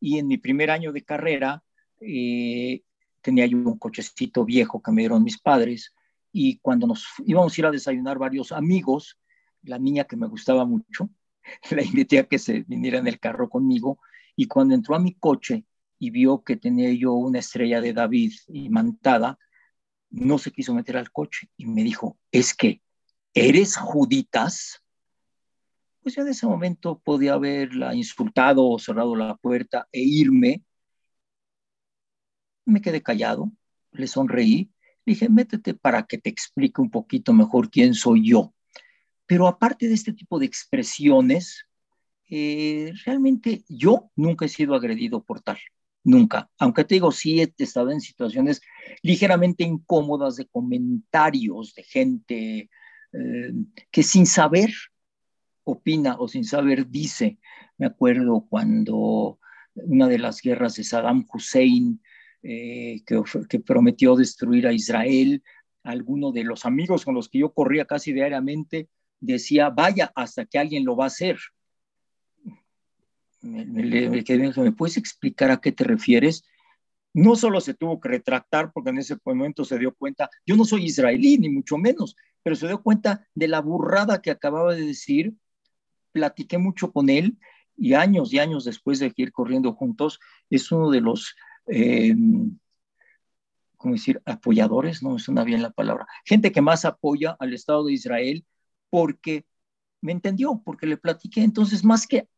y 0.00 0.18
en 0.18 0.26
mi 0.26 0.38
primer 0.38 0.70
año 0.70 0.92
de 0.92 1.04
carrera 1.04 1.62
eh, 2.00 2.82
tenía 3.20 3.46
yo 3.46 3.58
un 3.58 3.78
cochecito 3.78 4.44
viejo 4.44 4.82
que 4.82 4.90
me 4.90 5.02
dieron 5.02 5.22
mis 5.22 5.38
padres 5.38 5.94
y 6.32 6.58
cuando 6.58 6.86
nos 6.86 7.06
íbamos 7.24 7.56
a 7.56 7.60
ir 7.60 7.66
a 7.66 7.70
desayunar 7.70 8.18
varios 8.18 8.50
amigos, 8.50 9.18
la 9.62 9.78
niña 9.78 10.04
que 10.04 10.16
me 10.16 10.26
gustaba 10.26 10.64
mucho, 10.64 11.10
la 11.70 11.82
invité 11.82 12.18
a 12.18 12.24
que 12.24 12.38
se 12.38 12.60
viniera 12.62 12.98
en 12.98 13.06
el 13.06 13.20
carro 13.20 13.48
conmigo 13.48 13.98
y 14.34 14.46
cuando 14.46 14.74
entró 14.74 14.96
a 14.96 15.00
mi 15.00 15.14
coche 15.14 15.64
y 15.98 16.10
vio 16.10 16.42
que 16.42 16.56
tenía 16.56 16.92
yo 16.92 17.12
una 17.12 17.38
estrella 17.38 17.80
de 17.80 17.92
David 17.92 18.32
imantada, 18.48 19.38
no 20.12 20.38
se 20.38 20.52
quiso 20.52 20.74
meter 20.74 20.96
al 20.96 21.10
coche 21.10 21.48
y 21.56 21.66
me 21.66 21.82
dijo, 21.82 22.18
es 22.30 22.54
que, 22.54 22.82
¿eres 23.34 23.76
juditas? 23.76 24.82
Pues 26.02 26.14
ya 26.14 26.22
en 26.22 26.28
ese 26.28 26.46
momento 26.46 27.00
podía 27.02 27.34
haberla 27.34 27.94
insultado 27.94 28.68
o 28.68 28.78
cerrado 28.78 29.16
la 29.16 29.36
puerta 29.36 29.88
e 29.90 30.00
irme. 30.00 30.62
Me 32.64 32.80
quedé 32.80 33.02
callado, 33.02 33.50
le 33.90 34.06
sonreí, 34.06 34.70
le 35.04 35.14
dije, 35.14 35.28
métete 35.28 35.74
para 35.74 36.04
que 36.04 36.18
te 36.18 36.30
explique 36.30 36.80
un 36.80 36.90
poquito 36.90 37.32
mejor 37.32 37.70
quién 37.70 37.94
soy 37.94 38.28
yo. 38.28 38.52
Pero 39.26 39.48
aparte 39.48 39.88
de 39.88 39.94
este 39.94 40.12
tipo 40.12 40.38
de 40.38 40.46
expresiones, 40.46 41.66
eh, 42.28 42.92
realmente 43.04 43.64
yo 43.68 44.10
nunca 44.14 44.44
he 44.44 44.48
sido 44.48 44.74
agredido 44.74 45.24
por 45.24 45.40
tal, 45.40 45.58
nunca. 46.04 46.50
Aunque 46.58 46.84
te 46.84 46.96
digo, 46.96 47.12
sí 47.12 47.40
he 47.40 47.52
estado 47.58 47.90
en 47.90 48.00
situaciones 48.00 48.60
ligeramente 49.02 49.64
incómodas 49.64 50.36
de 50.36 50.46
comentarios 50.46 51.74
de 51.74 51.82
gente 51.82 52.70
eh, 53.12 53.52
que 53.90 54.02
sin 54.02 54.26
saber 54.26 54.70
opina 55.64 56.16
o 56.18 56.28
sin 56.28 56.44
saber 56.44 56.88
dice. 56.88 57.38
Me 57.78 57.86
acuerdo 57.86 58.46
cuando 58.48 59.38
una 59.74 60.08
de 60.08 60.18
las 60.18 60.40
guerras 60.40 60.74
de 60.74 60.84
Saddam 60.84 61.26
Hussein, 61.32 62.00
eh, 62.42 63.02
que, 63.06 63.22
que 63.48 63.60
prometió 63.60 64.16
destruir 64.16 64.66
a 64.66 64.72
Israel, 64.72 65.42
alguno 65.82 66.32
de 66.32 66.44
los 66.44 66.64
amigos 66.64 67.04
con 67.04 67.14
los 67.14 67.28
que 67.28 67.38
yo 67.38 67.52
corría 67.52 67.84
casi 67.84 68.12
diariamente, 68.12 68.88
decía, 69.20 69.70
vaya, 69.70 70.12
hasta 70.14 70.44
que 70.44 70.58
alguien 70.58 70.84
lo 70.84 70.96
va 70.96 71.04
a 71.04 71.06
hacer. 71.08 71.38
Me, 73.42 73.64
me, 73.64 74.72
puedes 74.72 74.96
explicar 74.96 75.50
a 75.50 75.60
qué 75.60 75.72
te 75.72 75.84
refieres? 75.84 76.44
No 77.12 77.36
solo 77.36 77.60
se 77.60 77.74
tuvo 77.74 78.00
que 78.00 78.08
retractar 78.08 78.72
porque 78.72 78.90
en 78.90 78.98
ese 78.98 79.16
momento 79.24 79.64
se 79.64 79.78
dio 79.78 79.94
cuenta, 79.94 80.30
yo 80.46 80.56
no 80.56 80.64
soy 80.64 80.86
israelí, 80.86 81.38
ni 81.38 81.48
mucho 81.48 81.76
menos, 81.76 82.16
pero 82.42 82.56
se 82.56 82.66
dio 82.66 82.82
cuenta 82.82 83.26
de 83.34 83.48
la 83.48 83.60
burrada 83.60 84.22
que 84.22 84.30
acababa 84.30 84.74
de 84.74 84.86
decir, 84.86 85.34
platiqué 86.12 86.58
mucho 86.58 86.92
con 86.92 87.10
él 87.10 87.36
y 87.76 87.94
años 87.94 88.32
y 88.32 88.38
años 88.38 88.64
después 88.64 88.98
de 88.98 89.12
ir 89.16 89.32
corriendo 89.32 89.72
juntos, 89.74 90.20
es 90.48 90.70
uno 90.70 90.90
de 90.90 91.00
los, 91.00 91.34
eh, 91.66 92.14
¿cómo 93.76 93.94
decir?, 93.94 94.22
apoyadores, 94.24 95.02
no 95.02 95.16
es 95.16 95.28
una 95.28 95.44
bien 95.44 95.62
la 95.62 95.70
palabra, 95.70 96.06
gente 96.24 96.52
que 96.52 96.62
más 96.62 96.84
apoya 96.84 97.36
al 97.40 97.52
Estado 97.52 97.84
de 97.86 97.92
Israel 97.92 98.44
porque 98.88 99.44
me 100.00 100.12
entendió, 100.12 100.60
porque 100.64 100.86
le 100.86 100.98
platiqué. 100.98 101.42
Entonces, 101.42 101.84
más 101.84 102.06
que 102.06 102.28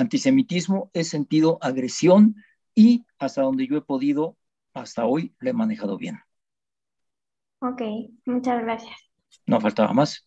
antisemitismo, 0.00 0.90
he 0.94 1.04
sentido 1.04 1.58
agresión 1.60 2.36
y 2.74 3.04
hasta 3.18 3.42
donde 3.42 3.66
yo 3.66 3.76
he 3.76 3.82
podido, 3.82 4.36
hasta 4.74 5.04
hoy, 5.04 5.34
le 5.40 5.50
he 5.50 5.52
manejado 5.52 5.96
bien. 5.96 6.20
Ok, 7.60 7.82
muchas 8.24 8.62
gracias. 8.62 8.96
No 9.46 9.60
faltaba 9.60 9.92
más. 9.92 10.26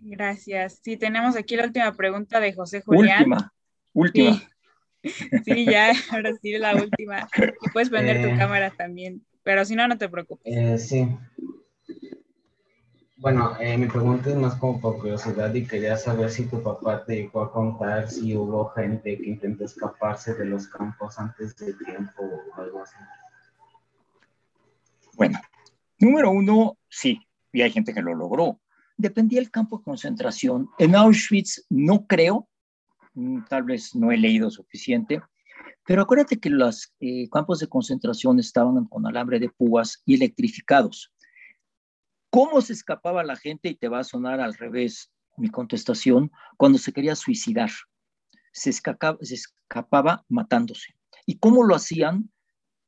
Gracias. 0.00 0.80
Sí, 0.82 0.96
tenemos 0.96 1.36
aquí 1.36 1.56
la 1.56 1.66
última 1.66 1.92
pregunta 1.94 2.40
de 2.40 2.52
José 2.52 2.82
Julián. 2.82 3.18
Última, 3.18 3.52
última. 3.92 4.42
Sí, 5.44 5.64
ya, 5.70 5.92
ahora 6.10 6.32
sí, 6.42 6.58
la 6.58 6.74
última. 6.74 7.28
Y 7.36 7.70
puedes 7.70 7.90
prender 7.90 8.22
tu 8.22 8.34
eh. 8.34 8.36
cámara 8.36 8.70
también, 8.70 9.24
pero 9.42 9.64
si 9.64 9.76
no, 9.76 9.86
no 9.86 9.96
te 9.96 10.08
preocupes. 10.08 10.52
Eh, 10.54 10.78
sí. 10.78 11.08
Bueno, 13.16 13.56
eh, 13.60 13.78
mi 13.78 13.86
pregunta 13.86 14.30
es 14.30 14.36
más 14.36 14.56
como 14.56 14.80
por 14.80 14.98
curiosidad 14.98 15.54
y 15.54 15.64
quería 15.64 15.96
saber 15.96 16.30
si 16.30 16.46
tu 16.46 16.60
papá 16.62 17.04
te 17.04 17.14
llegó 17.14 17.42
a 17.42 17.52
contar 17.52 18.10
si 18.10 18.36
hubo 18.36 18.68
gente 18.70 19.16
que 19.16 19.28
intentó 19.28 19.64
escaparse 19.64 20.34
de 20.34 20.44
los 20.46 20.66
campos 20.66 21.16
antes 21.18 21.56
de 21.56 21.74
tiempo 21.74 22.22
o 22.22 22.60
algo 22.60 22.82
así. 22.82 22.96
Bueno, 25.14 25.38
número 26.00 26.32
uno, 26.32 26.76
sí, 26.88 27.20
y 27.52 27.62
hay 27.62 27.70
gente 27.70 27.94
que 27.94 28.02
lo 28.02 28.14
logró. 28.16 28.60
Dependía 28.96 29.40
del 29.40 29.50
campo 29.50 29.78
de 29.78 29.84
concentración. 29.84 30.68
En 30.78 30.96
Auschwitz 30.96 31.64
no 31.70 32.06
creo, 32.06 32.48
mm, 33.14 33.44
tal 33.48 33.62
vez 33.62 33.94
no 33.94 34.10
he 34.10 34.16
leído 34.16 34.50
suficiente, 34.50 35.22
pero 35.86 36.02
acuérdate 36.02 36.40
que 36.40 36.50
los 36.50 36.92
eh, 36.98 37.28
campos 37.30 37.60
de 37.60 37.68
concentración 37.68 38.40
estaban 38.40 38.84
con 38.86 39.06
alambre 39.06 39.38
de 39.38 39.50
púas 39.50 40.02
y 40.04 40.16
electrificados. 40.16 41.13
¿Cómo 42.34 42.60
se 42.62 42.72
escapaba 42.72 43.22
la 43.22 43.36
gente? 43.36 43.68
Y 43.68 43.76
te 43.76 43.86
va 43.86 44.00
a 44.00 44.02
sonar 44.02 44.40
al 44.40 44.54
revés 44.54 45.08
mi 45.36 45.50
contestación, 45.50 46.32
cuando 46.56 46.78
se 46.78 46.92
quería 46.92 47.14
suicidar. 47.14 47.70
Se 48.52 48.70
escapaba, 48.70 49.18
se 49.20 49.36
escapaba 49.36 50.24
matándose. 50.28 50.96
¿Y 51.26 51.38
cómo 51.38 51.62
lo 51.62 51.76
hacían? 51.76 52.32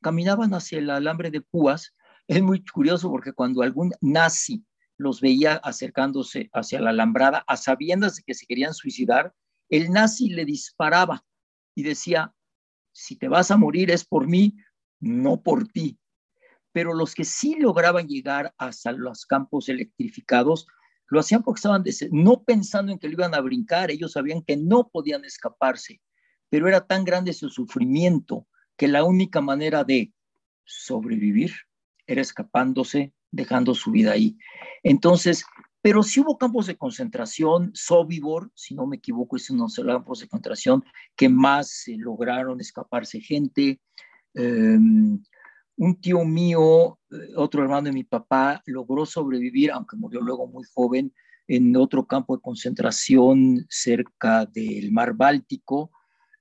Caminaban 0.02 0.52
hacia 0.52 0.78
el 0.78 0.90
alambre 0.90 1.30
de 1.30 1.42
púas. 1.42 1.94
Es 2.26 2.42
muy 2.42 2.64
curioso 2.64 3.08
porque 3.08 3.32
cuando 3.32 3.62
algún 3.62 3.92
nazi 4.00 4.64
los 4.96 5.20
veía 5.20 5.60
acercándose 5.62 6.50
hacia 6.52 6.80
la 6.80 6.90
alambrada, 6.90 7.44
a 7.46 7.56
sabiendas 7.56 8.16
de 8.16 8.24
que 8.24 8.34
se 8.34 8.46
querían 8.46 8.74
suicidar, 8.74 9.32
el 9.68 9.92
nazi 9.92 10.28
le 10.28 10.44
disparaba 10.44 11.24
y 11.76 11.84
decía, 11.84 12.34
si 12.90 13.14
te 13.14 13.28
vas 13.28 13.52
a 13.52 13.56
morir 13.56 13.92
es 13.92 14.04
por 14.04 14.26
mí, 14.26 14.56
no 14.98 15.40
por 15.40 15.68
ti 15.68 16.00
pero 16.76 16.92
los 16.92 17.14
que 17.14 17.24
sí 17.24 17.56
lograban 17.58 18.06
llegar 18.06 18.52
hasta 18.58 18.92
los 18.92 19.24
campos 19.24 19.70
electrificados, 19.70 20.66
lo 21.08 21.20
hacían 21.20 21.42
porque 21.42 21.60
estaban 21.60 21.82
no 22.10 22.42
pensando 22.42 22.92
en 22.92 22.98
que 22.98 23.06
lo 23.06 23.14
iban 23.14 23.34
a 23.34 23.40
brincar, 23.40 23.90
ellos 23.90 24.12
sabían 24.12 24.42
que 24.42 24.58
no 24.58 24.90
podían 24.90 25.24
escaparse, 25.24 26.02
pero 26.50 26.68
era 26.68 26.86
tan 26.86 27.02
grande 27.04 27.32
su 27.32 27.48
sufrimiento 27.48 28.46
que 28.76 28.88
la 28.88 29.04
única 29.04 29.40
manera 29.40 29.84
de 29.84 30.12
sobrevivir 30.66 31.54
era 32.06 32.20
escapándose, 32.20 33.14
dejando 33.30 33.74
su 33.74 33.90
vida 33.90 34.12
ahí. 34.12 34.36
Entonces, 34.82 35.46
pero 35.80 36.02
sí 36.02 36.20
hubo 36.20 36.36
campos 36.36 36.66
de 36.66 36.76
concentración, 36.76 37.70
Sobibor, 37.72 38.52
si 38.54 38.74
no 38.74 38.86
me 38.86 38.96
equivoco, 38.96 39.36
es 39.36 39.48
uno 39.48 39.68
de 39.74 39.82
los 39.82 39.94
campos 39.94 40.20
de 40.20 40.28
concentración 40.28 40.84
que 41.16 41.30
más 41.30 41.84
lograron 41.86 42.60
escaparse 42.60 43.22
gente. 43.22 43.80
Eh, 44.34 44.78
un 45.76 46.00
tío 46.00 46.24
mío, 46.24 46.98
eh, 47.10 47.32
otro 47.36 47.62
hermano 47.62 47.82
de 47.82 47.92
mi 47.92 48.04
papá, 48.04 48.62
logró 48.66 49.06
sobrevivir, 49.06 49.70
aunque 49.70 49.96
murió 49.96 50.20
luego 50.20 50.46
muy 50.46 50.64
joven, 50.74 51.12
en 51.48 51.76
otro 51.76 52.06
campo 52.06 52.36
de 52.36 52.42
concentración 52.42 53.66
cerca 53.68 54.46
del 54.46 54.90
mar 54.90 55.14
Báltico. 55.14 55.90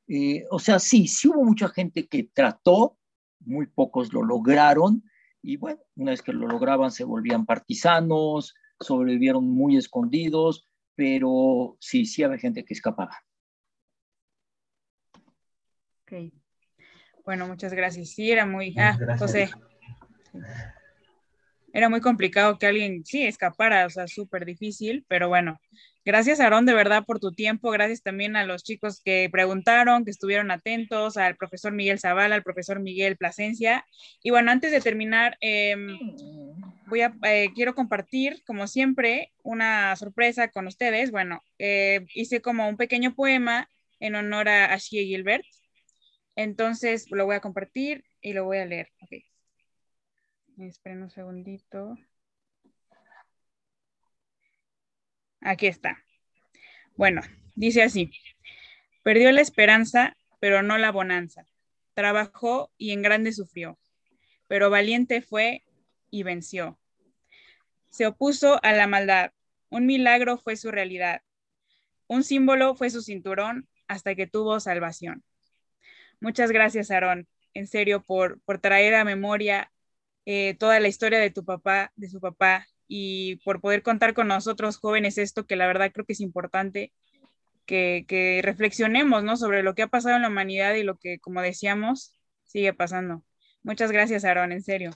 Eh, 0.08 0.46
o 0.50 0.60
sea, 0.60 0.80
sí, 0.80 1.08
sí 1.08 1.28
hubo 1.28 1.44
mucha 1.44 1.70
gente 1.70 2.08
que 2.08 2.30
trató, 2.34 2.98
muy 3.40 3.68
pocos 3.68 4.14
lo 4.14 4.24
lograron, 4.24 5.04
y 5.42 5.58
bueno, 5.58 5.80
una 5.96 6.12
vez 6.12 6.22
que 6.24 6.34
lo 6.34 6.48
lograban 6.48 6.92
se 6.92 7.04
volvían 7.04 7.46
partisanos, 7.46 8.56
sobrevivieron 8.80 9.48
muy 9.48 9.78
escondidos, 9.78 10.68
pero 10.96 11.78
sí, 11.80 12.06
sí 12.06 12.24
había 12.24 12.40
gente 12.40 12.66
que 12.66 12.74
escapaba. 12.74 13.20
Okay. 16.04 16.34
Bueno, 17.26 17.48
muchas 17.48 17.74
gracias. 17.74 18.10
Sí, 18.12 18.32
era 18.32 18.46
muy, 18.46 18.76
ah, 18.78 18.98
José. 19.18 19.50
Era 21.74 21.90
muy 21.90 22.00
complicado 22.00 22.58
que 22.58 22.68
alguien, 22.68 23.04
sí, 23.04 23.26
escapara, 23.26 23.86
o 23.86 23.90
sea, 23.90 24.08
súper 24.08 24.46
difícil, 24.46 25.04
pero 25.10 25.28
bueno, 25.28 25.60
gracias 26.06 26.40
Aarón 26.40 26.66
de 26.66 26.74
verdad 26.74 27.04
por 27.04 27.20
tu 27.20 27.34
tiempo, 27.34 27.70
gracias 27.70 28.02
también 28.02 28.38
a 28.38 28.46
los 28.46 28.64
chicos 28.64 29.02
que 29.04 29.28
preguntaron, 29.30 30.06
que 30.06 30.12
estuvieron 30.12 30.52
atentos, 30.52 31.18
al 31.18 31.36
profesor 31.36 31.74
Miguel 31.74 32.00
Zavala, 32.00 32.36
al 32.36 32.44
profesor 32.44 32.80
Miguel 32.80 33.18
Plasencia. 33.18 33.86
Y 34.24 34.30
bueno, 34.30 34.52
antes 34.52 34.72
de 34.72 34.80
terminar, 34.80 35.38
em, 35.42 35.98
voy 36.88 37.02
a, 37.02 37.14
eh, 37.24 37.50
quiero 37.54 37.76
compartir, 37.76 38.42
como 38.48 38.68
siempre, 38.68 39.34
una 39.44 39.98
sorpresa 39.98 40.48
con 40.48 40.68
ustedes. 40.68 41.12
Bueno, 41.12 41.42
eh, 41.60 42.06
hice 42.14 42.42
como 42.42 42.70
un 42.70 42.78
pequeño 42.78 43.16
poema 43.16 43.68
en 44.00 44.16
honor 44.16 44.48
a 44.48 44.74
Ashie 44.74 45.04
Gilbert. 45.04 45.44
Entonces 46.36 47.10
lo 47.12 47.26
voy 47.26 47.36
a 47.36 47.42
compartir 47.42 48.06
y 48.22 48.34
lo 48.34 48.46
voy 48.46 48.58
a 48.58 48.66
leer. 48.66 48.92
Esperen 50.58 51.04
un 51.04 51.10
segundito. 51.10 51.98
Aquí 55.42 55.68
está. 55.68 56.04
Bueno, 56.96 57.22
dice 57.56 57.84
así. 57.84 58.12
Perdió 59.04 59.32
la 59.32 59.42
esperanza, 59.42 60.18
pero 60.40 60.64
no 60.64 60.78
la 60.78 60.92
bonanza. 60.92 61.46
Trabajó 61.94 62.72
y 62.78 62.92
en 62.92 63.02
grande 63.02 63.32
sufrió, 63.32 63.78
pero 64.48 64.70
valiente 64.70 65.22
fue 65.22 65.64
y 66.10 66.24
venció. 66.24 66.80
Se 67.90 68.08
opuso 68.08 68.60
a 68.64 68.74
la 68.74 68.88
maldad. 68.88 69.32
Un 69.70 69.86
milagro 69.86 70.38
fue 70.38 70.56
su 70.58 70.72
realidad. 70.72 71.22
Un 72.08 72.24
símbolo 72.24 72.76
fue 72.76 72.90
su 72.90 73.02
cinturón 73.02 73.70
hasta 73.88 74.16
que 74.16 74.28
tuvo 74.28 74.60
salvación. 74.60 75.24
Muchas 76.20 76.52
gracias, 76.52 76.92
Aarón, 76.92 77.28
en 77.54 77.68
serio, 77.68 78.04
por, 78.04 78.42
por 78.42 78.60
traer 78.60 78.96
a 78.96 79.04
memoria 79.04 79.72
eh, 80.26 80.56
toda 80.56 80.80
la 80.80 80.88
historia 80.88 81.20
de 81.20 81.32
tu 81.32 81.46
papá, 81.46 81.92
de 81.96 82.10
su 82.10 82.20
papá, 82.20 82.66
y 82.88 83.38
por 83.38 83.62
poder 83.62 83.84
contar 83.84 84.14
con 84.14 84.28
nosotros 84.28 84.78
jóvenes 84.78 85.18
esto, 85.18 85.46
que 85.46 85.56
la 85.56 85.68
verdad 85.68 85.92
creo 85.92 86.06
que 86.06 86.14
es 86.14 86.22
importante 86.22 86.94
que, 87.66 88.06
que 88.08 88.42
reflexionemos, 88.44 89.24
¿no? 89.24 89.38
Sobre 89.38 89.64
lo 89.64 89.74
que 89.76 89.84
ha 89.84 89.88
pasado 89.88 90.16
en 90.16 90.22
la 90.22 90.30
humanidad 90.30 90.76
y 90.76 90.84
lo 90.84 90.98
que, 90.98 91.20
como 91.20 91.42
decíamos, 91.42 92.14
sigue 92.44 92.74
pasando. 92.74 93.24
Muchas 93.64 93.92
gracias, 93.92 94.26
Aarón, 94.26 94.52
en 94.52 94.62
serio. 94.62 94.92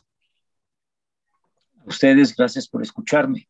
Ustedes, 1.85 2.35
gracias 2.35 2.67
por 2.67 2.83
escucharme. 2.83 3.47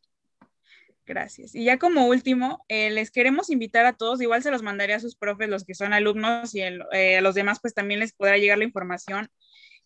Gracias. 1.09 1.55
Y 1.55 1.63
ya 1.63 1.79
como 1.79 2.05
último, 2.05 2.63
eh, 2.67 2.91
les 2.91 3.09
queremos 3.09 3.49
invitar 3.49 3.83
a 3.87 3.93
todos, 3.93 4.21
igual 4.21 4.43
se 4.43 4.51
los 4.51 4.61
mandaré 4.61 4.93
a 4.93 4.99
sus 4.99 5.15
profes, 5.15 5.49
los 5.49 5.65
que 5.65 5.73
son 5.73 5.91
alumnos, 5.91 6.53
y 6.53 6.61
eh, 6.61 7.17
a 7.17 7.21
los 7.21 7.33
demás, 7.33 7.57
pues 7.59 7.73
también 7.73 7.99
les 7.99 8.13
podrá 8.13 8.37
llegar 8.37 8.59
la 8.59 8.63
información 8.63 9.27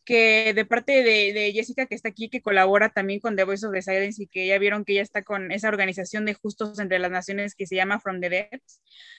que 0.04 0.54
de 0.54 0.66
parte 0.66 1.02
de, 1.02 1.54
Jessica 1.54 1.86
que 1.86 1.96
está 1.96 2.10
aquí, 2.10 2.28
que 2.28 2.42
colabora 2.42 2.90
también 2.90 3.22
con 3.22 3.38
The 3.38 3.46
Voice 3.46 3.66
of 3.66 3.72
the 3.72 3.82
Silence 3.82 4.22
y 4.22 4.28
que 4.28 4.48
ya 4.48 4.58
vieron 4.58 4.84
que 4.84 4.92
ella 4.92 5.02
está 5.02 5.24
con 5.24 5.54
esa 5.54 5.70
organización 5.70 6.26
de 6.26 6.34
justos 6.34 6.78
entre 6.80 7.00
las 7.00 7.10
naciones 7.10 7.56
que 7.56 7.68
se 7.68 7.78
llama 7.78 8.02
From 8.02 8.20
the 8.20 8.30
Dead. 8.30 8.60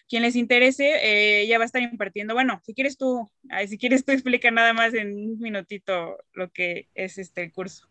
Quien 0.07 0.25
les 0.25 0.37
interese, 0.37 0.85
eh, 0.85 1.41
ella 1.41 1.57
va 1.57 1.65
a 1.65 1.67
estar 1.67 1.81
impartiendo. 1.81 2.35
Bueno, 2.35 2.61
si 2.67 2.75
quieres 2.75 2.99
tú, 2.99 3.31
si 3.67 3.79
quieres 3.79 4.05
tú 4.05 4.13
explica 4.13 4.51
nada 4.51 4.75
más 4.75 4.93
en 4.93 5.15
un 5.15 5.39
minutito 5.39 6.19
lo 6.35 6.51
que 6.51 6.91
es 6.95 7.17
este 7.17 7.51
curso. 7.51 7.89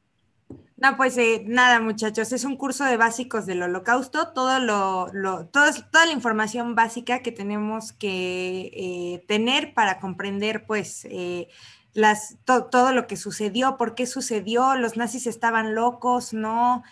No, 0.84 0.98
pues 0.98 1.18
eh, 1.18 1.46
nada, 1.48 1.80
muchachos, 1.80 2.34
es 2.34 2.44
un 2.44 2.58
curso 2.58 2.84
de 2.84 2.98
básicos 2.98 3.46
del 3.46 3.64
holocausto, 3.64 4.34
todo 4.34 4.60
lo, 4.60 5.08
lo 5.14 5.46
toda 5.46 5.72
la 6.06 6.12
información 6.12 6.76
básica 6.76 7.20
que 7.20 7.32
tenemos 7.32 7.94
que 7.94 8.70
eh, 8.74 9.24
tener 9.26 9.74
para 9.74 10.02
comprender, 10.02 10.66
pues, 10.66 11.06
eh, 11.06 11.48
las, 11.94 12.36
todo 12.46 12.92
lo 12.92 13.08
que 13.08 13.16
sucedió, 13.16 13.78
por 13.78 13.96
qué 13.96 14.06
sucedió, 14.06 14.76
los 14.76 14.98
nazis 14.98 15.26
estaban 15.26 15.74
locos, 15.74 16.34
¿no? 16.34 16.84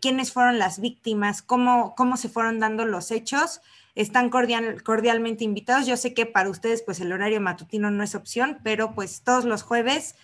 quiénes 0.00 0.32
fueron 0.32 0.60
las 0.60 0.78
víctimas, 0.78 1.42
cómo, 1.42 1.96
cómo 1.96 2.16
se 2.16 2.28
fueron 2.28 2.60
dando 2.60 2.84
los 2.84 3.10
hechos. 3.10 3.60
Están 3.96 4.30
cordial, 4.30 4.84
cordialmente 4.84 5.42
invitados. 5.42 5.88
Yo 5.88 5.96
sé 5.96 6.14
que 6.14 6.24
para 6.24 6.48
ustedes, 6.48 6.82
pues, 6.82 7.00
el 7.00 7.10
horario 7.10 7.40
matutino 7.40 7.90
no 7.90 8.04
es 8.04 8.14
opción, 8.14 8.60
pero 8.62 8.92
pues 8.92 9.22
todos 9.22 9.44
los 9.44 9.64
jueves 9.64 10.14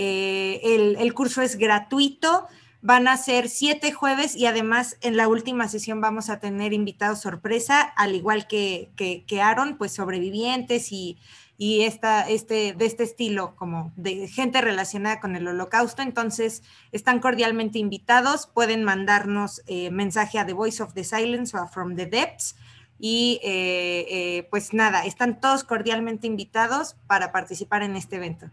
eh, 0.00 0.96
el, 1.00 1.12
curso 1.12 1.42
es 1.42 1.56
gratuito. 1.56 2.46
Van 2.82 3.08
a 3.08 3.16
ser 3.16 3.48
siete 3.48 3.92
jueves 3.92 4.36
y 4.36 4.46
además 4.46 4.96
en 5.00 5.16
la 5.16 5.26
última 5.26 5.66
sesión 5.66 6.00
vamos 6.00 6.30
a 6.30 6.38
tener 6.38 6.72
invitados 6.72 7.20
sorpresa, 7.20 7.80
al 7.80 8.14
igual 8.14 8.46
que, 8.46 8.90
que, 8.94 9.42
Aaron, 9.42 9.76
pues 9.76 9.90
sobrevivientes 9.90 10.92
y, 10.92 11.18
y 11.56 11.82
esta, 11.82 12.28
este, 12.28 12.74
de 12.74 12.86
este 12.86 13.02
estilo, 13.02 13.56
como 13.56 13.92
de 13.96 14.28
gente 14.28 14.60
relacionada 14.60 15.18
con 15.18 15.34
el 15.34 15.48
holocausto. 15.48 16.02
Entonces, 16.02 16.62
están 16.92 17.18
cordialmente 17.18 17.80
invitados. 17.80 18.46
Pueden 18.46 18.84
mandarnos 18.84 19.62
eh, 19.66 19.90
mensaje 19.90 20.38
a 20.38 20.46
The 20.46 20.52
Voice 20.52 20.80
of 20.80 20.94
the 20.94 21.02
Silence 21.02 21.56
o 21.56 21.60
a 21.60 21.66
From 21.66 21.96
the 21.96 22.06
Depths. 22.06 22.54
Y 23.00 23.40
eh, 23.42 24.46
pues 24.50 24.72
nada, 24.72 25.04
están 25.04 25.40
todos 25.40 25.64
cordialmente 25.64 26.28
invitados 26.28 26.94
para 27.08 27.32
participar 27.32 27.82
en 27.82 27.96
este 27.96 28.16
evento. 28.16 28.48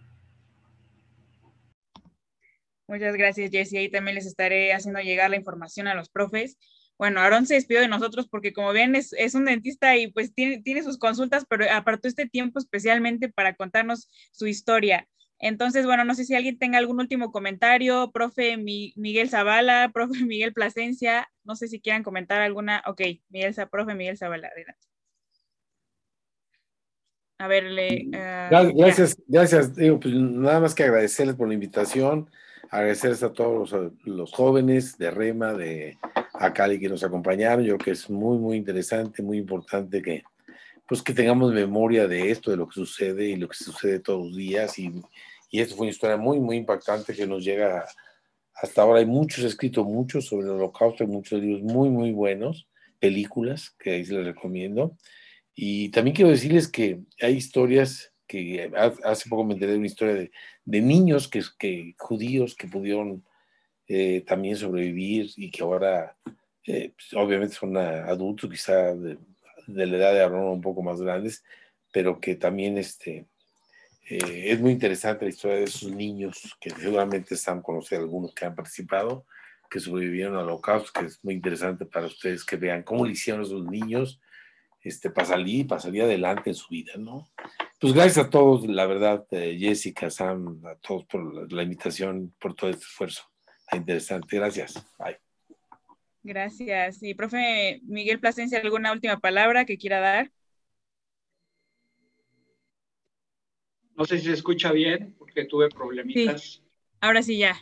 Muchas 2.87 3.15
gracias, 3.15 3.51
Jessie. 3.51 3.79
Ahí 3.79 3.89
también 3.89 4.15
les 4.15 4.25
estaré 4.25 4.73
haciendo 4.73 4.99
llegar 4.99 5.29
la 5.29 5.37
información 5.37 5.87
a 5.87 5.95
los 5.95 6.09
profes. 6.09 6.57
Bueno, 6.97 7.19
Aaron 7.19 7.45
se 7.45 7.55
despidió 7.55 7.81
de 7.81 7.87
nosotros 7.87 8.27
porque 8.29 8.53
como 8.53 8.71
ven 8.71 8.95
es, 8.95 9.35
un 9.35 9.45
dentista 9.45 9.97
y 9.97 10.07
pues 10.07 10.33
tiene, 10.33 10.61
tiene 10.61 10.83
sus 10.83 10.97
consultas, 10.97 11.45
pero 11.49 11.65
apartó 11.71 12.07
este 12.07 12.27
tiempo 12.27 12.59
especialmente 12.59 13.29
para 13.29 13.55
contarnos 13.55 14.09
su 14.31 14.47
historia. 14.47 15.07
Entonces, 15.39 15.85
bueno, 15.85 16.05
no 16.05 16.15
sé 16.15 16.23
si 16.23 16.33
alguien 16.33 16.57
tenga 16.57 16.77
algún 16.77 16.99
último 16.99 17.31
comentario, 17.31 18.11
profe 18.11 18.57
Miguel 18.57 19.29
Zavala, 19.29 19.89
profe 19.93 20.23
Miguel 20.23 20.53
Plasencia, 20.53 21.29
no 21.43 21.55
sé 21.55 21.67
si 21.67 21.81
quieran 21.81 22.03
comentar 22.03 22.41
alguna. 22.41 22.81
Ok, 22.85 23.01
Miguel, 23.29 23.53
profe 23.69 23.95
Miguel 23.95 24.17
Zavala, 24.17 24.47
adelante. 24.47 24.87
A 27.37 27.49
ver, 27.49 27.65
le, 27.65 28.07
uh, 28.07 28.77
gracias, 28.77 29.17
gracias. 29.27 29.75
Digo, 29.75 29.99
pues 29.99 30.13
nada 30.15 30.61
más 30.61 30.73
que 30.73 30.83
agradecerles 30.83 31.35
por 31.35 31.49
la 31.49 31.53
invitación, 31.53 32.29
agradecerles 32.69 33.23
a 33.23 33.33
todos 33.33 33.71
los, 33.71 33.93
los, 34.03 34.31
jóvenes 34.31 34.97
de 34.97 35.11
Rema, 35.11 35.53
de 35.53 35.97
Acali 36.33 36.79
que 36.79 36.89
nos 36.89 37.03
acompañaron. 37.03 37.63
Yo 37.63 37.77
creo 37.77 37.85
que 37.85 37.91
es 37.91 38.09
muy, 38.09 38.37
muy 38.37 38.57
interesante, 38.57 39.23
muy 39.23 39.37
importante 39.37 40.01
que, 40.01 40.23
pues 40.87 41.01
que 41.01 41.13
tengamos 41.13 41.53
memoria 41.53 42.07
de 42.07 42.31
esto, 42.31 42.51
de 42.51 42.57
lo 42.57 42.67
que 42.67 42.75
sucede 42.75 43.29
y 43.29 43.35
lo 43.35 43.47
que 43.47 43.55
sucede 43.55 43.99
todos 43.99 44.27
los 44.27 44.35
días 44.35 44.77
y 44.79 44.91
y 45.55 45.61
esto 45.61 45.75
fue 45.75 45.85
una 45.85 45.91
historia 45.91 46.17
muy, 46.17 46.37
muy 46.39 46.57
impactante 46.57 47.13
que 47.13 47.25
nos 47.25 47.41
llega 47.41 47.85
hasta 48.55 48.81
ahora. 48.81 48.99
Hay 48.99 49.05
muchos 49.05 49.43
escritos, 49.45 49.85
muchos 49.85 50.25
sobre 50.25 50.47
el 50.47 50.53
holocausto, 50.53 51.03
hay 51.03 51.09
muchos 51.09 51.41
libros 51.41 51.61
muy, 51.61 51.89
muy 51.89 52.11
buenos, 52.11 52.67
películas 52.99 53.73
que 53.79 53.91
ahí 53.91 54.03
se 54.03 54.15
les 54.15 54.25
recomiendo. 54.25 54.97
Y 55.55 55.89
también 55.91 56.13
quiero 56.13 56.31
decirles 56.31 56.67
que 56.67 56.99
hay 57.21 57.35
historias 57.35 58.11
que 58.27 58.71
hace 59.03 59.29
poco 59.29 59.43
me 59.43 59.53
enteré 59.53 59.73
de 59.73 59.77
una 59.77 59.87
historia 59.87 60.15
de, 60.15 60.31
de 60.63 60.81
niños 60.81 61.27
que, 61.27 61.41
que, 61.57 61.95
judíos 61.97 62.55
que 62.55 62.67
pudieron 62.67 63.23
eh, 63.87 64.23
también 64.25 64.57
sobrevivir 64.57 65.31
y 65.37 65.51
que 65.51 65.61
ahora 65.61 66.17
eh, 66.65 66.93
pues, 66.95 67.13
obviamente 67.13 67.55
son 67.55 67.77
adultos, 67.77 68.49
quizá 68.49 68.95
de, 68.95 69.17
de, 69.67 69.85
la 69.85 69.97
edad 69.97 70.13
de 70.13 70.23
Aaron 70.23 70.43
un 70.45 70.61
poco 70.61 70.81
más 70.81 70.99
grandes, 70.99 71.43
pero 71.91 72.19
que 72.19 72.35
también 72.35 72.77
este, 72.77 73.27
eh, 74.09 74.51
es 74.51 74.59
muy 74.59 74.71
interesante 74.71 75.25
la 75.25 75.29
historia 75.29 75.57
de 75.57 75.63
esos 75.65 75.91
niños 75.91 76.55
que 76.59 76.69
seguramente 76.71 77.35
están 77.35 77.61
conociendo 77.61 78.05
algunos 78.05 78.33
que 78.33 78.45
han 78.45 78.55
participado, 78.55 79.25
que 79.69 79.79
sobrevivieron 79.79 80.35
al 80.35 80.45
holocausto, 80.45 80.99
que 80.99 81.07
es 81.07 81.23
muy 81.23 81.35
interesante 81.35 81.85
para 81.85 82.07
ustedes 82.07 82.43
que 82.43 82.55
vean 82.55 82.83
cómo 82.83 83.05
le 83.05 83.13
hicieron 83.13 83.43
esos 83.43 83.65
niños 83.65 84.19
este, 84.81 85.09
para 85.09 85.27
salir, 85.27 85.67
para 85.67 85.81
salir 85.81 86.03
adelante 86.03 86.51
en 86.51 86.55
su 86.55 86.67
vida, 86.69 86.93
¿no? 86.97 87.27
Pues 87.79 87.93
gracias 87.93 88.25
a 88.25 88.29
todos, 88.29 88.65
la 88.67 88.85
verdad, 88.85 89.25
eh, 89.31 89.57
Jessica, 89.59 90.09
Sam, 90.09 90.61
a 90.65 90.75
todos 90.75 91.05
por 91.05 91.51
la, 91.51 91.63
invitación, 91.63 92.33
por 92.39 92.53
todo 92.53 92.69
este 92.69 92.85
esfuerzo. 92.85 93.23
Interesante, 93.73 94.37
gracias. 94.37 94.73
Bye. 94.97 95.17
Gracias. 96.23 97.03
Y 97.03 97.13
profe 97.13 97.81
Miguel 97.83 98.19
Plasencia, 98.19 98.59
¿alguna 98.59 98.93
última 98.93 99.19
palabra 99.19 99.65
que 99.65 99.77
quiera 99.77 99.99
dar? 99.99 100.31
No 103.95 104.05
sé 104.05 104.19
si 104.19 104.25
se 104.25 104.33
escucha 104.33 104.71
bien 104.71 105.13
porque 105.17 105.45
tuve 105.45 105.69
problemitas. 105.69 106.63
Ahora 107.01 107.21
sí 107.21 107.37
ya. 107.37 107.61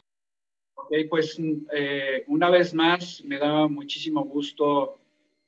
Ok, 0.76 0.94
pues 1.10 1.40
eh, 1.74 2.24
una 2.28 2.50
vez 2.50 2.74
más 2.74 3.24
me 3.24 3.38
da 3.40 3.68
muchísimo 3.68 4.24
gusto 4.24 5.00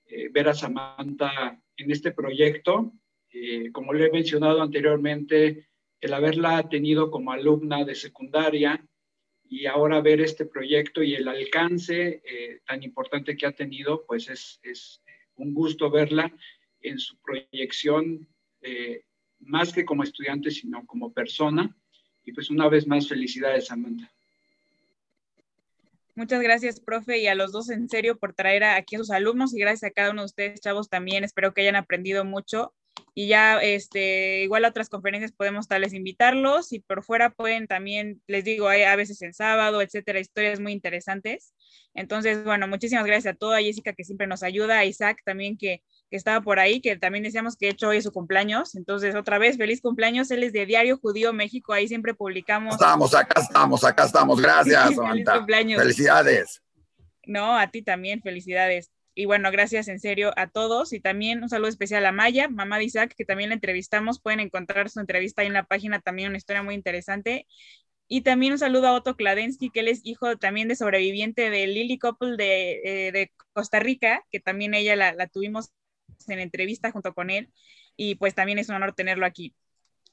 eh, 0.07 0.29
ver 0.29 0.49
a 0.49 0.53
Samantha 0.53 1.61
en 1.77 1.91
este 1.91 2.11
proyecto. 2.11 2.91
Eh, 3.37 3.69
como 3.73 3.91
le 3.93 4.05
he 4.05 4.11
mencionado 4.11 4.61
anteriormente, 4.61 5.67
el 5.99 6.13
haberla 6.13 6.69
tenido 6.69 7.11
como 7.11 7.33
alumna 7.33 7.83
de 7.83 7.93
secundaria 7.93 8.81
y 9.43 9.65
ahora 9.65 9.99
ver 9.99 10.21
este 10.21 10.45
proyecto 10.45 11.03
y 11.03 11.15
el 11.15 11.27
alcance 11.27 12.23
tan 12.65 12.81
importante 12.81 13.35
que 13.35 13.45
ha 13.45 13.51
tenido, 13.51 14.05
pues 14.05 14.29
es, 14.29 14.59
es 14.63 15.03
un 15.35 15.53
gusto 15.53 15.91
verla 15.91 16.33
en 16.81 16.97
su 16.97 17.17
proyección 17.19 18.27
más 19.39 19.73
que 19.73 19.85
como 19.85 20.03
estudiante, 20.03 20.49
sino 20.51 20.85
como 20.85 21.13
persona. 21.13 21.75
Y 22.23 22.31
pues 22.31 22.49
una 22.49 22.69
vez 22.69 22.87
más, 22.87 23.07
felicidades, 23.07 23.67
Samantha. 23.67 24.11
Muchas 26.15 26.41
gracias, 26.41 26.79
profe, 26.79 27.19
y 27.19 27.27
a 27.27 27.35
los 27.35 27.51
dos 27.51 27.69
en 27.69 27.89
serio 27.89 28.17
por 28.17 28.33
traer 28.33 28.63
aquí 28.63 28.95
a 28.95 28.99
sus 28.99 29.11
alumnos 29.11 29.53
y 29.53 29.59
gracias 29.59 29.91
a 29.91 29.93
cada 29.93 30.11
uno 30.11 30.21
de 30.21 30.27
ustedes, 30.27 30.61
chavos, 30.61 30.89
también. 30.89 31.25
Espero 31.25 31.53
que 31.53 31.61
hayan 31.61 31.75
aprendido 31.75 32.23
mucho 32.23 32.73
y 33.17 33.27
ya 33.29 33.59
este, 33.59 34.43
igual 34.43 34.65
a 34.65 34.67
otras 34.67 34.89
conferencias 34.89 35.31
podemos 35.31 35.69
tal 35.69 35.81
vez 35.81 35.93
invitarlos 35.93 36.73
y 36.73 36.79
por 36.79 37.01
fuera 37.01 37.29
pueden 37.29 37.65
también, 37.65 38.21
les 38.27 38.43
digo, 38.43 38.67
hay 38.67 38.83
a 38.83 38.95
veces 38.97 39.21
en 39.21 39.33
sábado, 39.33 39.81
etcétera, 39.81 40.19
historias 40.19 40.59
muy 40.59 40.73
interesantes. 40.73 41.53
Entonces, 41.93 42.43
bueno, 42.43 42.67
muchísimas 42.67 43.05
gracias 43.05 43.33
a 43.33 43.37
toda 43.37 43.61
Jessica 43.61 43.93
que 43.93 44.03
siempre 44.03 44.27
nos 44.27 44.43
ayuda, 44.43 44.79
a 44.79 44.85
Isaac 44.85 45.21
también 45.23 45.57
que, 45.57 45.81
que 46.09 46.17
estaba 46.17 46.41
por 46.41 46.59
ahí, 46.59 46.81
que 46.81 46.97
también 46.97 47.23
decíamos 47.23 47.55
que 47.55 47.67
de 47.67 47.71
hecho 47.71 47.87
hoy 47.87 47.97
es 47.97 48.03
su 48.03 48.11
cumpleaños. 48.11 48.75
Entonces, 48.75 49.15
otra 49.15 49.37
vez, 49.37 49.55
feliz 49.55 49.79
cumpleaños, 49.79 50.29
él 50.31 50.43
es 50.43 50.51
de 50.51 50.65
Diario 50.65 50.97
Judío 50.97 51.31
México, 51.31 51.71
ahí 51.71 51.87
siempre 51.87 52.13
publicamos. 52.13 52.73
Estamos, 52.73 53.15
acá 53.15 53.39
estamos, 53.39 53.83
acá 53.85 54.05
estamos, 54.05 54.41
gracias. 54.41 54.89
feliz 54.95 55.25
cumpleaños. 55.25 55.81
Felicidades. 55.81 56.61
No, 57.25 57.57
a 57.57 57.71
ti 57.71 57.81
también, 57.81 58.21
felicidades. 58.21 58.91
Y 59.17 59.25
bueno, 59.25 59.49
gracias 59.49 59.87
en 59.87 59.99
serio 59.99 60.33
a 60.35 60.47
todos 60.47 60.91
y 60.91 60.99
también 60.99 61.41
un 61.41 61.47
saludo 61.47 61.69
especial 61.69 62.05
a 62.05 62.11
Maya, 62.11 62.49
mamá 62.49 62.77
de 62.77 62.83
Isaac, 62.83 63.13
que 63.17 63.23
también 63.23 63.49
la 63.49 63.55
entrevistamos. 63.55 64.19
Pueden 64.19 64.41
encontrar 64.41 64.89
su 64.89 64.99
entrevista 64.99 65.41
ahí 65.41 65.47
en 65.47 65.53
la 65.53 65.63
página, 65.63 66.01
también 66.01 66.29
una 66.29 66.37
historia 66.37 66.63
muy 66.63 66.75
interesante. 66.75 67.47
Y 68.09 68.21
también 68.21 68.51
un 68.51 68.59
saludo 68.59 68.87
a 68.87 68.93
Otto 68.93 69.15
Kladensky, 69.15 69.69
que 69.69 69.79
él 69.79 69.87
es 69.87 70.01
hijo 70.03 70.37
también 70.37 70.67
de 70.67 70.75
sobreviviente 70.75 71.49
de 71.49 71.65
Lily 71.65 71.97
Couple 71.97 72.35
de, 72.35 73.07
eh, 73.07 73.31
Costa 73.53 73.79
Rica, 73.79 74.21
que 74.31 74.41
también 74.41 74.73
ella 74.73 74.97
la, 74.97 75.13
la 75.13 75.27
tuvimos 75.27 75.71
en 76.27 76.39
entrevista 76.39 76.91
junto 76.91 77.13
con 77.13 77.29
él. 77.29 77.49
Y 77.95 78.15
pues 78.15 78.35
también 78.35 78.59
es 78.59 78.67
un 78.67 78.75
honor 78.75 78.93
tenerlo 78.93 79.25
aquí. 79.25 79.55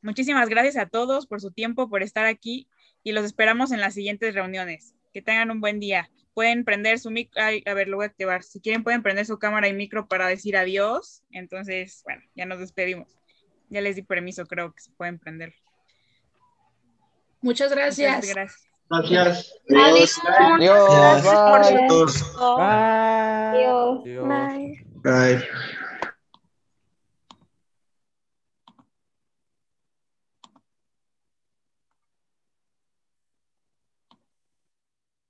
Muchísimas 0.00 0.48
gracias 0.48 0.76
a 0.76 0.86
todos 0.86 1.26
por 1.26 1.40
su 1.40 1.50
tiempo, 1.50 1.88
por 1.90 2.04
estar 2.04 2.26
aquí 2.26 2.68
y 3.02 3.12
los 3.12 3.24
esperamos 3.24 3.72
en 3.72 3.80
las 3.80 3.94
siguientes 3.94 4.32
reuniones. 4.34 4.94
Que 5.12 5.22
tengan 5.22 5.50
un 5.50 5.60
buen 5.60 5.80
día 5.80 6.08
pueden 6.34 6.64
prender 6.64 6.98
su 6.98 7.10
micro, 7.10 7.42
a 7.42 7.74
ver, 7.74 7.88
lo 7.88 7.96
voy 7.96 8.04
a 8.04 8.08
activar, 8.08 8.42
si 8.42 8.60
quieren 8.60 8.82
pueden 8.82 9.02
prender 9.02 9.26
su 9.26 9.38
cámara 9.38 9.68
y 9.68 9.72
micro 9.72 10.08
para 10.08 10.26
decir 10.26 10.56
adiós, 10.56 11.22
entonces, 11.30 12.02
bueno, 12.04 12.22
ya 12.34 12.46
nos 12.46 12.58
despedimos. 12.58 13.08
Ya 13.68 13.80
les 13.80 13.96
di 13.96 14.02
permiso, 14.02 14.44
creo 14.46 14.72
que 14.72 14.82
se 14.82 14.90
pueden 14.92 15.18
prender. 15.18 15.54
Muchas 17.40 17.72
gracias. 17.72 18.16
Muchas 18.16 18.34
gracias. 18.34 18.68
Gracias. 18.88 19.52
Adiós. 19.70 20.18
Adiós. 20.54 20.88
Adiós. 20.88 22.22
Bye. 22.34 23.64
Adiós. 23.64 24.04
Bye. 24.04 24.84
Bye. 25.02 25.82